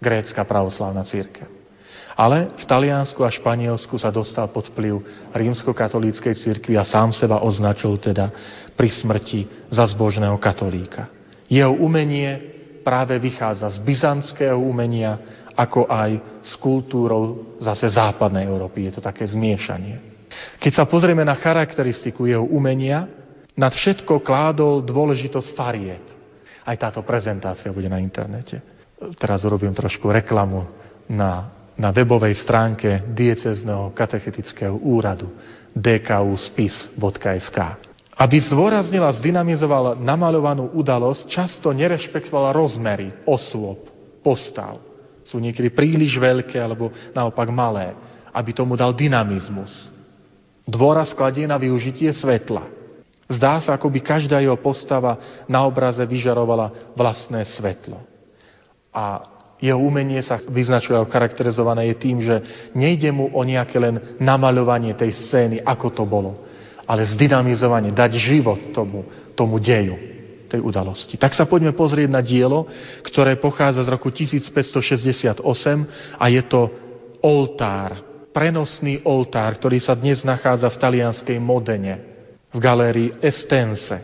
Grécka 0.02 0.42
pravoslávna 0.42 1.06
církev. 1.06 1.46
Ale 2.14 2.50
v 2.58 2.64
Taliansku 2.66 3.22
a 3.22 3.30
Španielsku 3.30 3.98
sa 3.98 4.10
dostal 4.10 4.50
pod 4.50 4.70
vplyv 4.70 5.02
rímsko-katolíckej 5.34 6.34
církvy 6.38 6.74
a 6.78 6.86
sám 6.86 7.10
seba 7.14 7.42
označil 7.42 7.98
teda 7.98 8.30
pri 8.74 8.88
smrti 8.90 9.70
za 9.70 9.86
zbožného 9.90 10.38
katolíka. 10.38 11.10
Jeho 11.50 11.74
umenie 11.74 12.54
práve 12.86 13.18
vychádza 13.18 13.66
z 13.72 13.78
byzantského 13.82 14.60
umenia, 14.60 15.43
ako 15.54 15.86
aj 15.86 16.42
s 16.42 16.58
kultúrou 16.58 17.56
zase 17.62 17.86
západnej 17.94 18.50
Európy. 18.50 18.90
Je 18.90 18.98
to 18.98 19.02
také 19.02 19.22
zmiešanie. 19.26 20.14
Keď 20.58 20.72
sa 20.74 20.84
pozrieme 20.84 21.22
na 21.22 21.38
charakteristiku 21.38 22.26
jeho 22.26 22.42
umenia, 22.42 23.06
nad 23.54 23.70
všetko 23.70 24.18
kládol 24.18 24.82
dôležitosť 24.82 25.48
farieb. 25.54 26.02
Aj 26.66 26.74
táto 26.74 27.06
prezentácia 27.06 27.70
bude 27.70 27.86
na 27.86 28.02
internete. 28.02 28.58
Teraz 29.14 29.46
urobím 29.46 29.70
trošku 29.70 30.10
reklamu 30.10 30.66
na, 31.06 31.54
na 31.78 31.94
webovej 31.94 32.34
stránke 32.34 33.14
diecezného 33.14 33.94
katechetického 33.94 34.74
úradu 34.74 35.30
dkuspis.sk. 35.70 37.58
Aby 38.14 38.36
zdôraznila, 38.46 39.10
zdynamizovala 39.18 39.98
namalovanú 39.98 40.70
udalosť, 40.74 41.26
často 41.26 41.74
nerešpektovala 41.74 42.54
rozmery 42.54 43.10
osôb, 43.26 43.90
postav 44.22 44.93
sú 45.24 45.40
niekedy 45.40 45.72
príliš 45.72 46.20
veľké 46.20 46.60
alebo 46.60 46.92
naopak 47.16 47.48
malé, 47.48 47.96
aby 48.30 48.50
tomu 48.52 48.76
dal 48.76 48.92
dynamizmus. 48.92 49.72
Dôraz 50.64 51.12
kladie 51.12 51.48
na 51.48 51.60
využitie 51.60 52.12
svetla. 52.12 52.68
Zdá 53.28 53.60
sa, 53.60 53.76
ako 53.76 53.88
by 53.88 54.00
každá 54.04 54.40
jeho 54.40 54.56
postava 54.60 55.44
na 55.48 55.64
obraze 55.64 56.04
vyžarovala 56.04 56.92
vlastné 56.92 57.40
svetlo. 57.56 58.04
A 58.92 59.24
jeho 59.64 59.80
umenie 59.80 60.20
sa 60.20 60.36
vyznačuje 60.44 60.92
alebo 60.92 61.08
charakterizované 61.08 61.88
je 61.92 61.96
tým, 61.96 62.20
že 62.20 62.36
nejde 62.76 63.08
mu 63.16 63.32
o 63.32 63.40
nejaké 63.40 63.80
len 63.80 63.96
namaľovanie 64.20 64.92
tej 64.92 65.16
scény, 65.24 65.64
ako 65.64 65.88
to 65.88 66.04
bolo, 66.04 66.36
ale 66.84 67.08
zdynamizovanie, 67.08 67.96
dať 67.96 68.12
život 68.20 68.60
tomu, 68.76 69.08
tomu 69.32 69.56
deju 69.56 70.13
tej 70.54 70.62
udalosti. 70.62 71.18
Tak 71.18 71.34
sa 71.34 71.50
poďme 71.50 71.74
pozrieť 71.74 72.06
na 72.06 72.22
dielo, 72.22 72.70
ktoré 73.02 73.34
pochádza 73.42 73.82
z 73.82 73.90
roku 73.90 74.14
1568 74.14 75.42
a 76.14 76.24
je 76.30 76.42
to 76.46 76.70
oltár, 77.18 77.98
prenosný 78.30 79.02
oltár, 79.02 79.58
ktorý 79.58 79.82
sa 79.82 79.98
dnes 79.98 80.22
nachádza 80.22 80.70
v 80.70 80.78
talianskej 80.78 81.38
Modene, 81.42 81.94
v 82.54 82.58
galérii 82.62 83.10
Estense, 83.18 83.98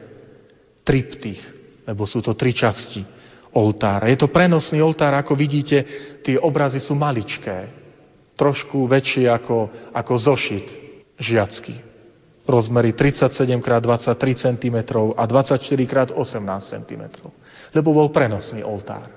triptych, 0.82 1.38
lebo 1.86 2.02
sú 2.02 2.18
to 2.18 2.34
tri 2.34 2.50
časti 2.50 3.06
oltára. 3.54 4.10
Je 4.10 4.18
to 4.18 4.34
prenosný 4.34 4.82
oltár, 4.82 5.14
ako 5.14 5.38
vidíte, 5.38 5.86
tie 6.26 6.34
obrazy 6.34 6.82
sú 6.82 6.98
maličké, 6.98 7.70
trošku 8.34 8.90
väčšie 8.90 9.30
ako, 9.30 9.70
ako 9.94 10.12
zošit 10.18 10.66
žiacky 11.20 11.89
rozmery 12.50 12.92
37x23 12.98 14.26
cm 14.42 14.76
a 15.14 15.24
24x18 15.24 16.62
cm, 16.66 17.02
lebo 17.72 17.88
bol 17.94 18.10
prenosný 18.10 18.66
oltár. 18.66 19.08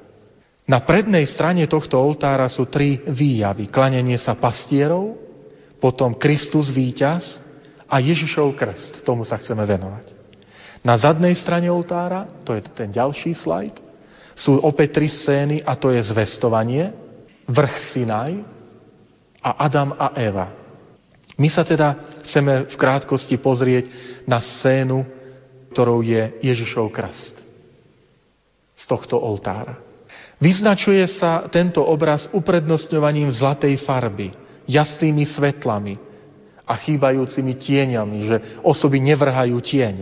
Na 0.63 0.79
prednej 0.79 1.27
strane 1.27 1.67
tohto 1.67 1.99
oltára 1.99 2.47
sú 2.47 2.71
tri 2.71 3.03
výjavy. 3.03 3.67
Klanenie 3.67 4.15
sa 4.15 4.37
pastierov, 4.39 5.19
potom 5.83 6.15
Kristus 6.15 6.71
víťaz 6.71 7.43
a 7.83 7.99
Ježišov 7.99 8.55
krst. 8.55 9.03
Tomu 9.03 9.27
sa 9.27 9.35
chceme 9.35 9.67
venovať. 9.67 10.15
Na 10.79 10.95
zadnej 10.95 11.35
strane 11.35 11.67
oltára, 11.67 12.27
to 12.47 12.55
je 12.55 12.63
ten 12.71 12.91
ďalší 12.91 13.35
slajd, 13.35 13.75
sú 14.35 14.55
opäť 14.63 14.99
tri 14.99 15.07
scény 15.11 15.63
a 15.63 15.75
to 15.75 15.91
je 15.91 15.99
zvestovanie, 16.11 16.91
vrch 17.47 17.75
Sinaj 17.91 18.39
a 19.43 19.67
Adam 19.67 19.95
a 19.99 20.15
Eva. 20.15 20.62
My 21.43 21.51
sa 21.51 21.67
teda 21.67 22.23
chceme 22.23 22.71
v 22.71 22.75
krátkosti 22.79 23.35
pozrieť 23.35 23.91
na 24.23 24.39
scénu, 24.39 25.03
ktorou 25.75 25.99
je 25.99 26.39
Ježišov 26.39 26.87
krst 26.87 27.43
z 28.79 28.83
tohto 28.87 29.19
oltára. 29.19 29.75
Vyznačuje 30.39 31.03
sa 31.19 31.43
tento 31.51 31.83
obraz 31.83 32.31
uprednostňovaním 32.31 33.27
zlatej 33.35 33.75
farby, 33.83 34.31
jasnými 34.71 35.27
svetlami 35.27 35.99
a 36.63 36.79
chýbajúcimi 36.79 37.59
tieňami, 37.59 38.17
že 38.23 38.37
osoby 38.63 39.03
nevrhajú 39.03 39.59
tieň, 39.59 39.95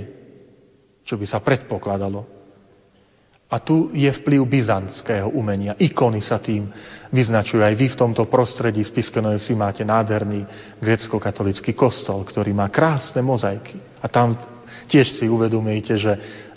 čo 1.02 1.18
by 1.18 1.26
sa 1.26 1.42
predpokladalo 1.42 2.41
a 3.52 3.60
tu 3.60 3.92
je 3.92 4.08
vplyv 4.08 4.48
byzantského 4.48 5.28
umenia. 5.36 5.76
Ikony 5.76 6.24
sa 6.24 6.40
tým 6.40 6.72
vyznačujú. 7.12 7.60
Aj 7.60 7.76
vy 7.76 7.92
v 7.92 8.00
tomto 8.00 8.24
prostredí 8.32 8.80
z 8.88 8.96
si 9.44 9.52
máte 9.52 9.84
nádherný 9.84 10.48
grecko-katolický 10.80 11.76
kostol, 11.76 12.24
ktorý 12.24 12.56
má 12.56 12.72
krásne 12.72 13.20
mozaiky. 13.20 13.76
A 14.00 14.08
tam 14.08 14.40
tiež 14.88 15.20
si 15.20 15.28
uvedomujete, 15.28 15.94
že 16.00 16.14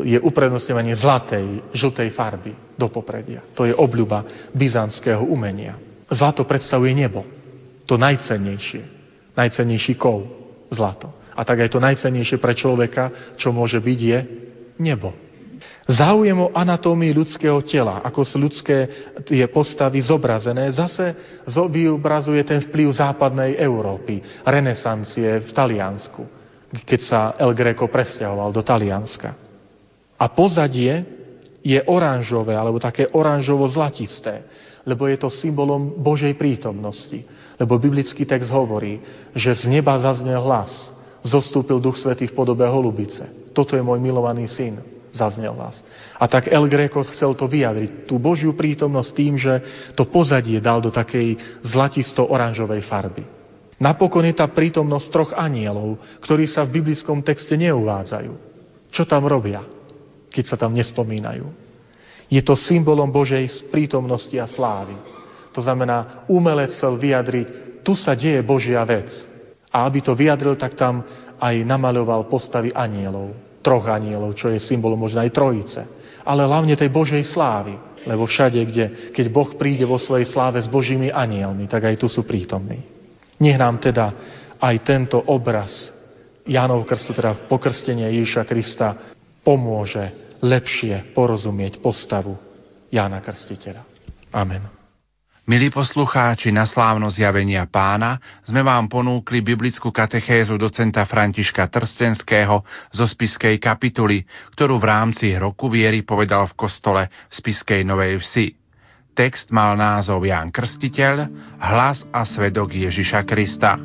je 0.06 0.22
uprednostňovanie 0.22 0.94
zlatej, 0.94 1.74
žltej 1.74 2.14
farby 2.14 2.54
do 2.78 2.86
popredia. 2.86 3.42
To 3.58 3.66
je 3.66 3.74
obľuba 3.74 4.50
byzantského 4.54 5.26
umenia. 5.26 5.74
Zlato 6.06 6.46
predstavuje 6.46 6.94
nebo. 6.94 7.26
To 7.90 7.98
najcennejšie. 7.98 8.82
Najcennejší 9.34 9.98
kov. 9.98 10.30
Zlato. 10.70 11.10
A 11.34 11.42
tak 11.42 11.66
aj 11.66 11.74
to 11.74 11.82
najcennejšie 11.82 12.38
pre 12.38 12.54
človeka, 12.54 13.34
čo 13.34 13.50
môže 13.50 13.82
byť, 13.82 13.98
je 13.98 14.18
nebo. 14.78 15.23
Záujem 15.84 16.40
o 16.40 16.48
anatómii 16.48 17.12
ľudského 17.12 17.60
tela, 17.60 18.00
ako 18.00 18.24
sú 18.24 18.40
ľudské 18.40 18.88
tie 19.20 19.44
postavy 19.52 20.00
zobrazené, 20.00 20.72
zase 20.72 21.12
vyobrazuje 21.44 22.40
ten 22.40 22.64
vplyv 22.64 22.88
západnej 22.88 23.60
Európy, 23.60 24.24
renesancie 24.48 25.44
v 25.44 25.50
Taliansku, 25.52 26.24
keď 26.88 27.00
sa 27.04 27.20
El 27.36 27.52
Greco 27.52 27.84
presťahoval 27.84 28.48
do 28.48 28.64
Talianska. 28.64 29.36
A 30.16 30.24
pozadie 30.32 31.04
je 31.60 31.76
oranžové, 31.84 32.56
alebo 32.56 32.80
také 32.80 33.12
oranžovo-zlatisté, 33.12 34.40
lebo 34.88 35.04
je 35.04 35.20
to 35.20 35.28
symbolom 35.28 36.00
Božej 36.00 36.32
prítomnosti. 36.40 37.28
Lebo 37.60 37.76
biblický 37.76 38.24
text 38.24 38.48
hovorí, 38.48 39.04
že 39.36 39.52
z 39.52 39.68
neba 39.68 40.00
zaznel 40.00 40.40
hlas, 40.40 40.96
zostúpil 41.20 41.76
Duch 41.76 42.00
Svetý 42.00 42.32
v 42.32 42.36
podobe 42.36 42.64
holubice. 42.64 43.52
Toto 43.52 43.76
je 43.76 43.84
môj 43.84 44.00
milovaný 44.00 44.48
syn 44.48 44.93
zaznel 45.14 45.54
vás. 45.54 45.78
A 46.18 46.26
tak 46.26 46.50
El 46.50 46.66
Greco 46.66 47.06
chcel 47.14 47.38
to 47.38 47.46
vyjadriť, 47.46 48.10
tú 48.10 48.18
Božiu 48.18 48.52
prítomnosť 48.58 49.10
tým, 49.14 49.38
že 49.38 49.54
to 49.94 50.10
pozadie 50.10 50.58
dal 50.58 50.82
do 50.82 50.90
takej 50.90 51.62
zlatisto-oranžovej 51.62 52.82
farby. 52.84 53.24
Napokon 53.78 54.26
je 54.26 54.34
tá 54.34 54.46
prítomnosť 54.50 55.06
troch 55.10 55.32
anielov, 55.34 55.98
ktorí 56.22 56.46
sa 56.46 56.66
v 56.66 56.82
biblickom 56.82 57.22
texte 57.22 57.54
neuvádzajú. 57.58 58.32
Čo 58.90 59.02
tam 59.06 59.26
robia, 59.26 59.62
keď 60.30 60.44
sa 60.46 60.56
tam 60.58 60.74
nespomínajú? 60.74 61.46
Je 62.30 62.42
to 62.42 62.54
symbolom 62.58 63.10
Božej 63.10 63.70
prítomnosti 63.70 64.34
a 64.38 64.46
slávy. 64.46 64.94
To 65.54 65.62
znamená, 65.62 66.26
umelec 66.26 66.74
chcel 66.74 66.98
vyjadriť, 66.98 67.48
tu 67.86 67.94
sa 67.94 68.16
deje 68.18 68.42
Božia 68.42 68.82
vec. 68.82 69.10
A 69.70 69.86
aby 69.86 70.02
to 70.02 70.14
vyjadril, 70.14 70.54
tak 70.54 70.78
tam 70.78 71.02
aj 71.38 71.54
namaloval 71.66 72.30
postavy 72.30 72.70
anielov. 72.70 73.34
Troch 73.64 73.88
anielov, 73.88 74.36
čo 74.36 74.52
je 74.52 74.60
symbolom 74.60 75.00
možno 75.00 75.24
aj 75.24 75.32
trojice. 75.32 75.80
Ale 76.20 76.44
hlavne 76.44 76.76
tej 76.76 76.92
Božej 76.92 77.24
slávy. 77.32 77.72
Lebo 78.04 78.28
všade, 78.28 78.60
kde, 78.68 78.84
keď 79.16 79.26
Boh 79.32 79.56
príde 79.56 79.88
vo 79.88 79.96
svojej 79.96 80.28
sláve 80.28 80.60
s 80.60 80.68
Božími 80.68 81.08
anielmi, 81.08 81.64
tak 81.64 81.88
aj 81.88 81.96
tu 81.96 82.04
sú 82.04 82.28
prítomní. 82.28 82.84
Nech 83.40 83.56
nám 83.56 83.80
teda 83.80 84.12
aj 84.60 84.76
tento 84.84 85.16
obraz 85.16 85.88
Jánov 86.44 86.84
krstu, 86.84 87.16
teda 87.16 87.48
pokrstenie 87.48 88.12
Ježiša 88.12 88.44
Krista, 88.44 88.88
pomôže 89.40 90.36
lepšie 90.44 91.16
porozumieť 91.16 91.80
postavu 91.80 92.36
Jána 92.92 93.24
Krstiteľa. 93.24 93.80
Amen. 94.36 94.83
Milí 95.44 95.68
poslucháči, 95.68 96.48
na 96.56 96.64
slávno 96.64 97.12
zjavenia 97.12 97.68
pána 97.68 98.16
sme 98.48 98.64
vám 98.64 98.88
ponúkli 98.88 99.44
biblickú 99.44 99.92
katechézu 99.92 100.56
docenta 100.56 101.04
Františka 101.04 101.68
Trstenského 101.68 102.64
zo 102.88 103.04
Spiskej 103.04 103.60
kapituly, 103.60 104.24
ktorú 104.56 104.80
v 104.80 104.88
rámci 104.88 105.36
roku 105.36 105.68
viery 105.68 106.00
povedal 106.00 106.48
v 106.48 106.56
kostole 106.56 107.12
v 107.28 107.32
Spiskej 107.36 107.84
Novej 107.84 108.24
Vsi. 108.24 108.56
Text 109.12 109.52
mal 109.52 109.76
názov 109.76 110.24
Ján 110.24 110.48
Krstiteľ, 110.48 111.28
hlas 111.60 112.08
a 112.08 112.24
svedok 112.24 112.72
Ježiša 112.72 113.28
Krista. 113.28 113.76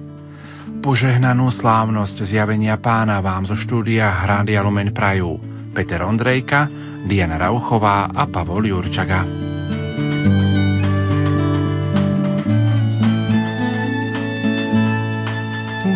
Požehnanú 0.79 1.51
slávnosť 1.51 2.23
zjavenia 2.23 2.79
pána 2.79 3.19
vám 3.19 3.51
zo 3.51 3.59
štúdia 3.59 4.07
Hrádia 4.07 4.63
Lumen 4.63 4.95
Prajú 4.95 5.35
Peter 5.75 6.07
Ondrejka, 6.07 6.71
Diana 7.03 7.35
Rauchová 7.35 8.15
a 8.15 8.31
Pavol 8.31 8.71
Jurčaga. 8.71 9.48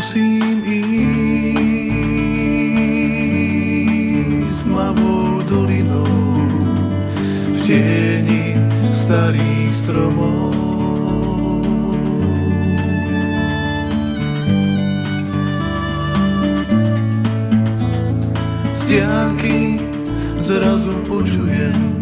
Musím 0.04 0.60
ísť 4.44 4.68
mavou 4.68 5.40
dolinou 5.48 6.12
v 7.56 7.60
tieni 7.64 8.60
starých 8.92 9.72
stromov. 9.72 10.52
Z 18.76 18.92
zrazu 20.44 21.00
počujem 21.08 21.93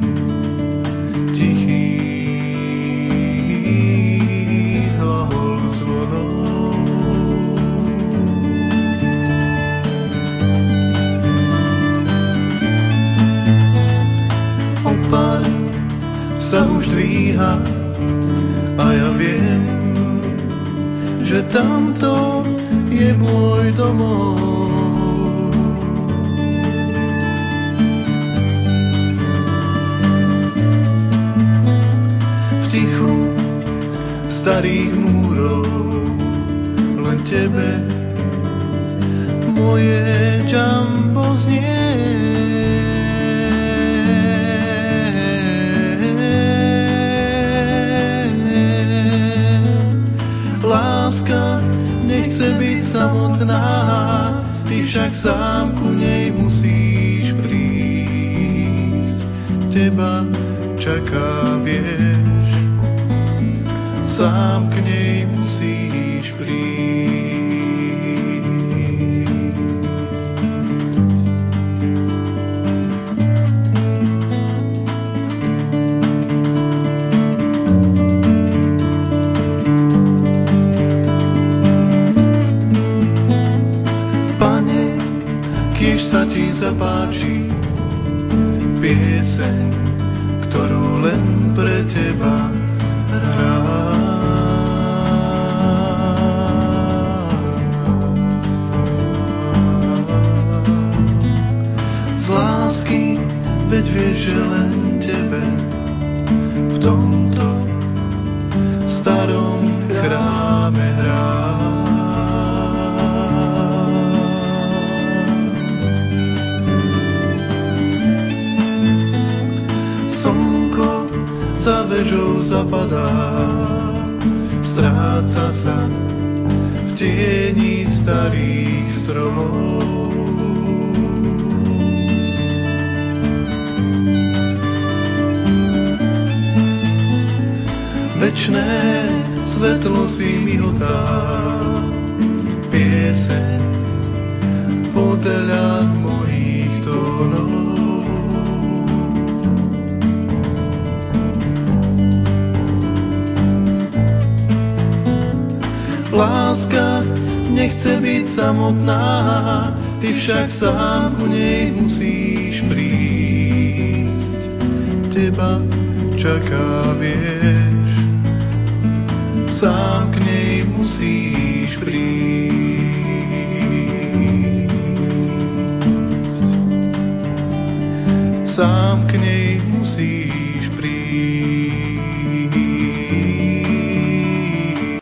dvíha 16.52 17.64
a 18.76 18.86
ja 18.92 19.10
viem, 19.16 19.64
že 21.24 21.48
tamto 21.48 22.44
je 22.92 23.16
môj 23.16 23.72
domov. 23.72 24.51
Zapáči 86.82 87.46
pieseň, 88.82 89.58